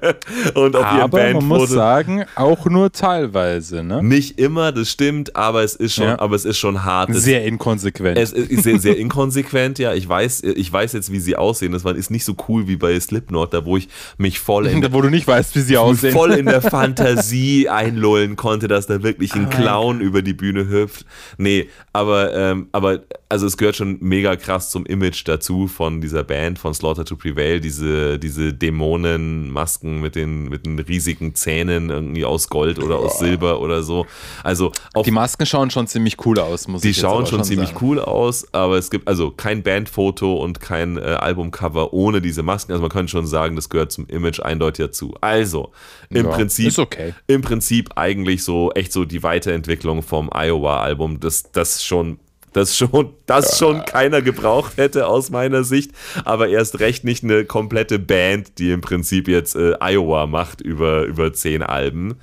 [0.55, 4.01] und auf Aber man muss sagen, auch nur teilweise, ne?
[4.01, 6.19] Nicht immer, das stimmt, aber es ist schon, Ja.
[6.19, 7.13] aber es ist schon hart.
[7.13, 8.17] Sehr inkonsequent.
[8.17, 9.93] es ist sehr, sehr inkonsequent, ja.
[9.93, 11.73] Ich weiß, ich weiß jetzt, wie sie aussehen.
[11.73, 15.01] Das ist nicht so cool wie bei Slipknot, da wo ich mich voll in, Wo
[15.01, 16.13] du nicht weißt, wie sie aussehen.
[16.13, 16.61] voll in der
[16.97, 21.05] Fantasie einlullen konnte, dass da wirklich ein Clown über die Bühne hüpft.
[21.37, 26.23] Nee, aber, ähm, aber also es gehört schon mega krass zum Image dazu von dieser
[26.23, 32.25] Band, von Slaughter to Prevail, diese, diese Dämonenmasken mit den, mit den riesigen Zähnen irgendwie
[32.25, 34.05] aus Gold oder aus Silber oder so.
[34.43, 34.71] Also
[35.05, 37.69] Die Masken schauen schon ziemlich cool aus, muss die ich jetzt schauen aber schon ziemlich
[37.69, 37.85] sagen.
[37.85, 42.71] cool aus, aber es gibt also kein Bandfoto und kein äh, Albumcover ohne diese Masken.
[42.71, 45.13] Also man könnte schon sagen, das gehört zum Image eindeutig dazu.
[45.21, 45.71] Also
[46.09, 47.13] im Ja, Prinzip okay.
[47.27, 52.19] im Prinzip eigentlich so echt so die Weiterentwicklung vom Iowa-Album, das das schon
[52.53, 55.91] das schon, das schon keiner gebraucht hätte aus meiner Sicht,
[56.23, 61.03] aber erst recht nicht eine komplette Band, die im Prinzip jetzt äh, Iowa macht über,
[61.03, 62.15] über zehn Alben.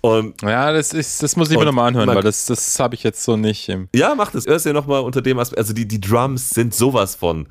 [0.00, 3.02] Und Ja, das, ist, das muss ich mir nochmal anhören, weil das, das habe ich
[3.04, 3.88] jetzt so nicht im.
[3.94, 4.46] Ja, mach das.
[4.46, 5.58] Hörst dir nochmal unter dem Aspekt.
[5.58, 7.48] Also die, die Drums sind sowas von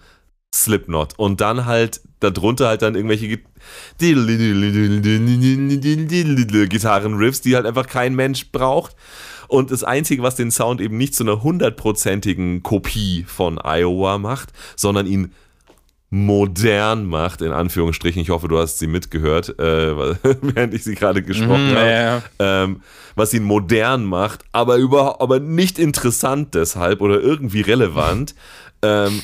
[0.53, 1.17] Slipknot.
[1.17, 3.45] Und dann halt darunter halt dann irgendwelche Git-
[6.69, 8.95] Gitarrenriffs, die halt einfach kein Mensch braucht.
[9.53, 14.51] Und das Einzige, was den Sound eben nicht zu einer hundertprozentigen Kopie von Iowa macht,
[14.75, 15.31] sondern ihn
[16.09, 18.21] modern macht, in Anführungsstrichen.
[18.21, 19.95] Ich hoffe, du hast sie mitgehört, äh,
[20.41, 21.89] während ich sie gerade gesprochen Mhm, habe.
[21.89, 22.21] ja.
[22.39, 22.81] Ähm,
[23.15, 28.35] was ihn modern macht, aber, über, aber nicht interessant deshalb oder irgendwie relevant,
[28.83, 29.21] ähm,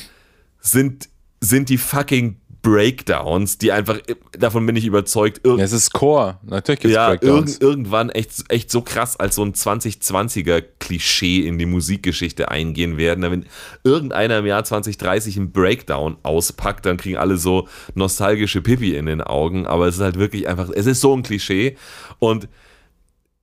[0.60, 1.08] sind,
[1.40, 3.98] sind die fucking Breakdowns, die einfach,
[4.38, 6.38] davon bin ich überzeugt, ir es ist Core.
[6.42, 7.58] Natürlich gibt es ja, Breakdowns.
[7.58, 12.98] irgend, irgendwann echt, echt so krass als so ein 2020er Klischee in die Musikgeschichte eingehen
[12.98, 13.22] werden.
[13.22, 13.46] Wenn
[13.82, 19.22] irgendeiner im Jahr 2030 einen Breakdown auspackt, dann kriegen alle so nostalgische Pipi in den
[19.22, 19.66] Augen.
[19.66, 21.76] Aber es ist halt wirklich einfach, es ist so ein Klischee.
[22.18, 22.48] Und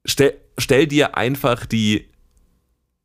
[0.06, 2.08] stell, stell dir einfach die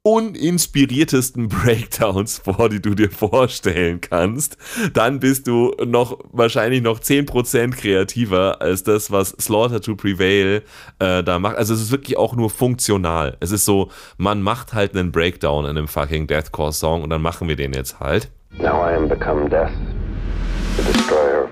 [0.05, 4.57] uninspiriertesten Breakdowns vor, die du dir vorstellen kannst,
[4.93, 10.63] dann bist du noch wahrscheinlich noch 10% kreativer als das, was Slaughter to Prevail
[10.99, 11.57] äh, da macht.
[11.57, 13.37] Also es ist wirklich auch nur funktional.
[13.41, 17.49] Es ist so, man macht halt einen Breakdown in einem fucking Deathcore-Song und dann machen
[17.49, 18.31] wir den jetzt halt.
[18.59, 19.71] Now I am become death,
[20.77, 21.49] the destroyer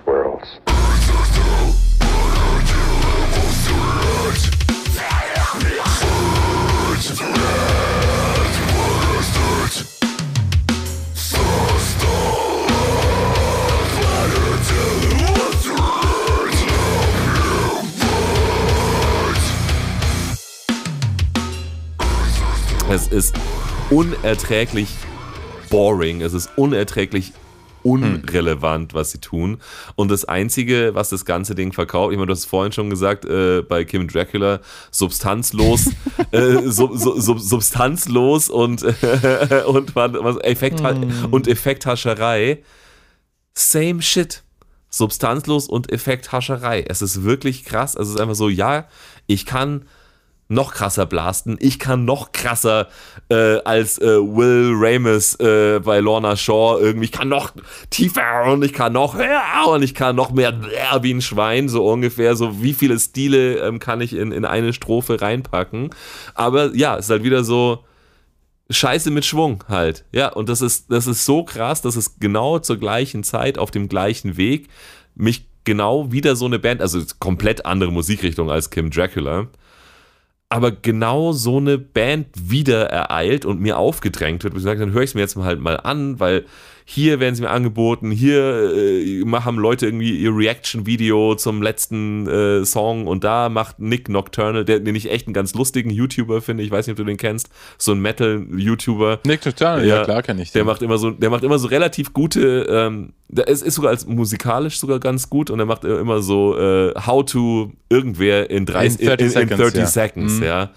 [22.91, 23.37] Es ist
[23.89, 24.89] unerträglich
[25.71, 27.33] boring, es ist unerträglich
[27.85, 29.59] unrelevant, was sie tun.
[29.95, 32.91] Und das Einzige, was das ganze Ding verkauft, ich meine, du hast es vorhin schon
[32.91, 34.59] gesagt, äh, bei Kim Dracula,
[34.91, 35.91] substanzlos,
[36.33, 40.81] äh, sub, sub, sub, substanzlos und, äh, und was, Effekt,
[41.31, 42.59] und Effekthascherei.
[43.55, 44.43] Same shit.
[44.89, 46.85] Substanzlos und Effekthascherei.
[46.89, 47.95] Es ist wirklich krass.
[47.95, 48.89] Es ist einfach so, ja,
[49.29, 49.85] ich kann
[50.51, 51.57] noch krasser blasten.
[51.61, 52.89] Ich kann noch krasser
[53.29, 57.07] äh, als äh, Will Ramis äh, bei Lorna Shaw irgendwie.
[57.07, 57.53] Ich kann noch
[57.91, 60.53] tiefer und ich kann noch höher und ich kann noch mehr
[61.03, 62.37] wie ein Schwein, so ungefähr.
[62.37, 65.91] So wie viele Stile ähm, kann ich in, in eine Strophe reinpacken.
[66.35, 67.85] Aber ja, es ist halt wieder so
[68.71, 70.05] Scheiße mit Schwung halt.
[70.13, 73.71] Ja, und das ist, das ist so krass, dass es genau zur gleichen Zeit auf
[73.71, 74.69] dem gleichen Weg
[75.15, 79.49] mich genau wieder so eine Band, also komplett andere Musikrichtung als Kim Dracula,
[80.51, 84.57] aber genau so eine Band wieder ereilt und mir aufgedrängt wird.
[84.57, 86.45] Ich sage, dann höre ich es mir jetzt halt mal an, weil
[86.93, 92.65] hier werden sie mir angeboten, hier äh, machen Leute irgendwie ihr Reaction-Video zum letzten äh,
[92.65, 96.65] Song und da macht Nick Nocturnal, der, den ich echt einen ganz lustigen YouTuber finde,
[96.65, 97.49] ich weiß nicht, ob du den kennst,
[97.79, 99.21] so ein Metal-YouTuber.
[99.25, 100.67] Nick Nocturnal, ja, klar kenne ich Der den.
[100.67, 104.07] macht immer so, der macht immer so relativ gute, ähm, der ist, ist sogar als
[104.07, 109.01] musikalisch sogar ganz gut und er macht immer so äh, How to irgendwer in 30,
[109.01, 109.87] In 30 in, in, in Seconds, 30 ja.
[109.87, 110.43] Seconds, Mhm.
[110.43, 110.71] ja.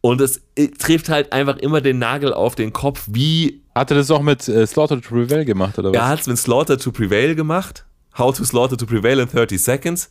[0.00, 3.96] Und es äh, trifft halt einfach immer den Nagel auf den Kopf, wie Hat er
[3.96, 5.96] das auch mit äh, Slaughter to Prevail gemacht, oder was?
[5.96, 7.84] er hat es mit Slaughter to Prevail gemacht.
[8.16, 10.10] How to Slaughter to Prevail in 30 Seconds.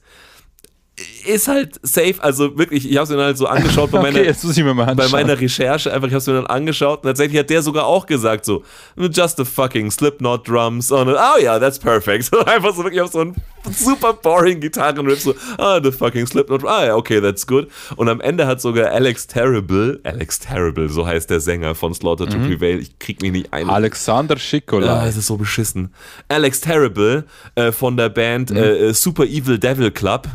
[1.25, 4.19] Ist halt safe, also wirklich, ich habe es mir dann halt so angeschaut bei meiner,
[4.19, 7.63] okay, bei meiner Recherche, einfach, ich habe es mir dann angeschaut und tatsächlich hat der
[7.63, 8.63] sogar auch gesagt so,
[8.95, 12.31] just the fucking Slipknot Drums und oh yeah, that's perfect.
[12.47, 13.35] Einfach so wirklich auf so einen
[13.71, 17.67] super boring Gitarrenriff so, ah, the fucking Slipknot, ah ja, okay, that's good.
[17.95, 22.27] Und am Ende hat sogar Alex Terrible, Alex Terrible, so heißt der Sänger von Slaughter
[22.27, 23.69] to Prevail, ich krieg mich nicht ein.
[23.69, 25.05] Alexander Ah, Schikola.
[25.07, 25.93] es ist so beschissen.
[26.27, 27.25] Alex Terrible
[27.55, 30.27] äh, von der Band äh, äh, Super Evil Devil Club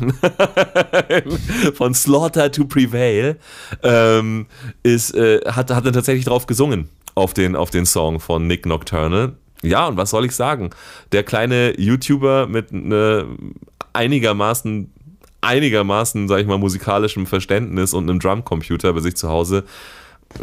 [1.75, 3.37] von Slaughter to Prevail
[3.83, 4.47] ähm,
[4.83, 8.65] ist, äh, hat, hat dann tatsächlich drauf gesungen auf den, auf den Song von Nick
[8.65, 9.33] Nocturnal.
[9.61, 10.69] Ja, und was soll ich sagen?
[11.11, 13.25] Der kleine YouTuber mit ne,
[13.93, 14.93] einigermaßen
[15.41, 19.63] einigermaßen, sag ich mal, musikalischem Verständnis und einem Drumcomputer bei sich zu Hause,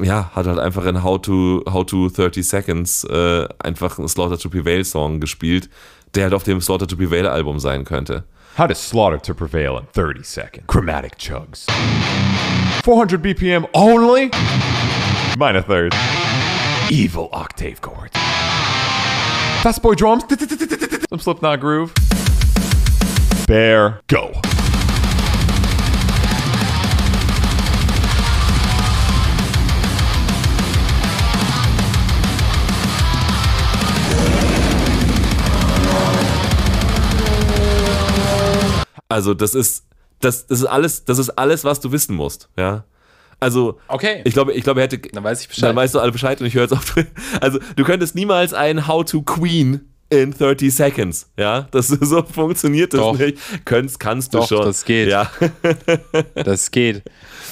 [0.02, 4.38] ja, hat halt einfach in How to, How to 30 Seconds äh, einfach einen Slaughter
[4.38, 5.68] to Prevail Song gespielt,
[6.14, 8.24] der halt auf dem Slaughter to Prevail Album sein könnte.
[8.56, 10.66] How does slaughter to prevail in 30 seconds?
[10.66, 11.66] Chromatic chugs.
[12.84, 14.30] 400 BPM only?
[15.36, 15.94] Minor third.
[16.90, 18.16] Evil octave chords.
[19.62, 20.24] Fast boy drums.
[21.10, 21.92] Some Slipknot groove.
[23.46, 24.32] Bear, go.
[39.08, 39.84] Also, das ist,
[40.20, 42.84] das, das ist alles, das ist alles, was du wissen musst, ja.
[43.40, 44.22] Also, Okay.
[44.24, 44.98] ich glaube, ich glaube, er hätte.
[44.98, 45.64] Dann weiß ich Bescheid.
[45.70, 46.94] Dann weißt du alle Bescheid und ich höre jetzt auf.
[47.40, 51.66] Also, du könntest niemals ein How to Queen in 30 Seconds, ja.
[51.72, 53.18] Das so funktioniert das Doch.
[53.18, 53.38] nicht.
[53.64, 54.62] Könntest, kannst du Doch, schon.
[54.64, 55.08] das geht.
[55.08, 55.30] Ja.
[56.34, 57.02] Das geht.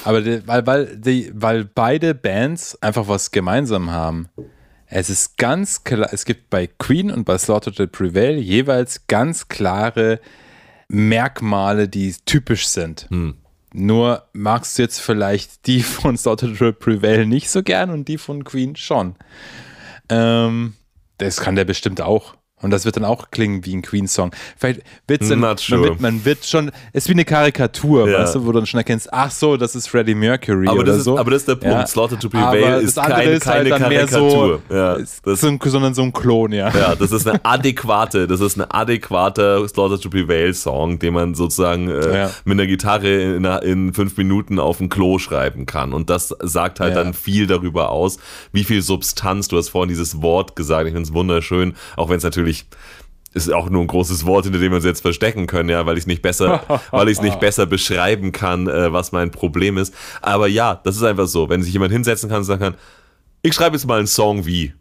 [0.04, 4.28] Aber die, weil, weil, die, weil beide Bands einfach was gemeinsam haben.
[4.86, 9.48] Es ist ganz klar, es gibt bei Queen und bei Slaughter to Prevail jeweils ganz
[9.48, 10.20] klare
[10.88, 13.08] Merkmale, die typisch sind.
[13.76, 18.18] Nur magst du jetzt vielleicht die von Slaughter to Prevail nicht so gern und die
[18.18, 19.16] von Queen schon.
[20.08, 20.74] Ähm,
[21.18, 22.36] das kann der bestimmt auch.
[22.64, 24.32] Und das wird dann auch klingen wie ein Queen-Song.
[24.56, 25.82] Vielleicht wird's dann, Not man, sure.
[25.90, 28.20] wird, man wird schon, es ist wie eine Karikatur, Ja.
[28.20, 30.86] weißt du, wo du dann schon erkennst, ach so, das ist Freddie Mercury Aber oder
[30.86, 31.18] das, ist, so.
[31.18, 31.76] aber das ist der Punkt.
[31.76, 31.86] Ja.
[31.86, 34.60] Slaughter to Prevail Aber ist das andere kein, ist halt keine dann mehr Karikatur.
[34.68, 36.70] so, ja, ist das, so ein, sondern so ein Klon, ja.
[36.70, 41.34] ja, das ist eine adäquate, das ist ein adäquater Slaughter to Prevail Song, den man
[41.34, 42.30] sozusagen äh, Ja.
[42.44, 45.92] mit einer Gitarre in, in fünf Minuten auf ein Klo schreiben kann.
[45.92, 48.18] Und das sagt halt dann viel darüber aus,
[48.52, 52.16] wie viel Substanz, du hast vorhin dieses Wort gesagt, ich finde es wunderschön, auch wenn
[52.18, 52.53] es natürlich
[53.34, 55.96] ist auch nur ein großes Wort, hinter dem wir uns jetzt verstecken können, ja, weil
[55.96, 56.62] ich es nicht besser,
[56.92, 59.92] weil ich es nicht besser beschreiben kann, äh, was mein Problem ist.
[60.22, 62.74] Aber ja, das ist einfach so, wenn sich jemand hinsetzen kann und sagen kann,
[63.42, 64.72] ich schreibe jetzt mal einen Song wie.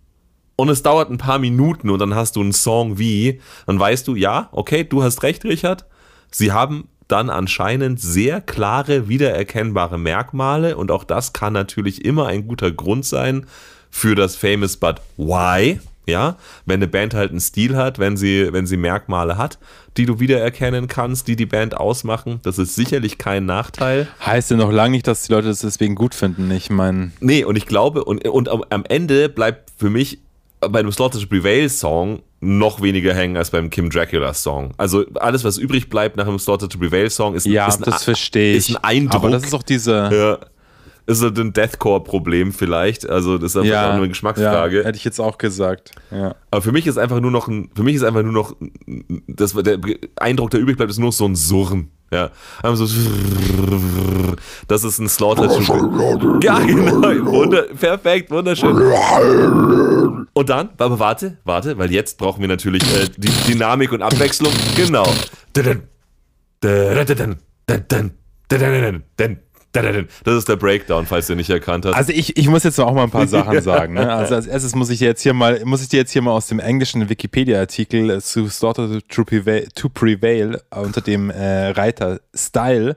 [0.56, 4.08] Und es dauert ein paar Minuten und dann hast du einen Song wie, dann weißt
[4.08, 5.86] du, ja, okay, du hast recht, Richard.
[6.30, 12.48] Sie haben dann anscheinend sehr klare, wiedererkennbare Merkmale und auch das kann natürlich immer ein
[12.48, 13.48] guter Grund sein
[13.90, 15.80] für das Famous But Why.
[16.06, 16.36] Ja,
[16.66, 19.58] wenn eine Band halt einen Stil hat, wenn sie, wenn sie Merkmale hat,
[19.96, 24.08] die du wiedererkennen kannst, die die Band ausmachen, das ist sicherlich kein Nachteil.
[24.26, 26.52] Heißt ja noch lange nicht, dass die Leute das deswegen gut finden.
[26.52, 30.20] Ich meine, Nee, und ich glaube, und, und am- Ende bleibt für mich
[30.60, 34.72] bei einem Slaughter to Prevail Song noch weniger hängen als beim Kim Dracula Song.
[34.78, 37.84] Also alles, was übrig bleibt nach einem Slaughter to Prevail Song, ist, ja, ist, ein,
[37.92, 38.70] das verstehe ich.
[38.70, 39.16] ist ein Eindruck.
[39.16, 40.10] Aber das ist auch diese.
[40.12, 40.38] ja,
[41.06, 43.10] ist halt ein Deathcore-Problem vielleicht.
[43.10, 44.80] Also das ist einfach auch nur eine Geschmacksfrage.
[44.80, 45.92] Ja, hätte ich jetzt auch gesagt.
[46.12, 46.36] Ja.
[46.52, 48.56] Aber für mich ist einfach nur noch ein, für mich ist einfach nur noch
[49.28, 49.80] das, der
[50.16, 51.90] Eindruck, der übrig bleibt, ist nur so ein Surren.
[52.12, 52.30] Ja,
[52.62, 52.86] haben so
[54.68, 55.50] das ist ein Slaughter.
[56.44, 57.02] Ja, genau.
[57.26, 58.78] Wunder, perfekt, wunderschön.
[60.34, 64.54] Und dann, aber warte, warte, weil jetzt brauchen wir natürlich äh, die Dynamik und Abwechslung.
[64.76, 65.08] Genau.
[70.24, 71.96] Das ist der Breakdown, falls du nicht erkannt hast.
[71.96, 73.96] Also ich, ich muss jetzt auch mal ein paar Sachen sagen.
[73.96, 74.12] Ne?
[74.14, 76.48] Also als erstes muss ich jetzt hier mal, muss ich dir jetzt hier mal aus
[76.48, 82.20] dem englischen Wikipedia-Artikel äh, zu Slaughter to Prevail, to Prevail äh, unter dem äh, Reiter
[82.36, 82.96] Style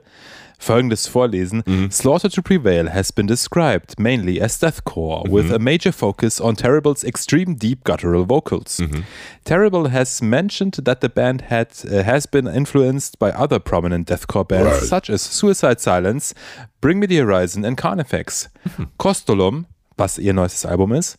[0.59, 1.63] folgendes vorlesen.
[1.65, 1.91] Mhm.
[1.91, 5.55] Slaughter to Prevail has been described mainly as deathcore, with mhm.
[5.55, 8.79] a major focus on Terrible's extreme deep guttural vocals.
[8.79, 9.03] Mhm.
[9.45, 14.47] Terrible has mentioned that the band had uh, has been influenced by other prominent deathcore
[14.47, 16.33] bands such as Suicide Silence,
[16.81, 18.49] Bring Me the Horizon and Carnifex.
[18.75, 18.83] Hmm.
[18.99, 19.65] Costolum,
[19.97, 21.17] was ihr neuestes Album ist,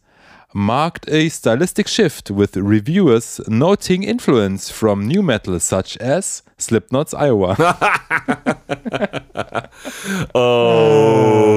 [0.54, 7.56] marked a stylistic shift with reviewers noting influence from new metal such as Slipknot's Iowa.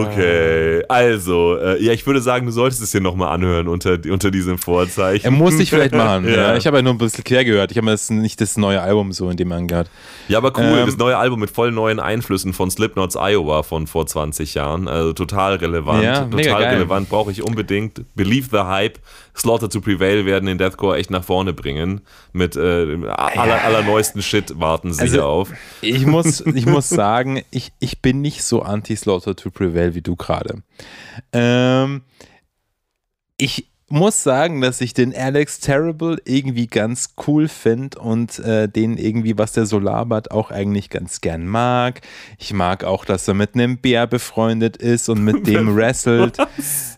[0.02, 4.32] Okay, also, äh, ja, ich würde sagen, du solltest es dir nochmal anhören unter, unter
[4.32, 5.26] diesem Vorzeichen.
[5.26, 6.26] Er muss ich vielleicht machen.
[6.28, 6.34] ja.
[6.34, 6.58] Ja.
[6.58, 7.72] Ich habe ja nur ein bisschen quer gehört.
[7.72, 9.90] Ich habe mir das nicht das neue Album so in dem angehört.
[10.28, 13.88] Ja, aber cool, Ähm, das neue Album mit voll neuen Einflüssen von Slipknots Iowa von
[13.88, 14.88] vor 20 Jahren.
[14.88, 16.04] Also total relevant.
[16.04, 18.02] Ja, total relevant, brauche ich unbedingt.
[18.16, 18.81] Believe the Hype,
[19.36, 22.02] Slaughter to Prevail werden den Deathcore echt nach vorne bringen.
[22.34, 22.60] Mit äh,
[23.08, 25.52] aller, allerneuesten Shit warten sie Also, hier auf.
[25.82, 30.16] Ich muss, ich muss sagen, ich, ich bin nicht so anti-Slaughter to Prevail wie du
[30.16, 30.64] gerade.
[31.34, 32.02] Ähm,
[33.38, 38.98] ich muss sagen, dass ich den Alex Terrible irgendwie ganz cool finde und äh, den
[38.98, 42.02] irgendwie, was der so labert, auch eigentlich ganz gern mag.
[42.38, 46.38] Ich mag auch, dass er mit einem Bär befreundet ist und mit dem wrestelt.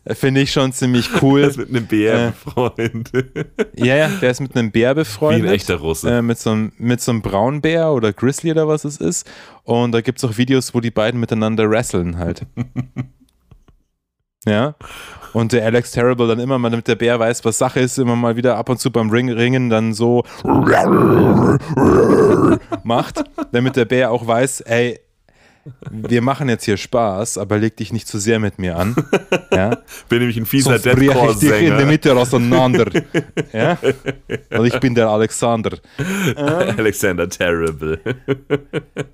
[0.07, 1.41] Finde ich schon ziemlich cool.
[1.41, 3.31] Das mit einem Bär befreundet.
[3.75, 5.43] Ja, ja, der ist mit einem Bär befreundet.
[5.43, 6.17] Wie ein echter Russe.
[6.17, 9.29] Äh, mit, so einem, mit so einem Braunbär oder Grizzly oder was es ist.
[9.63, 12.45] Und da gibt es auch Videos, wo die beiden miteinander wresteln halt.
[14.45, 14.75] ja.
[15.33, 18.15] Und der Alex Terrible dann immer mal, damit der Bär weiß, was Sache ist, immer
[18.15, 20.23] mal wieder ab und zu beim Ring Ringen dann so
[22.83, 24.99] macht, damit der Bär auch weiß, ey,
[25.89, 28.95] wir machen jetzt hier Spaß, aber leg dich nicht zu sehr mit mir an.
[29.53, 29.77] Ja?
[30.09, 31.85] Bin nämlich ein fieser breche ich dich in der.
[31.85, 32.89] Mitte auseinander.
[33.53, 33.77] ja?
[34.49, 35.77] Und ich bin der Alexander.
[36.35, 37.99] Alexander Terrible.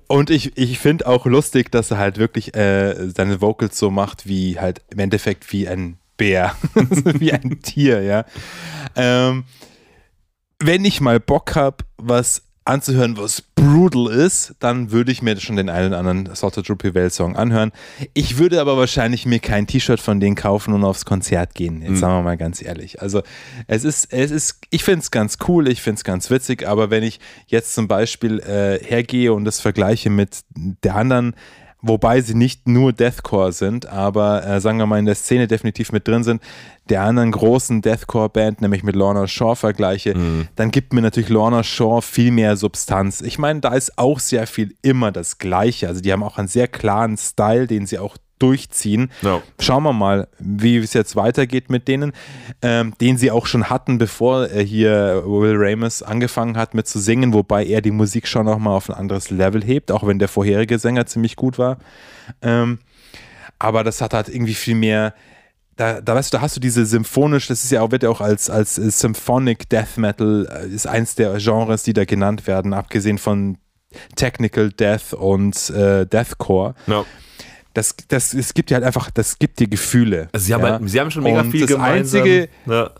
[0.06, 4.26] Und ich, ich finde auch lustig, dass er halt wirklich äh, seine Vocals so macht,
[4.26, 6.56] wie halt im Endeffekt wie ein Bär.
[7.18, 8.24] wie ein Tier, ja.
[8.96, 9.44] Ähm,
[10.58, 15.56] wenn ich mal Bock habe, was anzuhören, was brutal ist, dann würde ich mir schon
[15.56, 17.72] den einen oder anderen to Prevail Song anhören.
[18.14, 21.82] Ich würde aber wahrscheinlich mir kein T-Shirt von denen kaufen und aufs Konzert gehen.
[21.82, 23.02] Jetzt sagen wir mal ganz ehrlich.
[23.02, 23.22] Also
[23.66, 26.90] es ist, es ist, ich finde es ganz cool, ich finde es ganz witzig, aber
[26.90, 30.40] wenn ich jetzt zum Beispiel äh, hergehe und das vergleiche mit
[30.84, 31.34] der anderen
[31.82, 35.92] wobei sie nicht nur Deathcore sind, aber äh, sagen wir mal in der Szene definitiv
[35.92, 36.42] mit drin sind,
[36.88, 40.14] der anderen großen Deathcore-Band, nämlich mit Lorna Shaw vergleiche,
[40.56, 43.20] dann gibt mir natürlich Lorna Shaw viel mehr Substanz.
[43.20, 45.86] Ich meine, da ist auch sehr viel immer das Gleiche.
[45.86, 49.10] Also die haben auch einen sehr klaren Style, den sie auch durchziehen.
[49.22, 49.42] Ja.
[49.58, 52.12] Schauen wir mal, wie es jetzt weitergeht mit denen,
[52.62, 56.98] ähm, den sie auch schon hatten, bevor äh, hier Will Ramus angefangen hat mit zu
[56.98, 60.28] singen, wobei er die Musik schon nochmal auf ein anderes Level hebt, auch wenn der
[60.28, 61.78] vorherige Sänger ziemlich gut war.
[62.42, 62.78] Ähm,
[63.58, 65.14] aber das hat halt irgendwie viel mehr.
[65.76, 68.10] Da, da weißt du, da hast du diese symphonisch, das ist ja auch, wird ja
[68.10, 72.46] auch als, als äh, Symphonic Death Metal, äh, ist eins der Genres, die da genannt
[72.46, 73.58] werden, abgesehen von
[74.16, 76.74] Technical Death und äh, Deathcore.
[76.86, 77.04] Ja.
[77.80, 80.28] Das, das, es gibt ja halt einfach, das gibt dir Gefühle.
[80.32, 80.72] Also sie, haben ja.
[80.72, 82.20] halt, sie haben schon mega Und viel das gemeinsam.
[82.22, 82.90] Einzige, ja.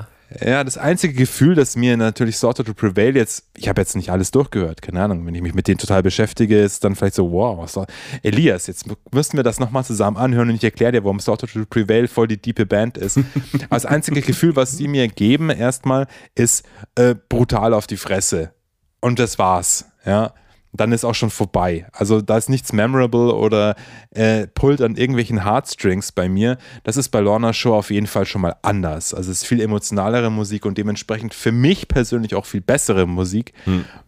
[0.43, 4.11] ja, das einzige Gefühl, das mir natürlich Slaughter to Prevail jetzt, ich habe jetzt nicht
[4.11, 7.31] alles durchgehört, keine Ahnung, wenn ich mich mit denen total beschäftige, ist dann vielleicht so,
[7.31, 7.85] wow, was soll-
[8.23, 11.67] Elias, jetzt müssten wir das nochmal zusammen anhören und ich erkläre dir, warum Slaughter to
[11.69, 13.19] Prevail voll die diepe Band ist.
[13.19, 13.27] Aber
[13.71, 18.55] das einzige Gefühl, was sie mir geben, erstmal, ist äh, brutal auf die Fresse.
[19.01, 20.33] Und das war's, ja.
[20.73, 21.87] Dann ist auch schon vorbei.
[21.93, 23.75] Also da ist nichts memorable oder
[24.11, 26.59] äh, pullt an irgendwelchen Heartstrings bei mir.
[26.85, 29.13] Das ist bei Lorna Shaw auf jeden Fall schon mal anders.
[29.13, 33.53] Also es ist viel emotionalere Musik und dementsprechend für mich persönlich auch viel bessere Musik,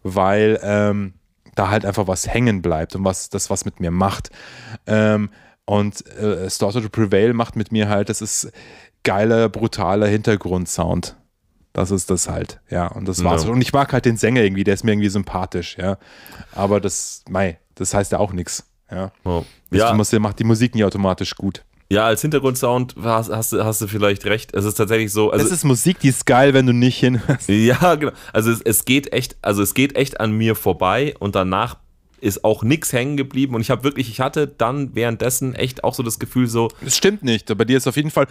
[0.03, 1.13] weil ähm,
[1.55, 4.29] da halt einfach was hängen bleibt und was das was mit mir macht.
[4.87, 5.29] Ähm,
[5.65, 8.51] und äh, Slaughter to Prevail macht mit mir halt, das ist
[9.03, 11.15] geiler, brutaler Hintergrundsound.
[11.73, 12.87] Das ist das halt, ja.
[12.87, 13.43] Und das war's.
[13.45, 13.49] Ja.
[13.51, 15.97] Und ich mag halt den Sänger irgendwie, der ist mir irgendwie sympathisch, ja.
[16.53, 19.11] Aber das, mei, das heißt ja auch nichts, ja.
[19.25, 19.43] Oh.
[19.71, 19.89] Ja.
[19.91, 21.63] Du musst, macht die Musik nie automatisch gut.
[21.89, 24.53] ja, als Hintergrundsound hast, hast, du- hast du vielleicht recht.
[24.53, 25.31] Es ist tatsächlich so.
[25.31, 27.49] Also, es ist Musik, die ist geil, wenn du nicht hinhörst.
[27.49, 28.11] Ja, genau.
[28.33, 31.77] Also es, es geht echt, also es geht echt an mir vorbei und danach
[32.23, 35.93] ist auch nix hängen geblieben und ich habe wirklich, ich hatte dann währenddessen echt auch
[35.93, 38.27] so das Gefühl so, Das stimmt nicht, bei dir ist auf jeden Fall.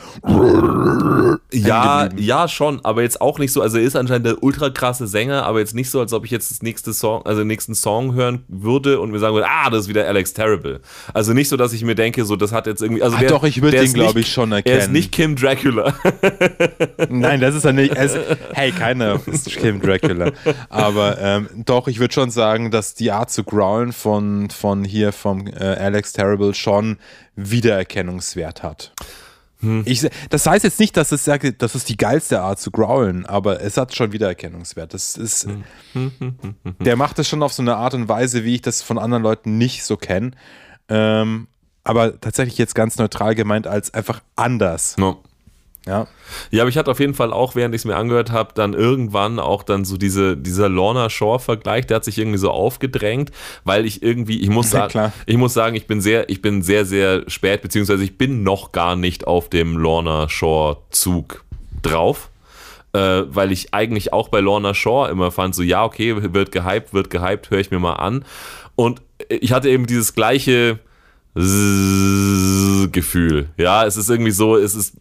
[1.52, 5.06] ja, ja schon, aber jetzt auch nicht so, also er ist anscheinend der ultra krasse
[5.06, 7.74] Sänger, aber jetzt nicht so, als ob ich jetzt das nächste Song, also den nächsten
[7.74, 10.80] Song hören würde und mir sagen würde, ah, das ist wieder Alex Terrible.
[11.12, 13.28] Also nicht so, dass ich mir denke, so, das hat jetzt irgendwie, also Ah, der,
[13.28, 14.92] doch, ich würd der den, ist glaub nicht- ich, schon Er ist erkennen.
[14.92, 15.94] nicht Kim Dracula.
[17.08, 17.94] Nein, das ist ja nicht.
[17.94, 18.16] Es,
[18.54, 20.32] hey, keiner ist Kim Dracula.
[20.70, 23.44] Aber ähm, doch, ich würde schon sagen, dass die Art zu
[23.82, 26.98] growlen von, von hier vom äh, Alex Terrible schon
[27.36, 28.92] Wiedererkennungswert hat.
[29.84, 33.60] Ich, das heißt jetzt nicht, dass es, das ist die geilste Art zu growlen, aber
[33.60, 34.92] es hat schon Wiedererkennungswert.
[34.92, 35.46] Das ist,
[36.80, 39.22] der macht es schon auf so eine Art und Weise, wie ich das von anderen
[39.22, 40.32] Leuten nicht so kenne.
[40.88, 41.46] Ähm,
[41.84, 44.96] aber tatsächlich jetzt ganz neutral gemeint als einfach anders.
[44.98, 45.22] No.
[45.86, 46.06] Ja.
[46.50, 48.72] Ja, aber ich hatte auf jeden Fall auch, während ich es mir angehört habe, dann
[48.72, 53.32] irgendwann auch dann so diese, dieser Lorna Shore-Vergleich, der hat sich irgendwie so aufgedrängt,
[53.64, 56.62] weil ich irgendwie, ich muss Ja, sagen, ich muss sagen, ich bin sehr, ich bin
[56.62, 61.44] sehr, sehr spät, beziehungsweise ich bin noch gar nicht auf dem Lorna Shore-Zug
[61.82, 62.28] drauf.
[62.94, 66.92] Äh, weil ich eigentlich auch bei Lorna Shore immer fand, so ja, okay, wird gehypt,
[66.92, 68.22] wird gehypt, höre ich mir mal an.
[68.76, 69.00] Und
[69.30, 70.78] ich hatte eben dieses gleiche
[72.92, 73.48] Gefühl.
[73.56, 74.96] Ja, es ist irgendwie so, es ist,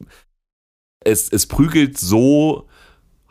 [1.03, 2.67] es, es prügelt so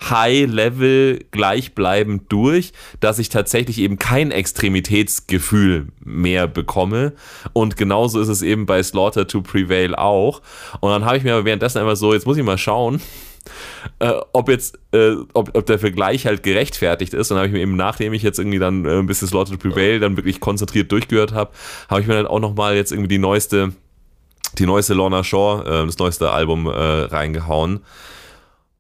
[0.02, 7.12] High-Level gleichbleibend durch, dass ich tatsächlich eben kein Extremitätsgefühl mehr bekomme.
[7.52, 10.40] Und genauso ist es eben bei Slaughter to Prevail auch.
[10.80, 13.01] Und dann habe ich mir aber währenddessen einfach so, jetzt muss ich mal schauen,
[13.98, 17.30] äh, ob jetzt, äh, ob, ob der Vergleich halt gerechtfertigt ist.
[17.30, 19.52] Und dann habe ich mir eben, nachdem ich jetzt irgendwie dann äh, ein bisschen Slaughter
[19.52, 21.51] to Prevail dann wirklich konzentriert durchgehört habe,
[21.88, 23.72] habe ich mir dann auch nochmal jetzt irgendwie die neueste
[24.59, 27.81] die neueste Lorna Shore, äh, das neueste Album äh, reingehauen.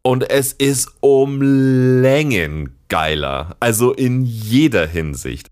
[0.02, 3.56] Und es ist um Längen geiler.
[3.60, 5.48] Also in jeder Hinsicht.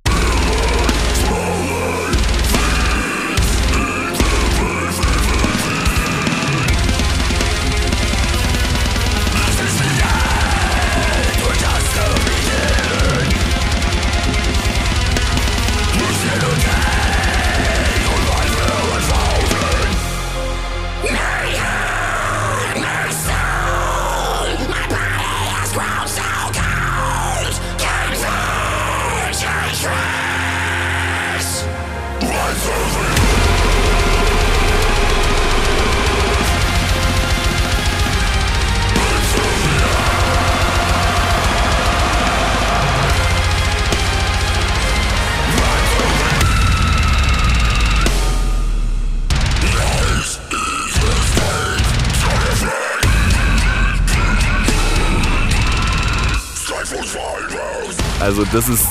[58.52, 58.86] Das ist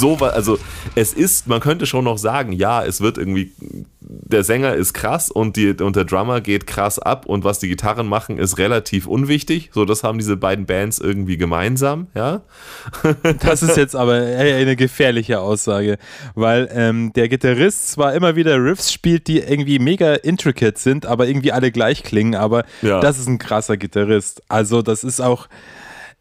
[0.00, 0.58] so, wa- also
[0.94, 3.52] es ist, man könnte schon noch sagen, ja, es wird irgendwie,
[4.00, 7.68] der Sänger ist krass und, die, und der Drummer geht krass ab und was die
[7.68, 9.70] Gitarren machen, ist relativ unwichtig.
[9.72, 12.42] So, das haben diese beiden Bands irgendwie gemeinsam, ja.
[13.40, 15.98] Das ist jetzt aber eine gefährliche Aussage,
[16.34, 21.26] weil ähm, der Gitarrist zwar immer wieder Riffs spielt, die irgendwie mega intricate sind, aber
[21.26, 23.00] irgendwie alle gleich klingen, aber Ja.
[23.00, 24.42] das ist ein krasser Gitarrist.
[24.48, 25.48] Also das ist auch,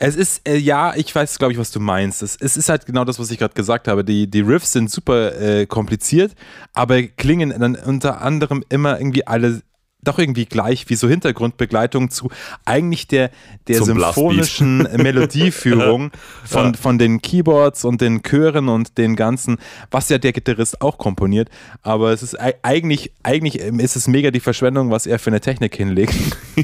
[0.03, 2.23] es ist, äh, ja, ich weiß, glaube ich, was du meinst.
[2.23, 4.03] Es, es ist halt genau das, was ich gerade gesagt habe.
[4.03, 6.33] Die, die Riffs sind super äh, kompliziert,
[6.73, 9.61] aber klingen dann unter anderem immer irgendwie alle
[10.03, 12.29] doch irgendwie gleich wie so Hintergrundbegleitung zu
[12.65, 13.29] eigentlich der,
[13.67, 16.11] der Zum symphonischen Melodieführung
[16.43, 19.57] von, von den Keyboards und den Chören und den ganzen,
[19.91, 21.49] was ja der Gitarrist auch komponiert.
[21.83, 25.29] Aber es ist ei- eigentlich, eigentlich ähm, ist es mega die Verschwendung, was er für
[25.29, 26.13] eine Technik hinlegt.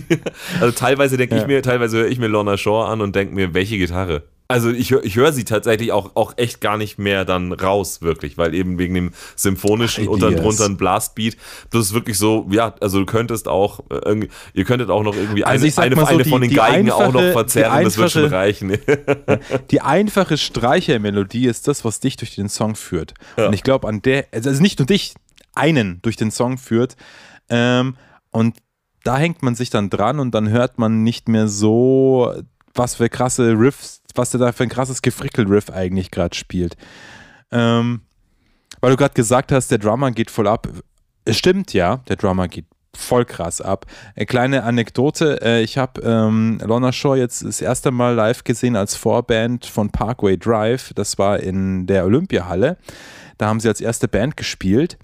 [0.59, 1.47] Also teilweise denke ich Ja.
[1.47, 4.23] mir, teilweise höre ich mir Lorna Shore an und denke mir, welche Gitarre?
[4.49, 8.37] Also ich, ich höre sie tatsächlich auch, auch echt gar nicht mehr dann raus, wirklich,
[8.37, 11.35] weil eben wegen dem symphonischen Ach, und dann drunter ein Blastbeat.
[11.69, 15.43] Das ist wirklich so, ja, also du könntest auch, äh, ihr könntet auch noch irgendwie
[15.43, 18.77] Also eine, so, eine die- von den Geigen auch noch verzerren, das wird schon reichen.
[19.71, 23.13] Die einfache Streichermelodie ist das, was dich durch den Song führt.
[23.35, 23.47] Ja.
[23.47, 25.13] Und ich glaube, an der, also nicht nur dich,
[25.55, 26.95] einen durch den Song führt.
[27.49, 27.95] Ähm,
[28.31, 28.57] und
[29.03, 32.33] da hängt man sich dann dran und dann hört man nicht mehr so,
[32.73, 36.75] was für krasse Riffs, was der da für ein krasses Gefrickel-Riff eigentlich gerade spielt.
[37.51, 38.01] Ähm,
[38.81, 40.67] weil du gerade gesagt hast, der Drummer geht voll ab.
[41.25, 42.65] Es stimmt ja, der Drummer geht
[42.95, 43.85] voll krass ab.
[44.15, 48.75] Eine kleine Anekdote, äh, ich habe ähm, Lorna Shore jetzt das erste Mal live gesehen
[48.75, 50.93] als Vorband von Parkway Drive.
[50.95, 52.77] Das war in der Olympiahalle.
[53.37, 54.97] Da haben sie als erste Band gespielt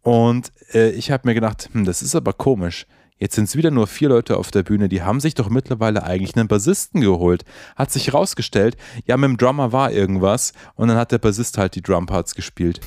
[0.00, 2.86] und äh, ich habe mir gedacht, hm, das ist aber komisch.
[3.18, 4.88] Jetzt sind es wieder nur vier Leute auf der Bühne.
[4.88, 7.44] Die haben sich doch mittlerweile eigentlich einen Bassisten geholt.
[7.76, 8.76] Hat sich rausgestellt,
[9.06, 12.80] ja, mit dem Drummer war irgendwas und dann hat der Bassist halt die Drumparts gespielt.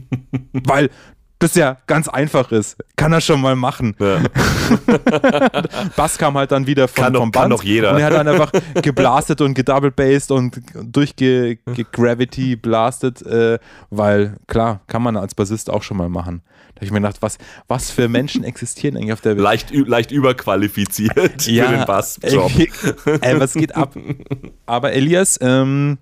[0.52, 0.90] Weil
[1.40, 2.76] das ja ganz einfach ist.
[2.96, 3.94] Kann er schon mal machen.
[4.00, 4.18] Ja.
[5.96, 7.52] Bass kam halt dann wieder von, Kann doch- vom kann Band.
[7.52, 7.92] doch jeder.
[7.92, 8.50] Und er hat dann einfach
[8.82, 13.58] geblastet und gedouble-bassed und durchge-gravity blastet, äh,
[13.90, 16.42] weil klar, kann man als Bassist auch schon mal machen.
[16.74, 19.42] Da habe ich mir gedacht, was, was für Menschen existieren eigentlich auf der Welt?
[19.44, 22.50] Leicht, leicht überqualifiziert für den Bassjob.
[22.56, 22.70] Ey,
[23.20, 23.94] ey, was geht ab?
[24.66, 25.98] Aber Elias, ähm,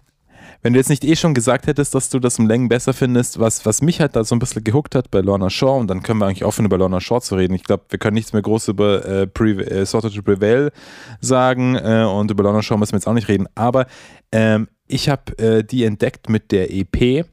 [0.67, 3.39] wenn du jetzt nicht eh schon gesagt hättest, dass du das um Längen besser findest,
[3.39, 6.03] was, was mich halt da so ein bisschen gehuckt hat bei Lorna Shaw, und dann
[6.03, 7.55] können wir eigentlich aufhören, über Lorna Shaw zu reden.
[7.55, 10.73] Ich glaube, wir können nichts mehr groß über äh, Pre äh, Sorted to Prevail
[11.21, 13.47] sagen äh, und über Lorna Shaw müssen wir jetzt auch nicht reden.
[13.55, 13.87] Aber
[14.33, 17.25] ähm, ich habe äh, die entdeckt mit der EP,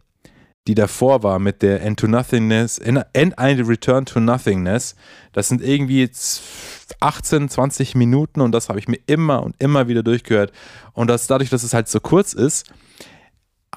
[0.68, 4.96] die davor war, mit der End to Nothingness, End I Return to Nothingness.
[5.32, 6.44] Das sind irgendwie jetzt
[7.00, 10.52] 18, 20 Minuten und das habe ich mir immer und immer wieder durchgehört.
[10.94, 12.72] Und das, dadurch, dass es halt so kurz ist,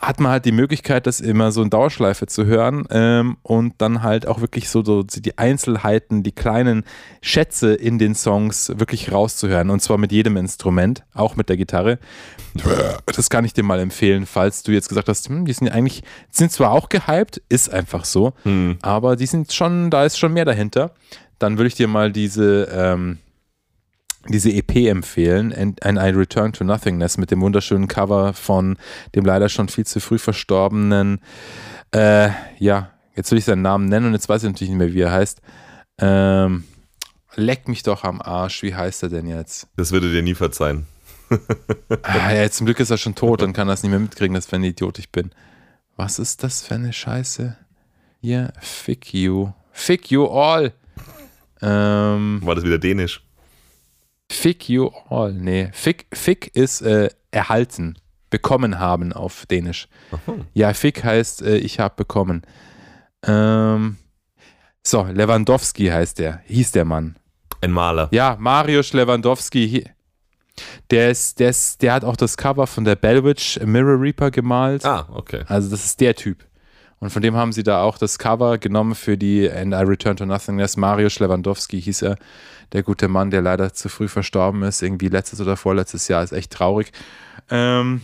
[0.01, 4.03] hat man halt die Möglichkeit, das immer so in Dauerschleife zu hören ähm, und dann
[4.03, 6.85] halt auch wirklich so, so die Einzelheiten, die kleinen
[7.23, 11.99] Schätze in den Songs wirklich rauszuhören und zwar mit jedem Instrument, auch mit der Gitarre.
[13.07, 15.73] Das kann ich dir mal empfehlen, falls du jetzt gesagt hast, hm, die sind ja
[15.73, 18.33] eigentlich, sind zwar auch gehypt, ist einfach so,
[18.83, 20.93] aber die sind schon, da ist schon mehr dahinter.
[21.39, 23.19] Dann würde ich dir mal diese, ähm,
[24.29, 28.77] diese EP empfehlen, And, And I Return to Nothingness mit dem wunderschönen Cover von
[29.15, 31.21] dem leider schon viel zu früh verstorbenen,
[31.93, 34.93] äh, ja, jetzt will ich seinen Namen nennen und jetzt weiß ich natürlich nicht mehr,
[34.93, 35.41] wie er heißt.
[35.99, 36.65] Ähm,
[37.37, 39.69] leck mich doch am Arsch, wie heißt er denn jetzt?
[39.77, 40.87] Das würde dir nie verzeihen.
[42.03, 44.53] Ah, ja, zum Glück ist er schon tot und kann das nicht mehr mitkriegen, dass
[44.53, 45.33] wenn Idiot ich bin.
[45.97, 47.57] Was ist das für eine Scheiße?
[48.21, 49.51] Hier, fick you.
[49.73, 50.73] Fick you all.
[51.61, 53.26] Ähm, War das wieder dänisch?
[54.31, 55.33] Fick you all.
[55.33, 57.99] Nee, fick, fick ist äh, erhalten,
[58.31, 59.89] bekommen haben auf Dänisch.
[60.53, 62.43] Ja, fick heißt, äh, ich habe bekommen.
[63.25, 63.97] Ähm,
[64.87, 67.17] so, Lewandowski heißt der, hieß der Mann.
[67.61, 68.09] Ein Maler.
[68.13, 69.85] Ja, Mariusz Lewandowski.
[70.91, 74.85] Der, ist, der, ist, der hat auch das Cover von der Bellwitch Mirror Reaper gemalt.
[74.85, 75.45] Ah, okay.
[75.49, 76.45] Also das ist der Typ.
[76.99, 80.17] Und von dem haben sie da auch das Cover genommen für die And I Return
[80.17, 80.77] to Nothingness.
[80.77, 82.17] Mariusz Lewandowski hieß er,
[82.73, 84.83] der gute Mann, der leider zu früh verstorben ist.
[84.83, 86.93] Irgendwie letztes oder vorletztes Jahr, ist echt traurig.
[87.51, 88.01] Ähm,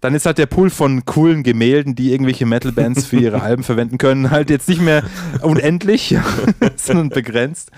[0.00, 3.98] dann ist halt der Pool von coolen Gemälden, die irgendwelche Metal-Bands für ihre Alben verwenden
[3.98, 5.02] können, halt jetzt nicht mehr
[5.42, 6.16] unendlich,
[6.76, 7.70] sondern begrenzt.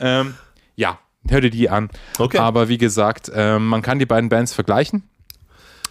[0.00, 0.34] Ähm,
[0.74, 0.98] ja,
[1.28, 1.90] hör dir die an.
[2.18, 2.38] Okay.
[2.38, 5.04] Aber wie gesagt, ähm, man kann die beiden Bands vergleichen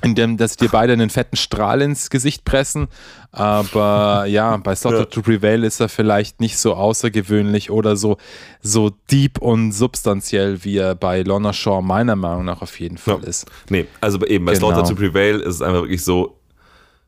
[0.03, 2.87] indem dass dir beide einen fetten Strahl ins Gesicht pressen.
[3.31, 5.05] Aber ja, bei Slaughter Ja.
[5.05, 8.17] to Prevail ist er vielleicht nicht so außergewöhnlich oder so,
[8.61, 13.19] so deep und substanziell, wie er bei Lorna Shaw meiner Meinung nach auf jeden Fall
[13.23, 13.27] Ja.
[13.27, 13.45] ist.
[13.69, 14.71] Nee, also eben bei Genau.
[14.71, 16.37] Slaughter to Prevail ist es einfach wirklich so.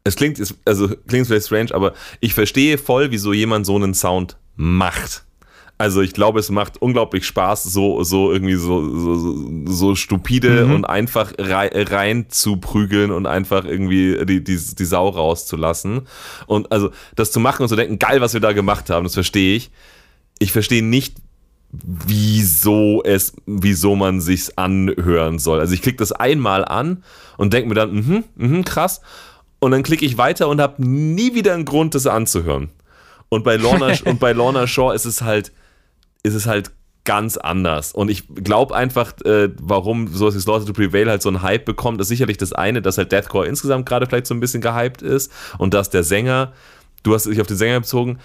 [0.04, 3.94] Es klingt, es- also klingt vielleicht strange, aber ich verstehe voll, wieso jemand so einen
[3.94, 5.25] Sound macht.
[5.78, 10.86] Also ich glaube, es macht unglaublich Spaß, so, so irgendwie so, so, so- stupide und
[10.86, 16.08] einfach rei rein zu prügeln und einfach irgendwie die, die, die Sau rauszulassen.
[16.48, 19.16] Und also das zu machen und zu denken, geil, was wir da gemacht haben, das
[19.16, 19.70] verstehe ich.
[20.40, 21.18] Ich verstehe nicht,
[21.74, 25.60] wieso es, wieso man sich's anhören soll.
[25.60, 27.04] Also ich klicke das einmal an
[27.38, 29.02] und denke mir dann, mhm, mhm, krass.
[29.60, 32.70] Und dann klicke ich weiter und habe nie wieder einen Grund, das anzuhören.
[33.30, 35.52] Und bei Lorna, und bei Lorna Shaw ist es halt,
[36.26, 36.72] ist es halt
[37.06, 37.94] ganz anders.
[37.94, 41.64] Und ich glaube einfach, äh, warum sowas wie Slaughter to Prevail halt so einen Hype
[41.64, 45.02] bekommt, ist sicherlich das eine, dass halt Deathcore insgesamt gerade vielleicht so ein bisschen gehypt
[45.02, 46.52] ist und dass der Sänger,
[47.04, 48.18] du hast dich auf den Sänger bezogen,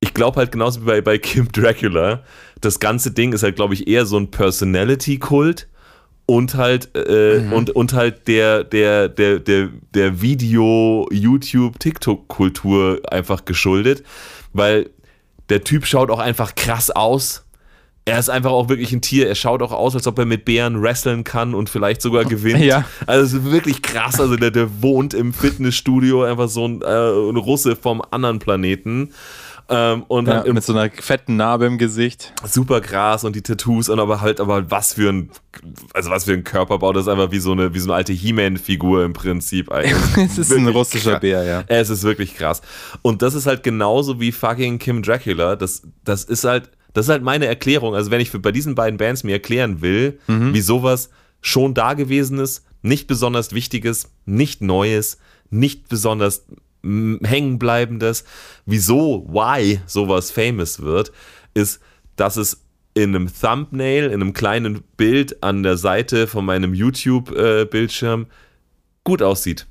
[0.00, 2.22] ich glaube halt genauso wie bei, bei Kim Dracula,
[2.60, 5.68] das ganze Ding ist halt, glaube ich, eher so ein Personality-Kult
[6.26, 13.44] und halt äh, und, und halt der, der, der, der, der Video, YouTube, TikTok-Kultur einfach
[13.44, 14.04] geschuldet,
[14.54, 14.88] weil
[15.48, 17.44] der Typ schaut auch einfach krass aus.
[18.06, 19.28] Er ist einfach auch wirklich ein Tier.
[19.28, 22.62] Er schaut auch aus, als ob er mit Bären wresteln kann und vielleicht sogar gewinnt.
[22.62, 22.84] Ja.
[23.06, 24.20] Also es ist wirklich krass.
[24.20, 29.14] Also der, der wohnt im Fitnessstudio, einfach so ein, äh, ein Russe vom anderen Planeten.
[29.68, 32.32] Ähm, und Ja, im mit so einer fetten Narbe im Gesicht.
[32.46, 35.30] super Gras und die Tattoos und aber halt, aber was für ein,
[35.94, 38.12] also was für ein Körperbau, das ist einfach wie so eine, wie so eine alte
[38.12, 39.94] He-Man-Figur im Prinzip eigentlich.
[40.30, 41.20] Es ist ein Wirklich russischer krass.
[41.20, 41.64] Bär, ja.
[41.68, 42.60] Es ist wirklich krass.
[43.02, 45.56] Und das ist halt genauso wie fucking Kim Dracula.
[45.56, 47.94] Das, das ist halt, das ist halt meine Erklärung.
[47.94, 51.10] Also wenn ich für, bei diesen beiden Bands mir erklären will, wie sowas
[51.40, 55.18] schon da gewesen ist, nicht besonders Wichtiges, nicht Neues,
[55.50, 56.44] nicht besonders
[56.84, 58.24] hängenbleibendes,
[58.66, 61.12] wieso, why sowas famous wird,
[61.54, 61.80] ist,
[62.16, 68.26] dass es in einem Thumbnail, in einem kleinen Bild an der Seite von meinem YouTube-Bildschirm
[69.02, 69.66] gut aussieht.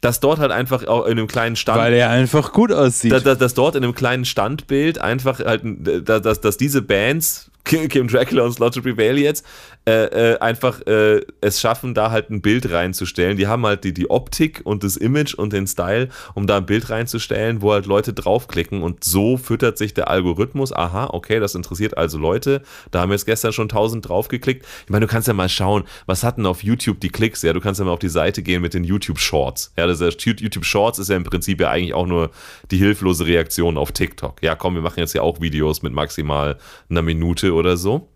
[0.00, 3.12] Dass dort halt einfach auch in einem kleinen Stand Weil er einfach gut aussieht.
[3.12, 7.50] dass, dass, dass dort in einem kleinen Standbild einfach halt, dass, dass, dass diese Bands,
[7.64, 9.46] Kim Dracula und Slaughter Prevail jetzt,
[9.86, 13.36] äh, äh, einfach äh, es schaffen, da halt ein Bild reinzustellen.
[13.36, 16.64] Die haben halt die, die Optik und das Image und den Style, um da ein
[16.64, 20.72] Bild reinzustellen, wo halt Leute draufklicken und so füttert sich der Algorithmus.
[20.72, 22.62] Aha, okay, das interessiert also Leute.
[22.92, 24.64] Da haben jetzt gestern schon 1000 draufgeklickt.
[24.84, 27.42] Ich meine, du kannst ja mal schauen, was hatten auf YouTube die Klicks?
[27.42, 29.74] Ja, du kannst ja mal auf die Seite gehen mit den YouTube Shorts.
[29.76, 32.30] Ja, das ist, YouTube Shorts ist ja im Prinzip ja eigentlich auch nur
[32.70, 34.42] die hilflose Reaktion auf TikTok.
[34.42, 36.56] Ja, komm, wir machen jetzt ja auch Videos mit maximal
[36.88, 38.08] einer Minute oder so.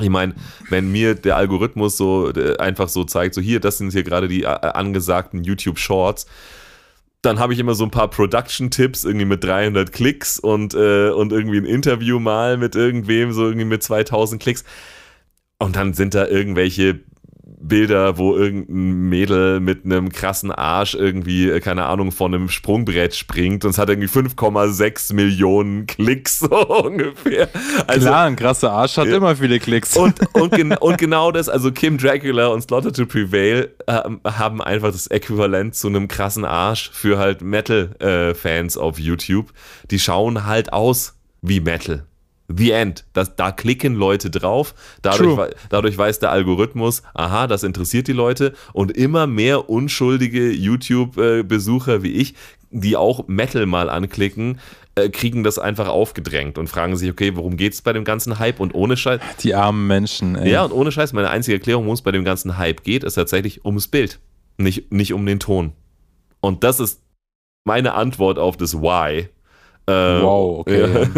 [0.00, 0.34] Ich meine,
[0.70, 4.28] wenn mir der Algorithmus so äh, einfach so zeigt, so hier, das sind hier gerade
[4.28, 6.26] die äh, angesagten YouTube Shorts,
[7.22, 11.32] dann habe ich immer so ein paar Production-Tipps, irgendwie mit 300 Klicks und, äh, und
[11.32, 14.64] irgendwie ein Interview mal mit irgendwem, so irgendwie mit 2000 Klicks.
[15.58, 17.00] Und dann sind da irgendwelche
[17.60, 23.14] Bilder, wo irgendein Mädel mit einem krassen Arsch irgendwie, äh, keine Ahnung, von einem Sprungbrett
[23.14, 27.48] springt und es hat irgendwie 5,6 Millionen Klicks so ungefähr.
[27.86, 29.96] Also, Klar, ein krasser Arsch hat immer viele Klicks.
[29.96, 34.60] und, und, gen und genau das, also Kim Dracula und Slaughter to Prevail ähm, haben
[34.60, 39.52] einfach das Äquivalent zu einem krassen Arsch für halt Metal-Fans auf YouTube.
[39.90, 42.07] Die schauen halt aus wie Metal.
[42.48, 43.04] The End.
[43.12, 44.74] Das, da klicken Leute drauf.
[45.02, 48.54] Dadurch, dadurch weiß der Algorithmus, aha, das interessiert die Leute.
[48.72, 52.34] Und immer mehr unschuldige YouTube-Besucher wie ich,
[52.70, 54.58] die auch Metal mal anklicken,
[54.94, 58.38] äh, kriegen das einfach aufgedrängt und fragen sich, okay, worum geht es bei dem ganzen
[58.38, 58.60] Hype?
[58.60, 60.34] Und ohne Scheiß, die armen Menschen.
[60.34, 60.50] Ey.
[60.50, 63.14] ja, und ohne Scheiß, meine einzige Erklärung, worum es bei dem ganzen Hype geht, ist
[63.14, 64.18] tatsächlich ums Bild,
[64.56, 65.72] nicht, nicht um den Ton.
[66.40, 67.02] Und das ist
[67.64, 69.28] meine Antwort auf das Why.
[69.88, 71.08] Ähm, Wow, okay.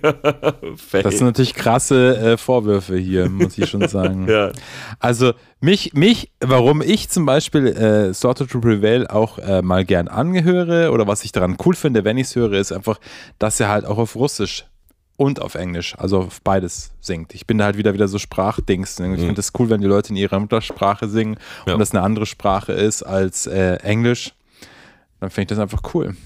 [0.02, 1.02] Ja.
[1.02, 4.26] Das sind natürlich krasse äh, Vorwürfe hier, muss ich schon sagen.
[4.30, 4.52] ja.
[4.98, 10.08] Also mich, mich, warum ich zum Beispiel äh, Slaughter to Prevail auch äh, mal gern
[10.08, 12.98] angehöre oder was ich daran cool finde, wenn ich es höre, ist einfach,
[13.38, 14.64] dass er halt auch auf Russisch
[15.16, 17.34] und auf Englisch, also auf beides singt.
[17.34, 18.98] Ich bin da halt wieder wieder so Sprachdings.
[18.98, 21.36] Ich finde das cool, wenn die Leute in ihrer Muttersprache singen
[21.66, 21.74] Ja.
[21.74, 24.32] und das eine andere Sprache ist als äh, Englisch.
[25.20, 26.16] Dann finde ich das einfach cool.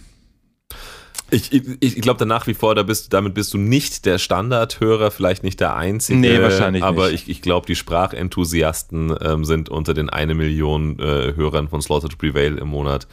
[1.35, 4.19] Ich, ich, ich glaube da nach wie vor, da bist, damit bist du nicht der
[4.19, 6.19] Standardhörer, vielleicht nicht der einzige.
[6.19, 7.25] Nee, wahrscheinlich Aber nicht.
[7.25, 12.09] ich, ich glaube, die Sprachenthusiasten ähm, sind unter den eine Million äh, Hörern von Slaughter
[12.09, 13.09] to Prevail im Monat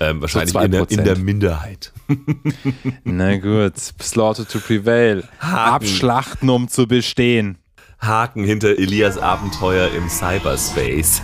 [0.00, 1.02] ähm, wahrscheinlich in, der, in 2%.
[1.02, 1.92] der Minderheit.
[3.04, 5.24] Na gut, Slaughter to Prevail.
[5.40, 5.74] Haken.
[5.74, 7.58] Abschlachten, um zu bestehen.
[8.00, 11.20] Haken hinter Elias Abenteuer im Cyberspace.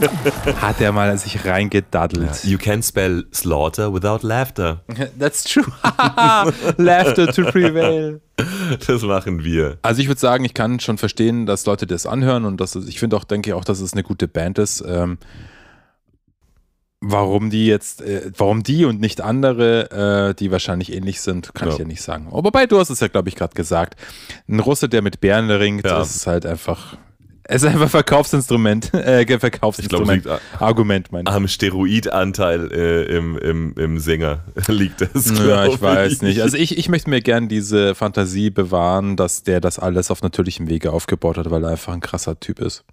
[0.60, 2.44] Hat er mal sich reingedaddelt.
[2.44, 4.82] You can spell slaughter without laughter.
[5.18, 5.64] That's true.
[6.76, 8.20] Laughter to prevail.
[8.86, 9.78] Das machen wir.
[9.82, 12.98] Also ich würde sagen, ich kann schon verstehen, dass Leute das anhören und dass ich
[12.98, 14.84] finde auch, denke auch, dass es eine gute Band ist.
[14.86, 15.18] Ähm,
[17.00, 21.68] warum die jetzt, äh, warum die und nicht andere, äh, die wahrscheinlich ähnlich sind, kann
[21.68, 21.80] ich Ja.
[21.80, 22.26] ja nicht sagen.
[22.30, 23.96] Aber wobei, du hast es ja, glaube ich, gerade gesagt.
[24.48, 25.98] Ein Russe, der mit Bären ringt, Ja.
[25.98, 26.96] das ist halt einfach,
[27.44, 31.34] es ist einfach Verkaufsinstrument, äh, Verkaufsinstrument, liegt Argument, meine ich.
[31.34, 35.26] Am Steroidanteil äh, im, im, im Sänger liegt das.
[35.30, 36.40] Ja, glaub ich weiß nicht.
[36.42, 40.68] Also ich, ich möchte mir gern diese Fantasie bewahren, dass der das alles auf natürlichem
[40.68, 42.84] Wege aufgebaut hat, weil er einfach ein krasser Typ ist.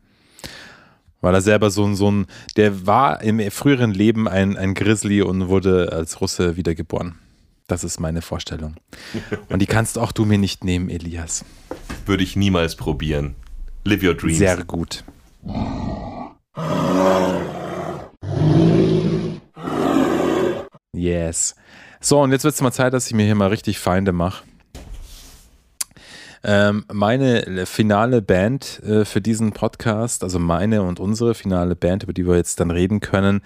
[1.24, 2.26] Weil er selber so ein, so ein,
[2.58, 7.16] der war im früheren Leben ein, ein Grizzly und wurde als Russe wiedergeboren.
[7.68, 8.76] Das ist meine Vorstellung.
[9.48, 11.46] Und die kannst auch du mir nicht nehmen, Elias.
[12.06, 13.36] Würde ich niemals probieren.
[13.86, 14.38] Live your dreams.
[14.38, 15.06] Sehr gut.
[20.92, 21.56] Yes.
[22.02, 24.44] So, und jetzt wird es mal Zeit, dass ich mir hier mal richtig Feinde mache.
[26.46, 32.12] Ähm, meine finale Band äh, für diesen Podcast, also meine und unsere finale Band, über
[32.12, 33.42] die wir jetzt dann reden können,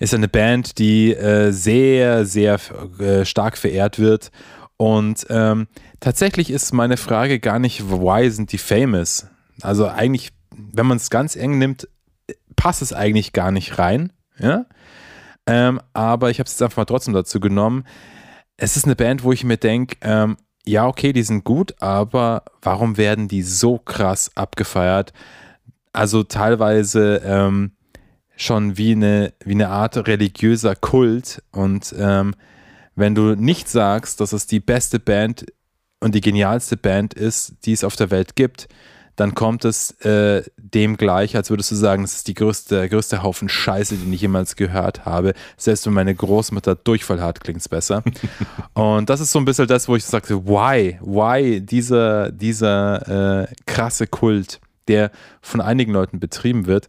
[0.00, 2.58] ist eine Band, die äh, sehr, sehr
[2.98, 4.32] äh, stark verehrt wird.
[4.76, 5.68] Und ähm,
[6.00, 9.28] tatsächlich ist meine Frage gar nicht, why sind die famous?
[9.60, 11.86] Also eigentlich, wenn man es ganz eng nimmt,
[12.56, 14.12] passt es eigentlich gar nicht rein.
[14.40, 14.66] Ja?
[15.46, 17.84] Ähm, aber ich habe es jetzt einfach mal trotzdem dazu genommen.
[18.56, 20.36] Es ist eine Band, wo ich mir denke, ähm,
[20.66, 25.12] ja, okay, die sind gut, aber warum werden die so krass abgefeiert?
[25.92, 27.72] Also teilweise ähm,
[28.36, 31.42] schon wie eine, wie eine Art religiöser Kult.
[31.50, 32.34] Und ähm,
[32.94, 35.46] wenn du nicht sagst, dass es die beste Band
[36.00, 38.68] und die genialste Band ist, die es auf der Welt gibt,
[39.16, 42.88] dann kommt es äh, dem gleich, als würdest du sagen, das ist die größte, der
[42.88, 45.34] größte Haufen Scheiße, den ich jemals gehört habe.
[45.56, 48.02] Selbst wenn meine Großmutter Durchfall hat, klingt es besser.
[48.74, 53.54] Und das ist so ein bisschen das, wo ich sagte, why, why dieser, dieser äh,
[53.66, 55.10] krasse Kult, der
[55.40, 56.88] von einigen Leuten betrieben wird.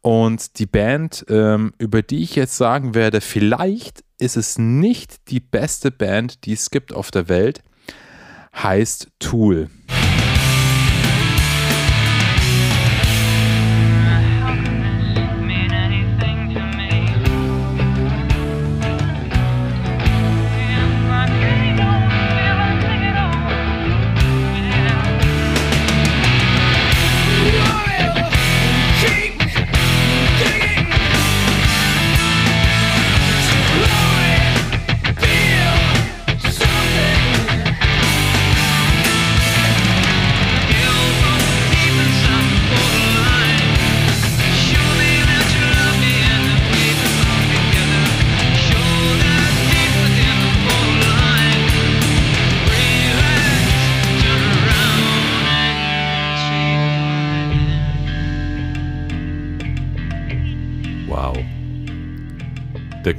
[0.00, 5.40] Und die Band, ähm, über die ich jetzt sagen werde, vielleicht ist es nicht die
[5.40, 7.62] beste Band, die es gibt auf der Welt,
[8.54, 9.68] heißt Tool.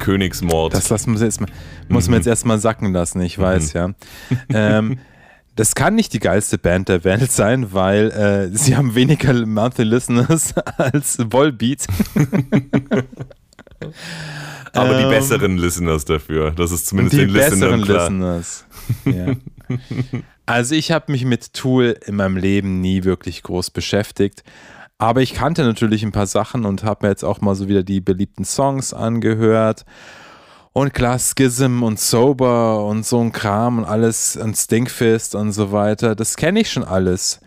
[0.10, 0.74] Königsmord.
[0.74, 1.50] Das lassen wir jetzt mal,
[1.88, 3.92] muss man jetzt erstmal sacken lassen, ich weiß, ja.
[4.52, 4.98] Ähm,
[5.56, 9.84] das kann nicht die geilste Band der Welt sein, weil äh, sie haben weniger Monthly
[9.84, 11.86] Listeners als Volbeat.
[14.74, 16.52] Aber die ähm, besseren Listeners dafür.
[16.52, 18.10] Das ist zumindest die den Listenern besseren klar.
[18.10, 18.66] Listeners.
[19.06, 19.36] Ja.
[20.48, 24.44] Also ich habe mich mit Tool in meinem Leben nie wirklich groß beschäftigt.
[25.00, 27.84] Aber ich kannte natürlich ein paar Sachen und habe mir jetzt auch mal so wieder
[27.84, 29.86] die beliebten Songs angehört.
[30.74, 35.72] Und klar, Schism und Sober und so ein Kram und alles und Stinkfist und so
[35.72, 37.40] weiter, das kenne ich schon alles.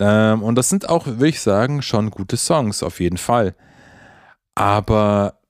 [0.00, 3.54] Ähm, und das sind auch, würde ich sagen, schon gute Songs, auf jeden Fall.
[4.54, 5.40] Aber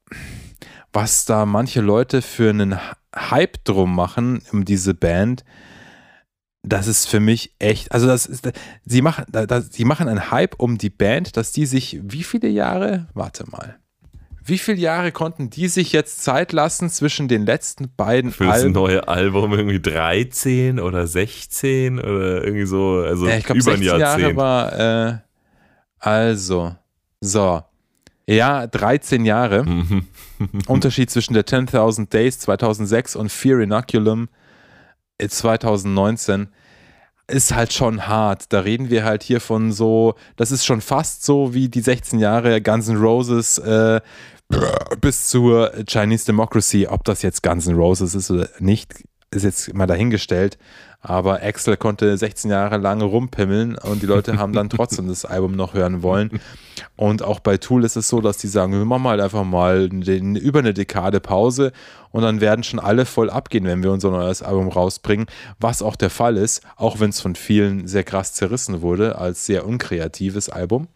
[0.93, 2.79] was da manche Leute für einen
[3.15, 5.45] Hype drum machen, um diese Band,
[6.69, 8.49] das ist für mich echt, also das ist,
[8.85, 12.23] sie machen, da- da- sie machen einen Hype um die Band, dass die sich, wie
[12.25, 13.77] viele Jahre, warte mal,
[14.45, 18.55] wie viele Jahre konnten die sich jetzt Zeit lassen zwischen den letzten beiden Für das
[18.63, 18.73] Alben?
[18.73, 23.79] neue Album irgendwie 13 oder 16 oder irgendwie so, also Ja, ich glaube, über ein
[23.79, 24.37] 16 Jahre Jahrzehnt.
[24.37, 25.19] war, äh,
[25.99, 26.75] also,
[27.21, 27.63] so,
[28.27, 29.65] ja, 13 Jahre.
[29.65, 30.07] Mhm.
[30.67, 34.29] Unterschied zwischen der 10.000 Days 2006 und Fear Inoculum
[35.19, 36.49] äh, 2019
[37.29, 38.53] ist halt schon hart.
[38.53, 42.19] Da reden wir halt hier von so, das ist schon fast so wie die 16
[42.19, 44.01] Jahre Guns N' Roses äh,
[45.01, 46.87] bis zur Chinese Democracy.
[46.89, 50.59] Ob das jetzt Guns N' Roses ist oder nicht, ist jetzt mal dahingestellt.
[51.01, 55.53] Aber Axel konnte 16 Jahre lang rumpimmeln und die Leute haben dann trotzdem das Album
[55.53, 56.41] noch hören wollen.
[56.97, 59.89] Und auch bei Tool ist es so, dass die sagen, wir machen halt einfach mal
[59.89, 61.73] den, über eine Dekade Pause
[62.11, 65.27] und dann werden schon alle voll abgehen, wenn wir unser neues Album rausbringen,
[65.61, 69.47] was auch der Fall ist, auch wenn es von vielen sehr krass zerrissen wurde als
[69.47, 70.89] sehr unkreatives Album.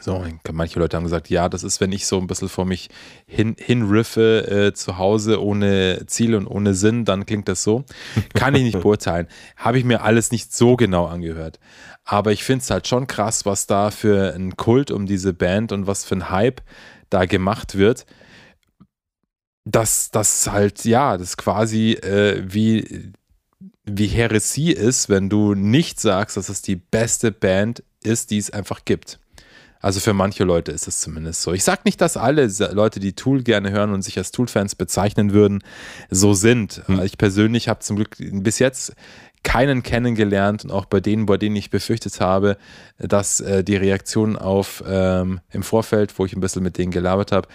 [0.00, 2.88] So, manche Leute haben gesagt, ja, das ist, wenn ich so ein bisschen vor mich
[3.26, 7.84] hin, hinriffe äh, zu Hause ohne Ziel und ohne Sinn, dann klingt das so.
[8.34, 9.28] Kann ich nicht beurteilen.
[9.56, 11.58] Habe ich mir alles nicht so genau angehört.
[12.04, 15.72] Aber ich finde es halt schon krass, was da für ein Kult um diese Band
[15.72, 16.62] und was für ein Hype
[17.10, 18.06] da gemacht wird.
[19.64, 23.12] Dass das halt, ja, das quasi äh, wie,
[23.84, 28.50] wie Heresie ist, wenn du nicht sagst, dass es die beste Band ist, die es
[28.50, 29.18] einfach gibt.
[29.80, 31.52] Also für manche Leute ist es zumindest so.
[31.52, 35.32] Ich sage nicht, dass alle Leute, die Tool gerne hören und sich als Tool-Fans bezeichnen
[35.32, 35.62] würden,
[36.10, 36.82] so sind.
[37.04, 38.94] Ich persönlich habe zum Glück bis jetzt
[39.44, 42.56] keinen kennengelernt und auch bei denen, bei denen ich befürchtet habe,
[42.98, 47.30] dass äh, die Reaktion auf ähm, im Vorfeld, wo ich ein bisschen mit denen gelabert
[47.30, 47.48] habe,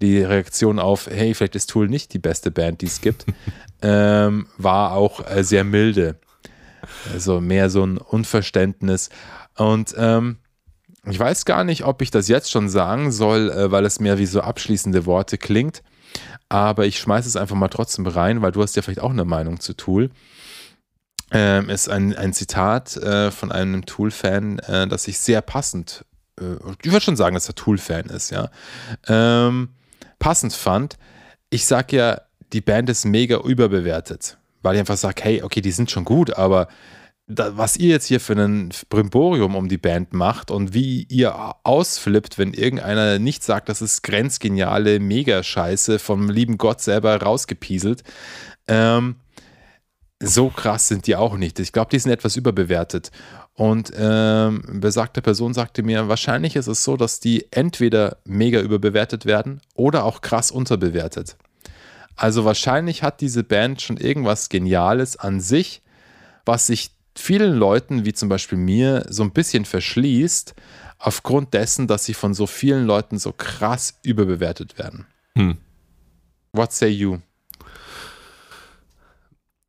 [0.00, 3.26] die Reaktion auf, hey, vielleicht ist Tool nicht die beste Band, die es gibt,
[3.82, 6.16] ähm, war auch äh, sehr milde.
[7.12, 9.10] Also mehr so ein Unverständnis.
[9.56, 10.38] Und ähm,
[11.06, 14.18] ich weiß gar nicht, ob ich das jetzt schon sagen soll, äh, weil es mehr
[14.18, 15.82] wie so abschließende Worte klingt.
[16.48, 19.24] Aber ich schmeiße es einfach mal trotzdem rein, weil du hast ja vielleicht auch eine
[19.24, 20.10] Meinung zu Tool.
[21.32, 26.04] Ähm, ist ein, ein Zitat äh, von einem Tool-Fan, äh, das ich sehr passend,
[26.40, 28.48] äh, ich würde schon sagen, dass er Tool-Fan ist, ja.
[29.08, 29.70] Ähm,
[30.20, 30.96] passend fand.
[31.50, 32.20] Ich sag ja,
[32.52, 36.36] die Band ist mega überbewertet, weil ich einfach sage, hey, okay, die sind schon gut,
[36.36, 36.68] aber
[37.28, 41.54] da, was ihr jetzt hier für ein Brimborium um die Band macht und wie ihr
[41.64, 48.04] ausflippt, wenn irgendeiner nicht sagt, das ist grenzgeniale Mega-Scheiße vom lieben Gott selber rausgepieselt.
[48.68, 49.16] Ähm,
[50.20, 51.58] so krass sind die auch nicht.
[51.58, 53.10] Ich glaube, die sind etwas überbewertet.
[53.54, 59.26] Und ähm, besagte Person sagte mir, wahrscheinlich ist es so, dass die entweder mega überbewertet
[59.26, 61.36] werden oder auch krass unterbewertet.
[62.14, 65.82] Also wahrscheinlich hat diese Band schon irgendwas Geniales an sich,
[66.44, 70.54] was sich vielen Leuten, wie zum Beispiel mir, so ein bisschen verschließt,
[70.98, 75.06] aufgrund dessen, dass sie von so vielen Leuten so krass überbewertet werden.
[75.36, 75.58] Hm.
[76.52, 77.18] What say you?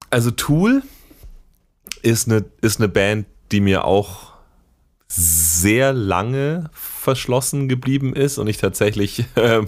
[0.09, 0.83] Also Tool
[2.01, 4.27] ist eine, ist eine Band, die mir auch
[5.09, 9.61] sehr lange verschlossen geblieben ist und ich tatsächlich äh,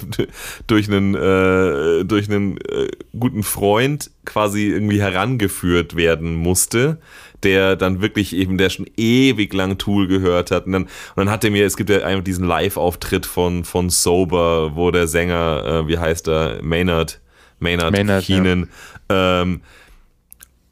[0.67, 6.99] durch einen, äh, durch einen äh, guten Freund quasi irgendwie herangeführt werden musste,
[7.43, 10.65] der dann wirklich eben, der schon ewig lang Tool gehört hat.
[10.65, 13.89] Und dann, und dann hat er mir, es gibt ja einfach diesen Live-Auftritt von, von
[13.89, 17.21] Sober, wo der Sänger, äh, wie heißt er, Maynard,
[17.59, 18.69] Maynard, Maynard, Keenan,
[19.09, 19.61] ähm,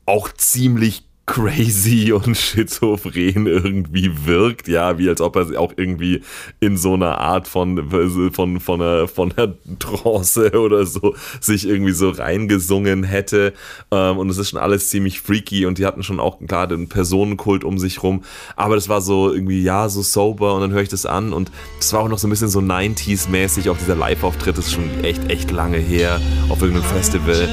[0.05, 6.23] auch ziemlich crazy und schizophren irgendwie wirkt, ja, wie als ob er auch irgendwie
[6.61, 7.91] in so einer Art von
[8.31, 13.53] von von einer von einer Trance oder so sich irgendwie so reingesungen hätte.
[13.91, 16.87] Ähm, und es ist schon alles ziemlich freaky und die hatten schon auch gerade einen
[16.87, 18.23] Personenkult um sich rum,
[18.55, 21.51] aber das war so irgendwie ja so sober und dann höre ich das an und
[21.79, 24.71] es war auch noch so ein bisschen so 90s mäßig auch dieser Live Auftritt ist
[24.71, 27.49] schon echt echt lange her auf irgendeinem Festival.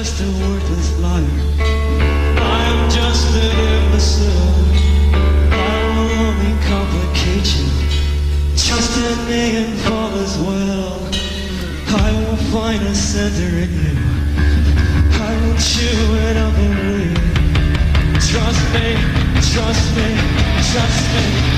[13.15, 13.95] Find a center in you.
[15.11, 17.15] I will chew it up and leave.
[18.29, 18.95] Trust me,
[19.53, 20.07] trust me,
[20.71, 21.54] trust me,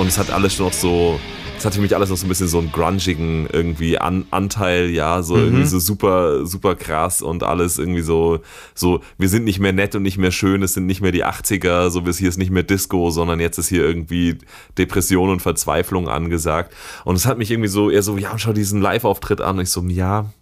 [0.00, 1.20] Und es hat alles noch so,
[1.58, 4.88] es hat für mich alles noch so ein bisschen so einen grungigen irgendwie An Anteil,
[4.88, 8.40] ja, so irgendwie so super, super krass und alles irgendwie so,
[8.74, 11.26] so, wir sind nicht mehr nett und nicht mehr schön, es sind nicht mehr die
[11.26, 14.38] 80er, so es hier ist nicht mehr Disco, sondern jetzt ist hier irgendwie
[14.78, 16.74] Depression und Verzweiflung angesagt.
[17.04, 19.70] Und es hat mich irgendwie so, eher so, ja, schau diesen Live-Auftritt an und ich
[19.70, 20.32] so, ja,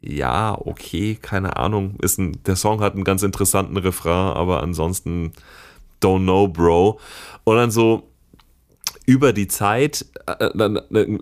[0.00, 5.32] ja, okay, keine Ahnung, ist ein, der Song hat einen ganz interessanten Refrain, aber ansonsten
[6.02, 6.98] don't know, bro.
[7.44, 8.04] Und dann so,
[9.06, 11.20] über die Zeit, äh, dann, dann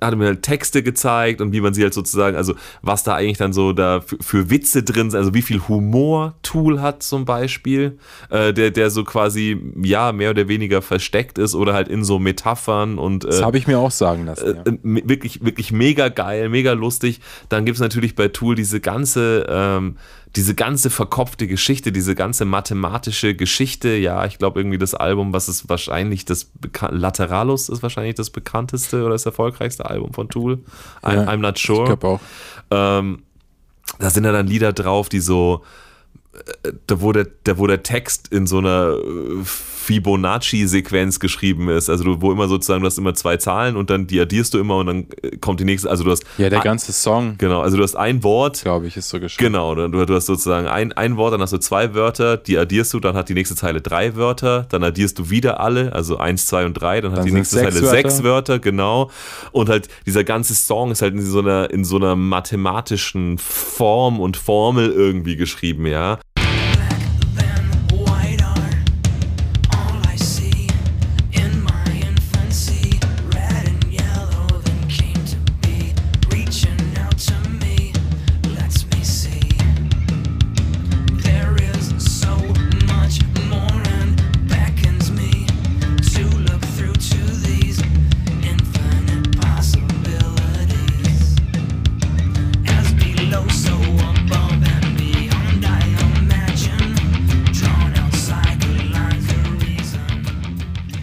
[0.00, 3.14] hat er mir halt Texte gezeigt und wie man sie halt sozusagen, also was da
[3.14, 7.02] eigentlich dann so da für, für Witze drin sind, also wie viel Humor Tool hat
[7.02, 7.98] zum Beispiel,
[8.30, 12.18] äh, der, der so quasi, ja, mehr oder weniger versteckt ist oder halt in so
[12.18, 14.56] Metaphern und Das äh, habe ich mir auch sagen lassen.
[14.56, 14.72] Ja.
[14.72, 17.20] äh, wirklich, wirklich mega geil, mega lustig.
[17.48, 19.96] Dann gibt es natürlich bei Tool diese ganze, ähm,
[20.36, 23.90] diese ganze verkopfte Geschichte, diese ganze mathematische Geschichte.
[23.90, 28.30] Ja, ich glaube irgendwie das Album, was ist wahrscheinlich das Beka Lateralus ist wahrscheinlich das
[28.30, 30.58] bekannteste oder das erfolgreichste Album von Tool.
[31.02, 31.82] I'm, Ja, I'm not sure.
[31.82, 32.20] Ich glaube auch.
[32.70, 33.22] Ähm,
[33.98, 35.62] da sind ja dann Lieder drauf, die so,
[36.86, 42.04] da wo der, da wo der Text in so einer äh, Fibonacci-Sequenz geschrieben ist, also
[42.04, 44.76] du, wo immer sozusagen, du hast immer zwei Zahlen und dann die addierst du immer
[44.78, 47.60] und dann äh, kommt die nächste, also du hast, Ja, der ein- ganze Song, genau,
[47.60, 49.52] also du hast ein Wort, glaube ich, ist so geschrieben.
[49.52, 52.92] Genau, du, du hast sozusagen ein, ein Wort, dann hast du zwei Wörter, die addierst
[52.94, 56.46] du, dann hat die nächste Zeile drei Wörter, dann addierst du wieder alle, also eins,
[56.46, 58.08] zwei und drei, dann hat Dann die sind's nächste sechs Zeile Wörter.
[58.10, 59.10] sechs Wörter, genau.
[59.52, 64.20] Und halt dieser ganze Song ist halt in so einer, in so einer mathematischen Form
[64.20, 66.18] und Formel irgendwie geschrieben, ja.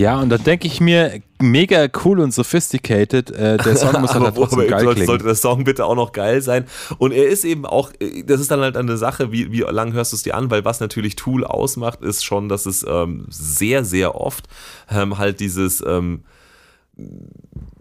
[0.01, 3.29] Ja, und da denke ich mir, mega cool und sophisticated.
[3.29, 5.05] Äh, der Song muss halt aber, trotzdem aber geil sollte, klingen.
[5.05, 6.65] sollte der Song bitte auch noch geil sein.
[6.97, 9.93] Und er ist eben auch, äh, das ist dann halt eine Sache, wie, wie lang
[9.93, 13.27] hörst du es dir an, weil was natürlich Tool ausmacht, ist schon, dass es ähm,
[13.29, 14.47] sehr, sehr oft
[14.89, 16.23] ähm, halt dieses, ähm,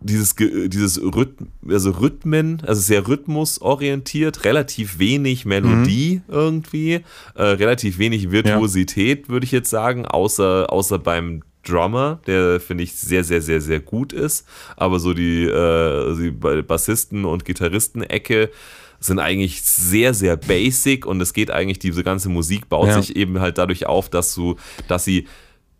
[0.03, 7.01] dieses, dieses Rhythm, also Rhythmen, also sehr rhythmusorientiert, relativ wenig Melodie irgendwie,
[7.35, 12.95] äh, relativ wenig Virtuosität, würde ich jetzt sagen, außer, außer beim Drummer, der finde ich
[12.95, 14.47] sehr, sehr, sehr, sehr gut ist.
[14.77, 16.31] Aber so die, äh, die
[16.63, 18.51] Bassisten- und Gitarristen-Ecke
[18.99, 23.01] sind eigentlich sehr, sehr basic und es geht eigentlich, diese ganze Musik baut Ja.
[23.01, 24.57] sich eben halt dadurch auf, dass du,
[24.89, 25.27] dass sie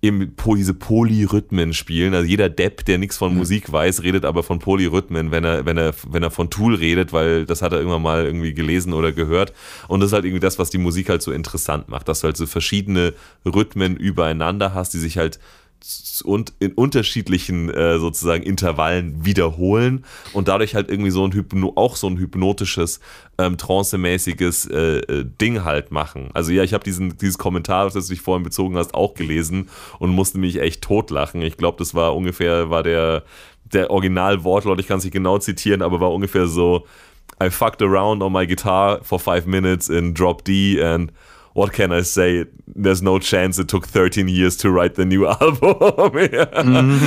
[0.03, 2.15] eben diese Polyrhythmen spielen.
[2.15, 5.77] Also jeder Depp, der nichts von Musik weiß, redet aber von Polyrhythmen, wenn er, wenn
[5.77, 9.13] er, wenn er von Tool redet, weil das hat er irgendwann mal irgendwie gelesen oder
[9.13, 9.53] gehört.
[9.89, 12.29] Und das ist halt irgendwie das, was die Musik halt so interessant macht, dass du
[12.29, 13.13] halt so verschiedene
[13.45, 15.39] Rhythmen übereinander hast, die sich halt
[16.25, 21.97] und in unterschiedlichen äh, sozusagen Intervallen wiederholen und dadurch halt irgendwie so ein Hypno auch
[21.97, 23.01] so ein hypnotisches
[23.39, 26.31] ähm, trancemäßiges äh, äh, Ding halt machen.
[26.35, 29.69] Also ja, ich habe diesen dieses Kommentar, das du dich vorhin bezogen hast, auch gelesen
[29.99, 31.43] und musste mich echt totlachen.
[31.43, 33.25] Ich glaube, das war ungefähr war der
[33.65, 36.87] der Original-Wortlaut, ich kann es nicht genau zitieren, aber war ungefähr so
[37.43, 41.13] I fucked around on my guitar for five minutes in drop D and
[41.55, 42.47] what can I say?
[42.67, 46.13] There's no chance it took 13 years to write the new album.
[46.33, 46.47] ja.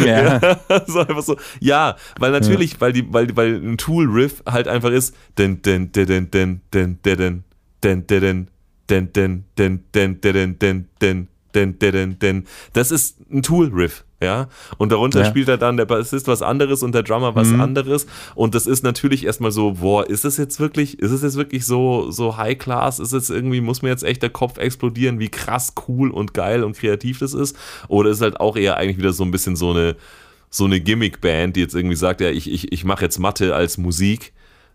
[0.06, 0.40] ja.
[0.88, 1.38] so einfach so.
[1.60, 5.16] Ja, weil natürlich, weil die, weil, weil ein Tool-Riff halt einfach ist.
[5.38, 7.44] Den, den, den, den, den, den, den,
[7.84, 8.48] den, den, den,
[8.90, 12.48] den, den, den, den, den, den, den, den, den, den.
[12.74, 14.48] Das ist ein Tool-Riff, ja.
[14.78, 15.26] Und darunter Ja.
[15.26, 18.08] spielt er dann der Bassist was anderes und der Drummer was anderes.
[18.36, 21.66] Und das ist natürlich erstmal so, boah, ist es jetzt wirklich, ist es jetzt wirklich
[21.66, 23.00] so, so High Class?
[23.00, 26.64] Ist es irgendwie, muss mir jetzt echt der Kopf explodieren, wie krass cool und geil
[26.64, 27.56] und kreativ das ist?
[27.88, 29.96] Oder ist es halt auch eher eigentlich wieder so ein bisschen so eine,
[30.50, 33.78] so eine Gimmick-Band, die jetzt irgendwie sagt, ja, ich, ich, ich mache jetzt Mathe als
[33.78, 34.34] Musik,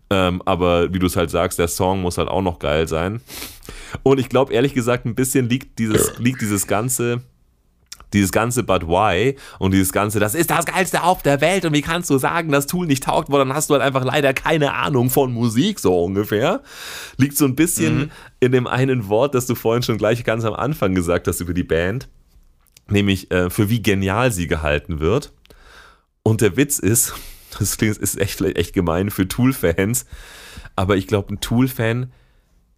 [0.09, 3.21] ähm, aber wie du es halt sagst, der Song muss halt auch noch geil sein.
[4.03, 7.21] Und ich glaube, ehrlich gesagt, ein bisschen liegt dieses, liegt dieses ganze,
[8.13, 11.73] dieses ganze But Why und dieses ganze, das ist das Geilste auf der Welt und
[11.73, 14.33] wie kannst du sagen, das Tool nicht taugt, weil dann hast du halt einfach leider
[14.33, 16.61] keine Ahnung von Musik, so ungefähr.
[17.17, 20.53] Liegt so ein bisschen in dem einen Wort, das du vorhin schon gleich ganz am
[20.53, 22.09] Anfang gesagt hast über die Band,
[22.89, 25.31] nämlich äh, für wie genial sie gehalten wird.
[26.23, 27.13] Und der Witz ist,
[27.59, 30.05] das klingt, ist echt, vielleicht echt gemein für Tool-Fans,
[30.75, 32.11] aber ich glaube, ein Tool-Fan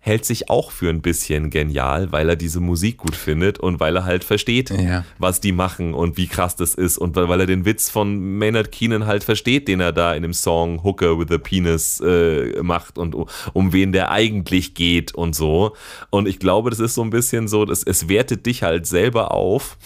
[0.04, 3.96] hält sich auch für ein bisschen genial, weil er diese Musik gut findet und weil
[3.96, 5.06] er halt versteht, Ja.
[5.20, 8.38] was die machen und wie krass das ist und weil, weil er den Witz von
[8.40, 12.64] Maynard Keenan halt versteht, den er da in dem Song Hooker with a Penis äh,
[12.64, 13.14] macht und
[13.54, 15.76] um, wen der eigentlich geht und so.
[16.10, 19.32] Und ich glaube, das ist so ein bisschen so, dass es wertet dich halt selber
[19.32, 19.78] auf,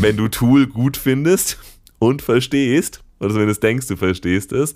[0.00, 1.58] wenn du Tool gut findest
[1.98, 4.74] und verstehst, oder zumindest denkst, du verstehst es.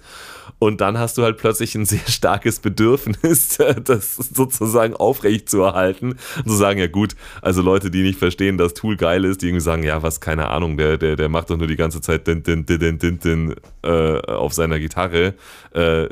[0.59, 6.17] Und dann hast du halt plötzlich ein sehr starkes Bedürfnis, das sozusagen aufrecht zu erhalten
[6.37, 9.47] und zu sagen, ja gut, also Leute, die nicht verstehen, dass Tool geil ist, die
[9.47, 12.27] irgendwie sagen, ja, was, keine Ahnung, der, der, der macht doch nur die ganze Zeit
[12.27, 15.35] din, din, din, din, din, din, äh, auf seiner Gitarre.
[15.73, 16.09] Äh,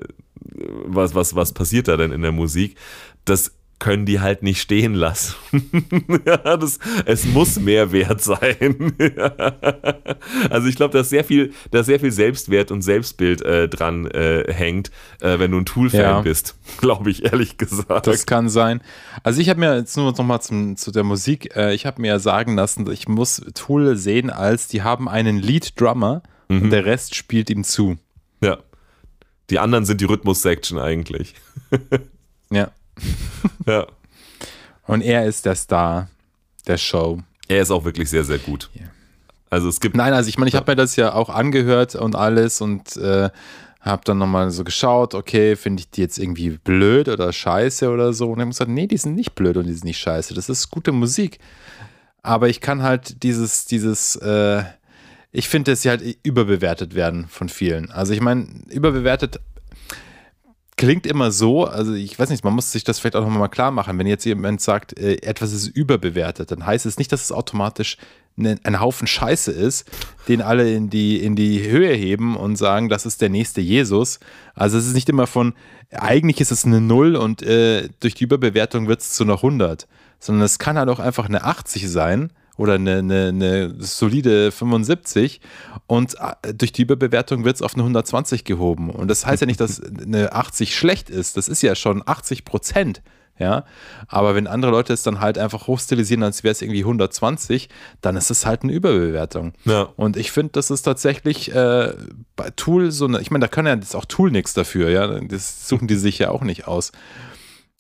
[0.86, 2.76] was, was, was passiert da denn in der Musik?
[3.24, 5.36] Das können die halt nicht stehen lassen.
[6.26, 8.92] ja, das, es muss mehr wert sein.
[10.50, 14.52] also ich glaube, dass sehr viel, dass sehr viel Selbstwert und Selbstbild äh, dran äh,
[14.52, 14.90] hängt,
[15.20, 16.20] äh, wenn du ein Tool-Fan Ja.
[16.22, 16.56] bist.
[16.78, 18.06] Glaube ich, ehrlich gesagt.
[18.06, 18.80] Das kann sein.
[19.22, 22.00] Also ich habe mir jetzt nur noch mal zum, zu der Musik, äh, ich habe
[22.02, 26.84] mir ja sagen lassen, ich muss Tool sehen als, die haben einen Lead-Drummer und der
[26.86, 27.96] Rest spielt ihm zu.
[28.42, 28.58] ja.
[29.50, 31.34] Die anderen sind die Rhythmus-Section eigentlich.
[32.50, 32.70] Ja.
[33.66, 33.86] Ja.
[34.86, 36.08] Und er ist der Star
[36.66, 37.20] der Show.
[37.48, 38.70] Er ist auch wirklich sehr, sehr gut.
[39.50, 42.16] Also es gibt Nein, also ich meine, ich habe mir das ja auch angehört und
[42.16, 43.30] alles und äh,
[43.80, 48.12] habe dann nochmal so geschaut, okay, finde ich die jetzt irgendwie blöd oder scheiße oder
[48.12, 48.26] so.
[48.26, 50.34] Und ich habe gesagt, nee, die sind nicht blöd und die sind nicht scheiße.
[50.34, 51.38] Das ist gute Musik.
[52.22, 54.62] Aber ich kann halt dieses, dieses, äh,
[55.30, 57.90] ich finde, dass sie halt überbewertet werden von vielen.
[57.90, 59.40] Also ich meine, überbewertet
[60.78, 63.70] klingt immer so, also ich weiß nicht, man muss sich das vielleicht auch nochmal klar
[63.70, 63.98] machen.
[63.98, 67.98] Wenn jetzt jemand sagt, äh, etwas ist überbewertet, dann heißt es nicht, dass es automatisch
[68.36, 69.90] ne, ein Haufen Scheiße ist,
[70.28, 74.20] den alle in die, in die Höhe heben und sagen, das ist der nächste Jesus.
[74.54, 75.52] Also es ist nicht immer von,
[75.90, 79.88] eigentlich ist es eine Null und äh, durch die Überbewertung wird es zu einer 100,
[80.20, 85.40] sondern es kann halt auch einfach eine 80 sein oder eine, eine, eine solide 75
[85.86, 88.90] und äh, durch die Überbewertung wird es auf eine 120 gehoben.
[88.90, 91.38] Und das heißt ja nicht, dass eine 80 schlecht ist.
[91.38, 93.00] Das ist ja schon 80 Prozent.
[93.40, 93.64] Ja,
[94.08, 97.68] aber wenn andere Leute es dann halt einfach hochstilisieren, als wäre es irgendwie 120,
[98.00, 99.52] dann ist es halt eine Überbewertung.
[99.64, 99.82] Ja.
[99.94, 101.94] Und ich finde, das ist tatsächlich äh,
[102.34, 105.20] bei Tool so eine, ich meine, da kann ja jetzt auch Tool nichts dafür, ja.
[105.20, 106.90] Das suchen die sich ja auch nicht aus.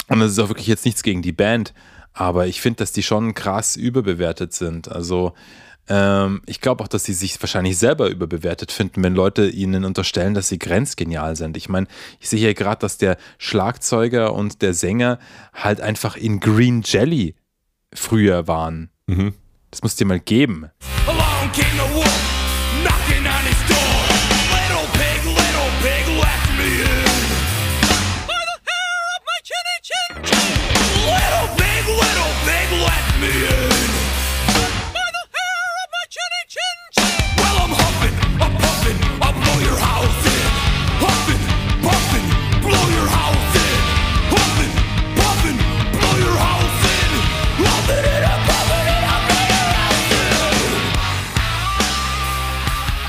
[0.06, 1.74] Und das ist auch wirklich jetzt nichts gegen die Band,
[2.18, 4.90] aber ich finde, dass die schon krass überbewertet sind.
[4.90, 5.34] Also
[5.88, 10.34] ähm, ich glaube auch, dass sie sich wahrscheinlich selber überbewertet finden, wenn Leute ihnen unterstellen,
[10.34, 11.56] dass sie grenzgenial sind.
[11.56, 11.86] Ich meine,
[12.18, 15.20] ich sehe hier gerade, dass der Schlagzeuger und der Sänger
[15.54, 17.36] halt einfach in Green Jelly
[17.94, 18.90] früher waren.
[19.06, 19.34] Mhm.
[19.70, 20.70] Das musst du dir mal geben.
[21.06, 22.07] Along came the wolf,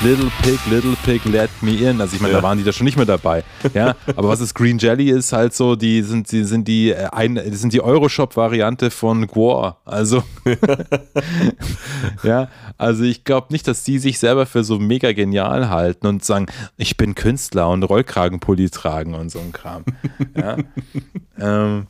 [0.01, 1.99] Little Pig, Little Pig, let me in.
[1.99, 2.39] Also ich meine, Ja.
[2.39, 3.43] da waren die da schon nicht mehr dabei.
[3.73, 7.07] Ja, aber was ist Green Jelly ist halt so, die sind, die sind die äh,
[7.11, 9.81] ein, sind die Euroshop-Variante von Gwar.
[9.83, 10.23] Also
[12.23, 12.47] ja,
[12.77, 16.45] also ich glaube nicht, dass die sich selber für so mega genial halten und sagen,
[16.77, 19.83] ich bin Künstler und Rollkragenpulli tragen und so ein Kram.
[20.35, 20.57] Ja.
[21.39, 21.87] ähm,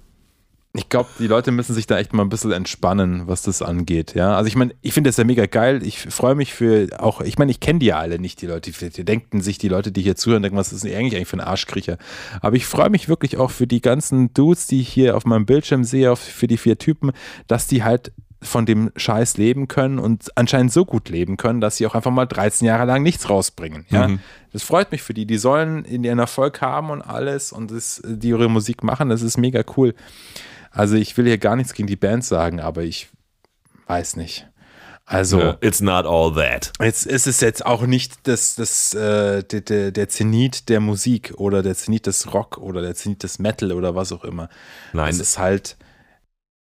[0.73, 4.13] ich glaube, die Leute müssen sich da echt mal ein bisschen entspannen, was das angeht.
[4.13, 5.81] Ja, also ich meine, ich finde das ja mega geil.
[5.81, 8.71] Ich freue mich für auch, ich meine, ich kenne die ja alle nicht, die Leute.
[8.71, 11.27] Die, die denken sich, die Leute, die hier zuhören, denken, was ist denn eigentlich eigentlich
[11.27, 11.97] für ein Arschkriecher?
[12.41, 15.47] Aber ich freue mich wirklich auch für die ganzen Dudes, die ich hier auf meinem
[15.47, 17.13] Bildschirm sehe, auf, für die vier Typen,
[17.47, 21.77] dass die halt von dem Scheiß leben können und anscheinend so gut leben können, dass
[21.77, 23.85] sie auch einfach mal 13 Jahre lang nichts rausbringen.
[23.89, 24.09] Ja,
[24.53, 25.25] das freut mich für die.
[25.25, 29.09] Die sollen in ihren Erfolg haben und alles und das, die ihre Musik machen.
[29.09, 29.93] Das ist mega cool.
[30.71, 33.09] Also ich will hier gar nichts gegen die Band sagen, aber ich
[33.87, 34.47] weiß nicht.
[35.05, 36.71] Also Ja, It's not all that.
[36.79, 41.33] jetzt ist es jetzt auch nicht das, das, äh, der, der, der Zenit der Musik
[41.37, 44.49] oder der Zenit des Rock oder der Zenit des Metal oder was auch immer.
[44.93, 45.77] Nein, Es ist halt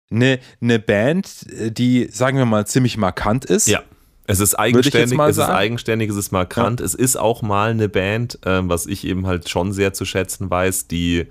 [0.09, 1.45] eine, eine Band,
[1.77, 3.67] die, sagen wir mal, ziemlich markant ist.
[3.67, 3.83] Ja.
[4.25, 6.79] Es ist eigenständig, es ist eigenständig, es ist markant.
[6.79, 10.49] Es ist auch mal eine Band, ähm, was ich eben halt schon sehr zu schätzen
[10.49, 11.27] weiß, die,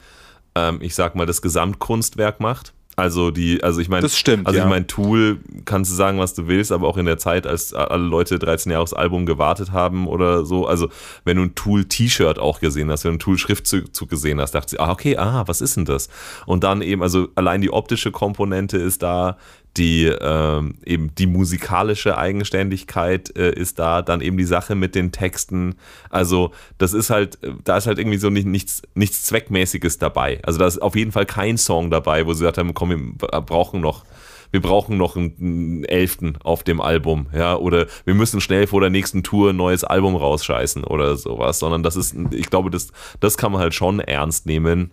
[0.55, 2.73] ähm, ich sag mal, das Gesamtkunstwerk macht.
[2.95, 4.65] Also die, also ich meine, Das stimmt, Also ja.
[4.65, 7.73] ich meine, Tool kannst du sagen, was du willst, aber auch in der Zeit, als
[7.73, 10.89] alle Leute 13 Jahre aufs Album gewartet haben oder so, also
[11.25, 14.81] wenn du ein Tool-T-Shirt auch gesehen hast, wenn du einen Tool-Schriftzug gesehen hast, dachte ich,
[14.81, 16.11] ah, okay, ah, was ist denn das?
[16.45, 19.39] Und dann eben, also allein die optische Komponente ist da,
[19.77, 25.13] die ähm, eben die musikalische Eigenständigkeit äh, ist da, dann eben die Sache mit den
[25.13, 25.77] Texten.
[26.11, 30.41] Also das ist halt, äh, da ist halt irgendwie so nicht, nichts, nichts Zweckmäßiges dabei.
[30.43, 33.41] Also da ist auf jeden Fall kein Song dabei, wo sie gesagt haben, komm, wir
[33.41, 34.05] brauchen noch
[34.53, 38.91] wir brauchen noch einen, Elften auf dem Album, ja, oder wir müssen schnell vor der
[38.91, 43.39] nächsten Tour ein neues Album rausscheißen oder sowas, sondern das ist, ich glaube, das, das
[43.39, 44.91] kann man halt schon ernst nehmen,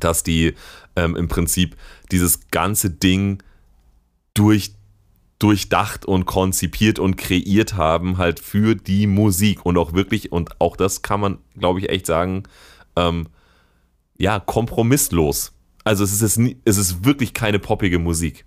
[0.00, 0.54] dass die
[0.96, 1.76] ähm, im Prinzip
[2.10, 3.42] dieses ganze Ding
[4.34, 4.72] durch,
[5.38, 10.76] durchdacht und konzipiert und kreiert haben, halt für die Musik und auch wirklich, und auch
[10.76, 12.44] das kann man, glaube ich, echt sagen,
[12.96, 13.26] ähm,
[14.18, 15.52] ja, kompromisslos.
[15.84, 18.44] Also es ist, jetzt nie, es ist wirklich keine poppige Musik.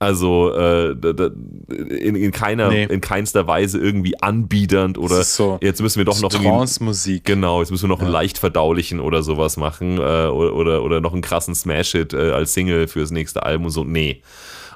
[0.00, 2.84] Also äh, in, in keiner, Nee.
[2.84, 7.24] in keinster Weise irgendwie anbiedernd oder so jetzt müssen wir doch noch Trance-Musik.
[7.24, 11.00] Genau, jetzt müssen wir noch einen leicht verdaulichen oder sowas machen äh, oder, oder, oder
[11.00, 13.84] noch einen krassen Smash-Hit äh, als Single fürs nächste Album und so.
[13.84, 14.20] Nee.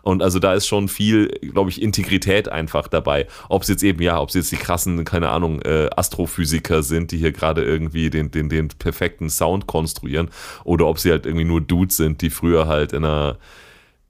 [0.02, 3.26] Und also da ist schon viel, glaube ich, Integrität einfach dabei.
[3.48, 7.12] Ob es jetzt eben, ja, ob es jetzt die krassen, keine Ahnung, äh, Astrophysiker sind,
[7.12, 10.30] die hier gerade irgendwie den, den, den perfekten Sound konstruieren,
[10.64, 13.38] oder ob sie halt irgendwie nur Dudes sind, die früher halt in einer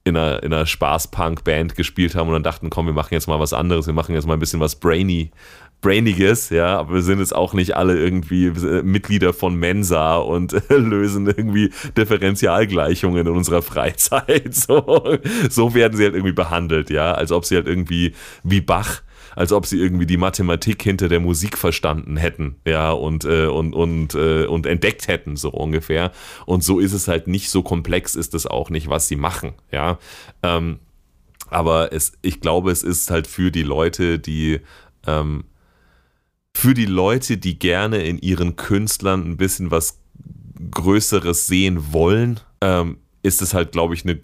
[0.05, 3.39] in einer, in einer Spaß-Punk-Band gespielt haben und dann dachten, komm, wir machen jetzt mal
[3.39, 5.31] was anderes, wir machen jetzt mal ein bisschen was Brainy,
[5.81, 10.53] Brainiges, ja, aber wir sind jetzt auch nicht alle irgendwie äh, Mitglieder von Mensa und
[10.53, 14.29] äh, lösen irgendwie Differentialgleichungen in unserer Freizeit.
[14.69, 15.17] So,
[15.49, 19.01] so werden sie halt irgendwie behandelt, ja, als ob sie halt irgendwie wie Bach
[19.35, 23.73] als ob sie irgendwie die Mathematik hinter der Musik verstanden hätten, ja, und, äh, und,
[23.73, 26.11] und, äh, und entdeckt hätten, so ungefähr.
[26.45, 29.53] Und so ist es halt nicht, so komplex ist es auch nicht, was sie machen,
[29.71, 29.97] ja.
[30.43, 30.79] Ähm,
[31.49, 34.59] aber es, ich glaube, es ist halt für die Leute, die,
[35.07, 35.45] ähm,
[36.55, 39.99] für die Leute, die gerne in ihren Künstlern ein bisschen was
[40.71, 44.19] Größeres sehen wollen, ähm, ist es halt, glaube ich, eine,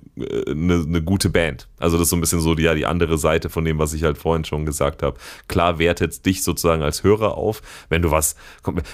[0.47, 1.67] eine, eine gute Band.
[1.79, 3.93] Also das ist so ein bisschen so die, ja, die andere Seite von dem, was
[3.93, 5.17] ich halt vorhin schon gesagt habe.
[5.49, 8.37] Klar wertet dich sozusagen als Hörer auf, wenn du was,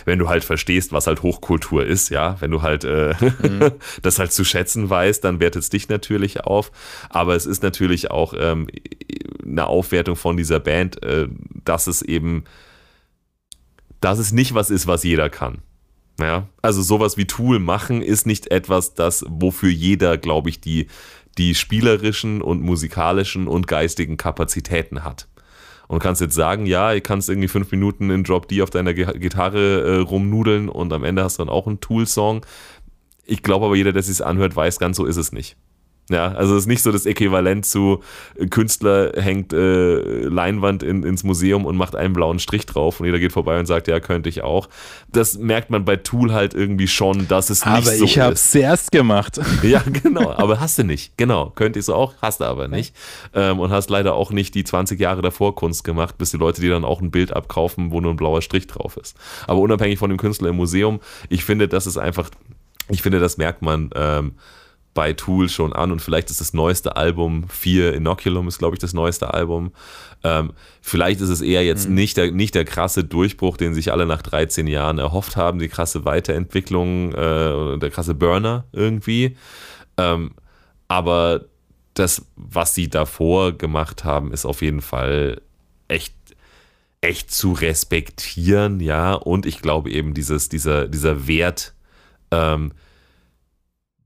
[0.06, 3.14] wenn du halt verstehst, was halt Hochkultur ist, ja, wenn du halt äh,
[4.02, 6.72] das halt zu schätzen weißt, dann wertet es dich natürlich auf.
[7.10, 8.68] Aber es ist natürlich auch ähm,
[9.46, 11.28] eine Aufwertung von dieser Band, äh,
[11.64, 12.46] dass es eben,
[14.02, 15.60] dass es nicht was ist, was jeder kann.
[16.20, 20.88] Ja, also sowas wie Tool machen ist nicht etwas, das, wofür jeder, glaube ich, die,
[21.38, 25.28] die spielerischen und musikalischen und geistigen Kapazitäten hat.
[25.88, 28.94] Und kannst jetzt sagen, ja, du kannst irgendwie fünf Minuten in Drop D auf deiner
[28.94, 32.46] Gitarre äh, rumnudeln und am Ende hast du dann auch einen Tool-Song.
[33.26, 35.58] Ich glaube aber, jeder, der sich anhört, weiß, ganz so ist es nicht.
[36.12, 38.02] Ja, also es ist nicht so das Äquivalent zu
[38.36, 43.06] äh, Künstler hängt äh, Leinwand in, ins Museum und macht einen blauen Strich drauf und
[43.06, 44.68] jeder geht vorbei und sagt, ja, könnte ich auch.
[45.10, 48.34] Das merkt man bei Tool halt irgendwie schon, dass es nicht Aber so ich habe
[48.34, 48.46] ist.
[48.46, 49.40] es zuerst gemacht.
[49.62, 51.18] Ja, genau, aber hast du nicht.
[51.18, 52.96] Genau, könnte ich so auch, hast du aber nicht.
[53.34, 56.62] Ähm, und hast leider auch nicht die 20 Jahre davor Kunst gemacht, bis die Leute
[56.62, 59.16] dir dann auch ein Bild abkaufen, wo nur ein blauer Strich drauf ist.
[59.48, 62.30] Aber unabhängig von dem Künstler im Museum, ich finde, das ist einfach,
[62.90, 64.34] ich finde, das merkt man ähm,
[64.94, 68.80] bei Tool schon an und vielleicht ist das neueste Album 4 Inoculum ist glaube ich
[68.80, 69.72] das neueste Album.
[70.24, 74.06] Ähm, vielleicht ist es eher jetzt nicht, der, nicht der krasse Durchbruch, den sich alle
[74.06, 79.38] nach 13 Jahren erhofft haben, die krasse Weiterentwicklung, äh, der krasse Burner irgendwie.
[79.98, 80.34] Ähm,
[80.88, 81.46] aber
[81.94, 85.42] das, was sie davor gemacht haben, ist auf jeden Fall
[85.88, 86.14] echt
[87.02, 91.74] echt zu respektieren, ja, und ich glaube eben dieses, dieser, dieser Wert,
[92.30, 92.74] ähm,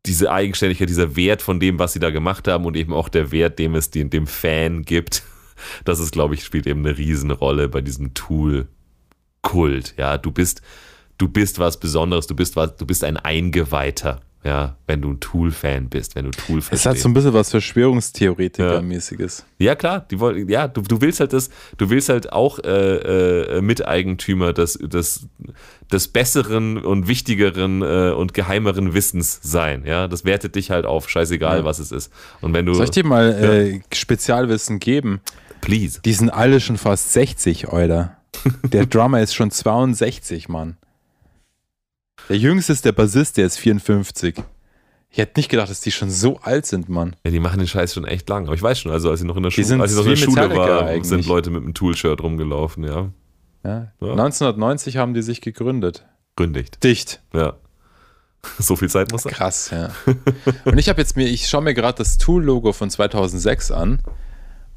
[0.06, 3.32] diese Eigenständigkeit, dieser Wert von dem, was sie da gemacht haben und eben auch der
[3.32, 5.24] Wert, dem es dem, dem Fan gibt,
[5.86, 10.62] das ist, glaube ich, spielt eben eine Riesenrolle bei diesem Tool-Kult, ja, du bist,
[11.18, 15.20] du bist was Besonderes, du bist was, du bist ein Eingeweihter, ja, wenn du ein
[15.20, 17.02] Tool-Fan bist, wenn du Tool Es hat verstehst.
[17.04, 19.44] so ein bisschen was Verschwörungstheoretiker-mäßiges.
[19.58, 22.68] Ja, klar, die wollen, ja, du, du willst halt das, du willst halt auch äh,
[23.58, 25.28] äh, Miteigentümer des, des,
[25.92, 29.84] des besseren und wichtigeren äh, und geheimeren Wissens sein.
[29.86, 31.66] Ja, das wertet dich halt auf, scheißegal, Ja.
[31.66, 32.12] was es ist.
[32.42, 32.74] Und wenn du.
[32.74, 35.22] Soll ich dir mal äh, Spezialwissen geben?
[35.62, 36.00] Please.
[36.06, 38.18] Die sind alle schon fast 60, Euler.
[38.64, 40.78] Der Drummer ist schon 62, Mann.
[42.30, 44.36] Der jüngste ist der Bassist, der ist 54.
[45.10, 47.16] Ich hätte nicht gedacht, dass die schon so alt sind, Mann.
[47.24, 48.46] Ja, die machen den Scheiß schon echt lang.
[48.46, 50.10] Aber ich weiß schon, also als ich noch in der, sind als ich noch in
[50.10, 51.06] der Schule war, eigentlich.
[51.06, 53.12] sind Leute mit einem Tool-Shirt rumgelaufen, ja.
[53.64, 53.92] Ja.
[54.02, 54.12] Ja.
[54.12, 56.06] 1990 haben die sich gegründet.
[56.36, 56.84] Gründigt.
[56.84, 57.22] Dicht.
[57.34, 57.54] Ja.
[58.60, 59.34] So viel Zeit muss sein.
[59.34, 59.90] Krass, ja.
[60.66, 64.04] Und ich habe jetzt mir, ich schaue mir gerade das Tool-Logo von 2006 an,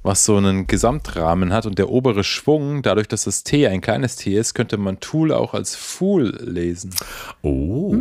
[0.08, 4.16] was so einen Gesamtrahmen hat und der obere Schwung, dadurch, dass das T ein kleines
[4.16, 6.94] T ist, könnte man Tool auch als Fool lesen.
[7.42, 7.94] Oh.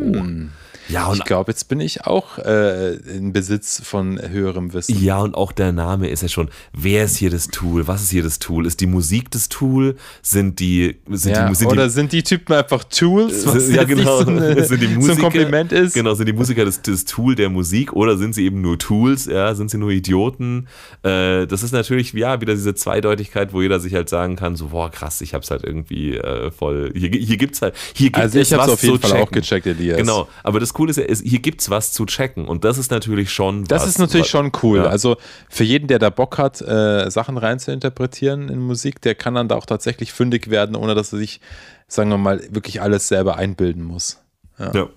[0.89, 5.01] Ja, und Ich glaube, jetzt bin ich auch äh, in Besitz von höherem Wissen.
[5.01, 7.87] Ja, und auch der Name ist ja schon, wer ist hier das Tool?
[7.87, 8.65] Was ist hier das Tool?
[8.65, 9.95] Ist die Musik das Tool?
[10.21, 13.83] Sind die, sind Ja, die, sind oder die, sind die Typen einfach Tools, was ja,
[13.83, 14.23] genau.
[14.23, 15.93] so, eine, sind die so Musiker, ein Kompliment ist?
[15.93, 19.25] Genau, sind die Musiker das, das Tool der Musik oder sind sie eben nur Tools?
[19.25, 20.67] Ja, sind sie nur Idioten?
[21.03, 24.67] Äh, das ist natürlich, ja, wieder diese Zweideutigkeit, wo jeder sich halt sagen kann, so,
[24.67, 28.39] boah, krass, ich hab's halt irgendwie äh, voll, hier, hier gibt's halt, hier gibt Also
[28.39, 29.41] es ich was auf jeden zu Fall auch checken.
[29.41, 29.97] gecheckt, Elias.
[29.97, 32.91] Genau, aber das Coole ist ja, ist, hier gibt's was zu checken und das ist
[32.91, 34.77] natürlich schon Das was, ist natürlich was- schon cool.
[34.79, 34.85] Ja.
[34.85, 35.17] Also
[35.49, 39.33] für jeden, der da Bock hat, äh, Sachen rein zu interpretieren in Musik, der kann
[39.35, 41.41] dann da auch tatsächlich fündig werden, ohne dass er sich,
[41.87, 44.21] sagen wir mal, wirklich alles selber einbilden muss.
[44.59, 44.87] ja.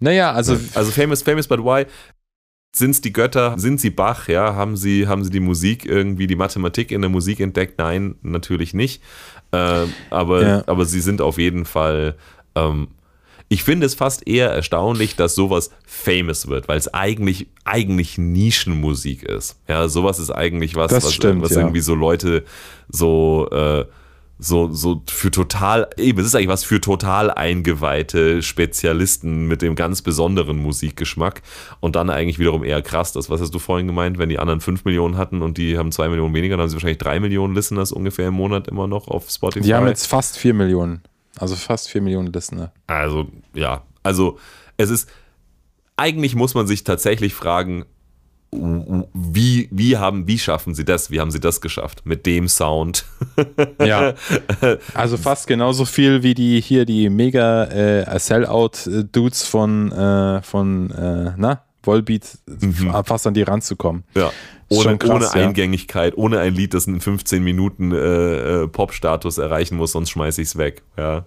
[0.00, 1.86] Naja, also Also famous, famous but why?
[2.74, 3.54] Sind es die Götter?
[3.58, 4.28] Sind sie Bach?
[4.28, 7.78] Ja, haben sie, haben sie die Musik irgendwie, die Mathematik in der Musik entdeckt?
[7.78, 9.02] Nein, natürlich nicht.
[9.52, 10.62] Ähm, aber, Ja.
[10.66, 12.16] aber sie sind auf jeden Fall.
[12.56, 12.88] Ähm,
[13.48, 19.22] ich finde es fast eher erstaunlich, dass sowas famous wird, weil es eigentlich, eigentlich Nischenmusik
[19.22, 19.60] ist.
[19.68, 21.60] Ja, sowas ist eigentlich was, Das was, stimmt, was ja.
[21.60, 22.44] irgendwie so Leute
[22.88, 23.84] so, äh,
[24.38, 29.74] so, so für total, eben, es ist eigentlich was für total eingeweihte Spezialisten mit dem
[29.76, 31.42] ganz besonderen Musikgeschmack
[31.80, 34.60] und dann eigentlich wiederum eher krass, das, was hast du vorhin gemeint, wenn die anderen
[34.60, 37.54] 5 Millionen hatten und die haben 2 Millionen weniger, dann haben sie wahrscheinlich 3 Millionen
[37.54, 39.64] Listeners ungefähr im Monat immer noch auf Spotify.
[39.64, 41.02] die haben jetzt fast 4 Millionen.
[41.38, 42.72] Also fast 4 Millionen Listener.
[42.86, 43.82] Also, ja.
[44.02, 44.38] Also,
[44.76, 45.08] es ist.
[45.96, 47.84] Eigentlich muss man sich tatsächlich fragen,
[48.52, 51.10] wie, wie, haben, wie schaffen sie das?
[51.10, 52.02] Wie haben sie das geschafft?
[52.04, 53.04] Mit dem Sound.
[53.84, 54.14] Ja.
[54.94, 61.32] Also fast genauso viel wie die hier die mega äh, Sellout-Dudes von, äh, von äh,
[61.36, 62.38] na, Volbeat,
[63.04, 64.04] fast an die ranzukommen.
[64.14, 64.30] Ja.
[64.68, 65.48] Ohne, krass, ohne ja.
[65.48, 70.40] Eingängigkeit, ohne ein Lied, das in 15 Minuten äh, äh, Pop-Status erreichen muss, sonst schmeiße
[70.42, 70.82] ich es weg.
[70.96, 71.26] Ja.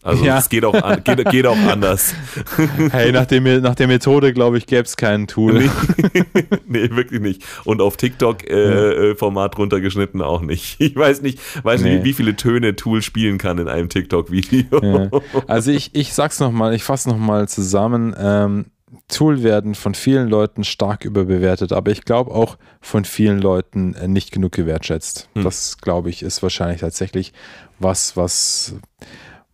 [0.00, 0.38] Also Ja.
[0.38, 2.14] es geht auch, an, geht, geht auch anders.
[2.92, 5.54] Hey, nach, dem, nach der Methode, glaube ich, gäbe es kein Tool.
[5.54, 6.22] Nee.
[6.68, 7.42] nee, wirklich nicht.
[7.64, 10.76] Und auf TikTok-Format runtergeschnitten auch nicht.
[10.88, 11.96] Ich weiß nicht, weiß Nee.
[11.96, 14.80] nicht, wie viele Töne Tool spielen kann in einem TikTok-Video.
[14.82, 15.10] Ja.
[15.48, 18.14] Also ich, ich sag's nochmal, ich fasse nochmal zusammen.
[18.18, 18.66] Ähm,
[19.08, 24.08] Tool werden von vielen Leuten stark überbewertet, aber ich glaube auch von vielen Leuten äh,
[24.08, 25.28] nicht genug gewertschätzt.
[25.34, 25.44] Hm.
[25.44, 27.32] Das, glaube ich, ist wahrscheinlich tatsächlich
[27.78, 28.74] was, was,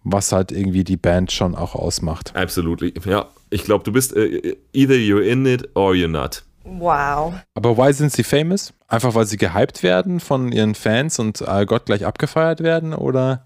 [0.03, 2.35] was halt irgendwie die Band schon auch ausmacht.
[2.35, 2.95] Absolutely.
[3.05, 6.45] Ja, ich glaube, du bist äh, either you're in it or you're not.
[6.65, 7.35] Wow.
[7.55, 8.73] Aber why sind sie famous?
[8.89, 12.95] Einfach weil sie gehypt werden von ihren Fans und äh, Gott gleich abgefeiert werden?
[12.95, 13.45] Oder?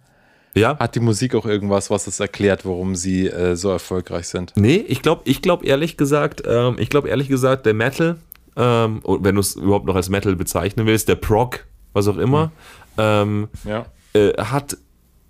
[0.59, 0.79] Ja.
[0.79, 4.53] Hat die Musik auch irgendwas, was es erklärt, warum sie äh, so erfolgreich sind?
[4.57, 8.17] Nee, ich glaube, ich glaube ehrlich gesagt, ähm, ich glaube ehrlich gesagt, der Metal,
[8.57, 12.51] ähm, wenn du es überhaupt noch als Metal bezeichnen willst, der Prog, was auch immer,
[12.99, 13.87] ähm, Ja.
[14.15, 14.77] äh, hat,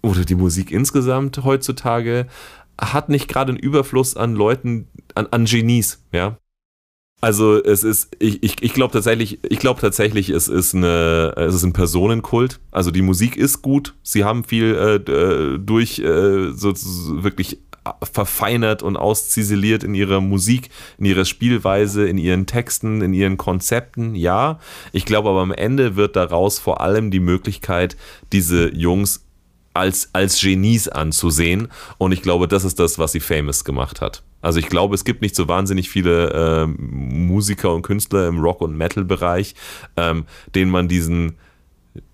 [0.03, 2.27] oder die Musik insgesamt heutzutage,
[2.81, 6.39] hat nicht gerade einen Überfluss an Leuten, an, an Genies, ja.
[7.21, 11.55] Also es ist, ich, ich, ich glaube tatsächlich, ich glaube tatsächlich, es ist eine, es
[11.55, 12.61] ist ein Personenkult.
[12.71, 17.59] Also die Musik ist gut, sie haben viel äh, äh, durch äh, so, so wirklich
[18.03, 20.69] verfeinert und ausziseliert in ihrer Musik,
[20.99, 24.59] in ihrer Spielweise, in ihren Texten, in ihren Konzepten, ja.
[24.93, 27.97] Ich glaube aber am Ende wird daraus vor allem die Möglichkeit,
[28.33, 29.28] diese Jungs
[29.79, 31.69] als, als Genies anzusehen.
[31.97, 34.23] Und ich glaube, das ist das, was sie famous gemacht hat.
[34.41, 36.77] Also ich glaube, es gibt nicht so wahnsinnig viele ähm,
[37.27, 39.55] Musiker und Künstler im Rock- und Metal-Bereich,
[39.97, 41.37] ähm, denen man diesen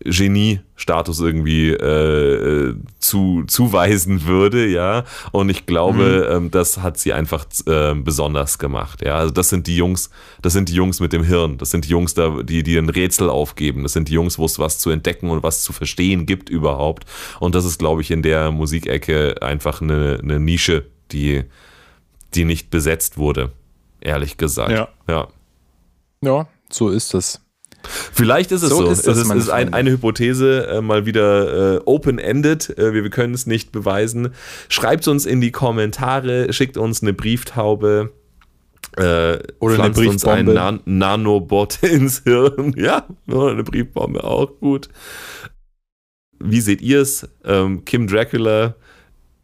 [0.04, 5.04] Genie-Status irgendwie äh, äh, zu, zuweisen würde, ja.
[5.32, 9.16] Und ich glaube, ähm, das hat sie einfach äh, besonders gemacht, ja.
[9.16, 10.10] Also das sind die Jungs,
[10.42, 12.88] das sind die Jungs mit dem Hirn, das sind die Jungs, da, die, die ein
[12.88, 16.26] Rätsel aufgeben, das sind die Jungs, wo es was zu entdecken und was zu verstehen
[16.26, 17.04] gibt überhaupt.
[17.40, 21.44] Und das ist, glaube ich, in der Musikecke einfach eine, eine Nische, die,
[22.34, 23.52] die nicht besetzt wurde,
[24.00, 24.70] ehrlich gesagt.
[24.70, 24.88] Ja.
[25.08, 25.28] ja.
[26.20, 27.43] Ja, so ist es.
[27.88, 28.84] Vielleicht ist es so.
[28.84, 32.78] So ist das, es ist, ist ein, eine Hypothese äh, mal wieder äh, open-ended.
[32.78, 34.30] Äh, wir, wir können es nicht beweisen.
[34.68, 38.12] Schreibt uns in die Kommentare, schickt uns eine Brieftaube.
[38.96, 40.54] Äh, Oder eine uns ein Briefbombe.
[40.54, 42.74] Nan Nanobot ins Hirn.
[42.76, 44.88] Ja, oder eine Briefbombe auch gut.
[46.38, 47.28] Wie seht ihr es?
[47.44, 48.76] Ähm, Kim Dracula,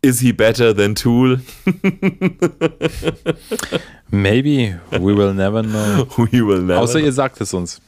[0.02, 1.40] is he better than Tool?
[4.10, 6.06] Maybe, we will never know.
[6.30, 7.80] We will never Außer ihr sagt es uns.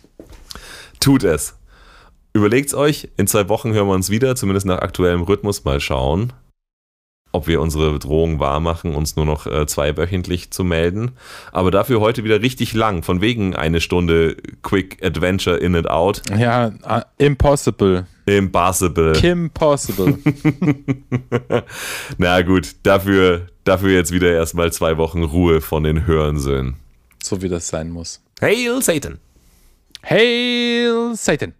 [1.03, 1.59] Tut es.
[2.33, 6.33] Überlegt's euch, in zwei Wochen hören wir uns wieder, zumindest nach aktuellem Rhythmus mal schauen,
[7.33, 11.11] ob wir unsere Drohung wahr machen, uns nur noch äh, zweiwöchentlich zu melden.
[11.51, 16.23] Aber dafür heute wieder richtig lang, von wegen eine Stunde Quick Adventure in and out.
[16.39, 18.07] Ja, uh, impossible.
[18.27, 19.15] Impossible.
[19.15, 20.19] Kim possible.
[22.19, 26.77] Na gut, dafür, dafür jetzt wieder erstmal zwei Wochen Ruhe von den Hörensöhnen.
[27.21, 28.23] so wie das sein muss.
[28.41, 29.19] Hail Satan!
[30.03, 31.55] Hail Satan!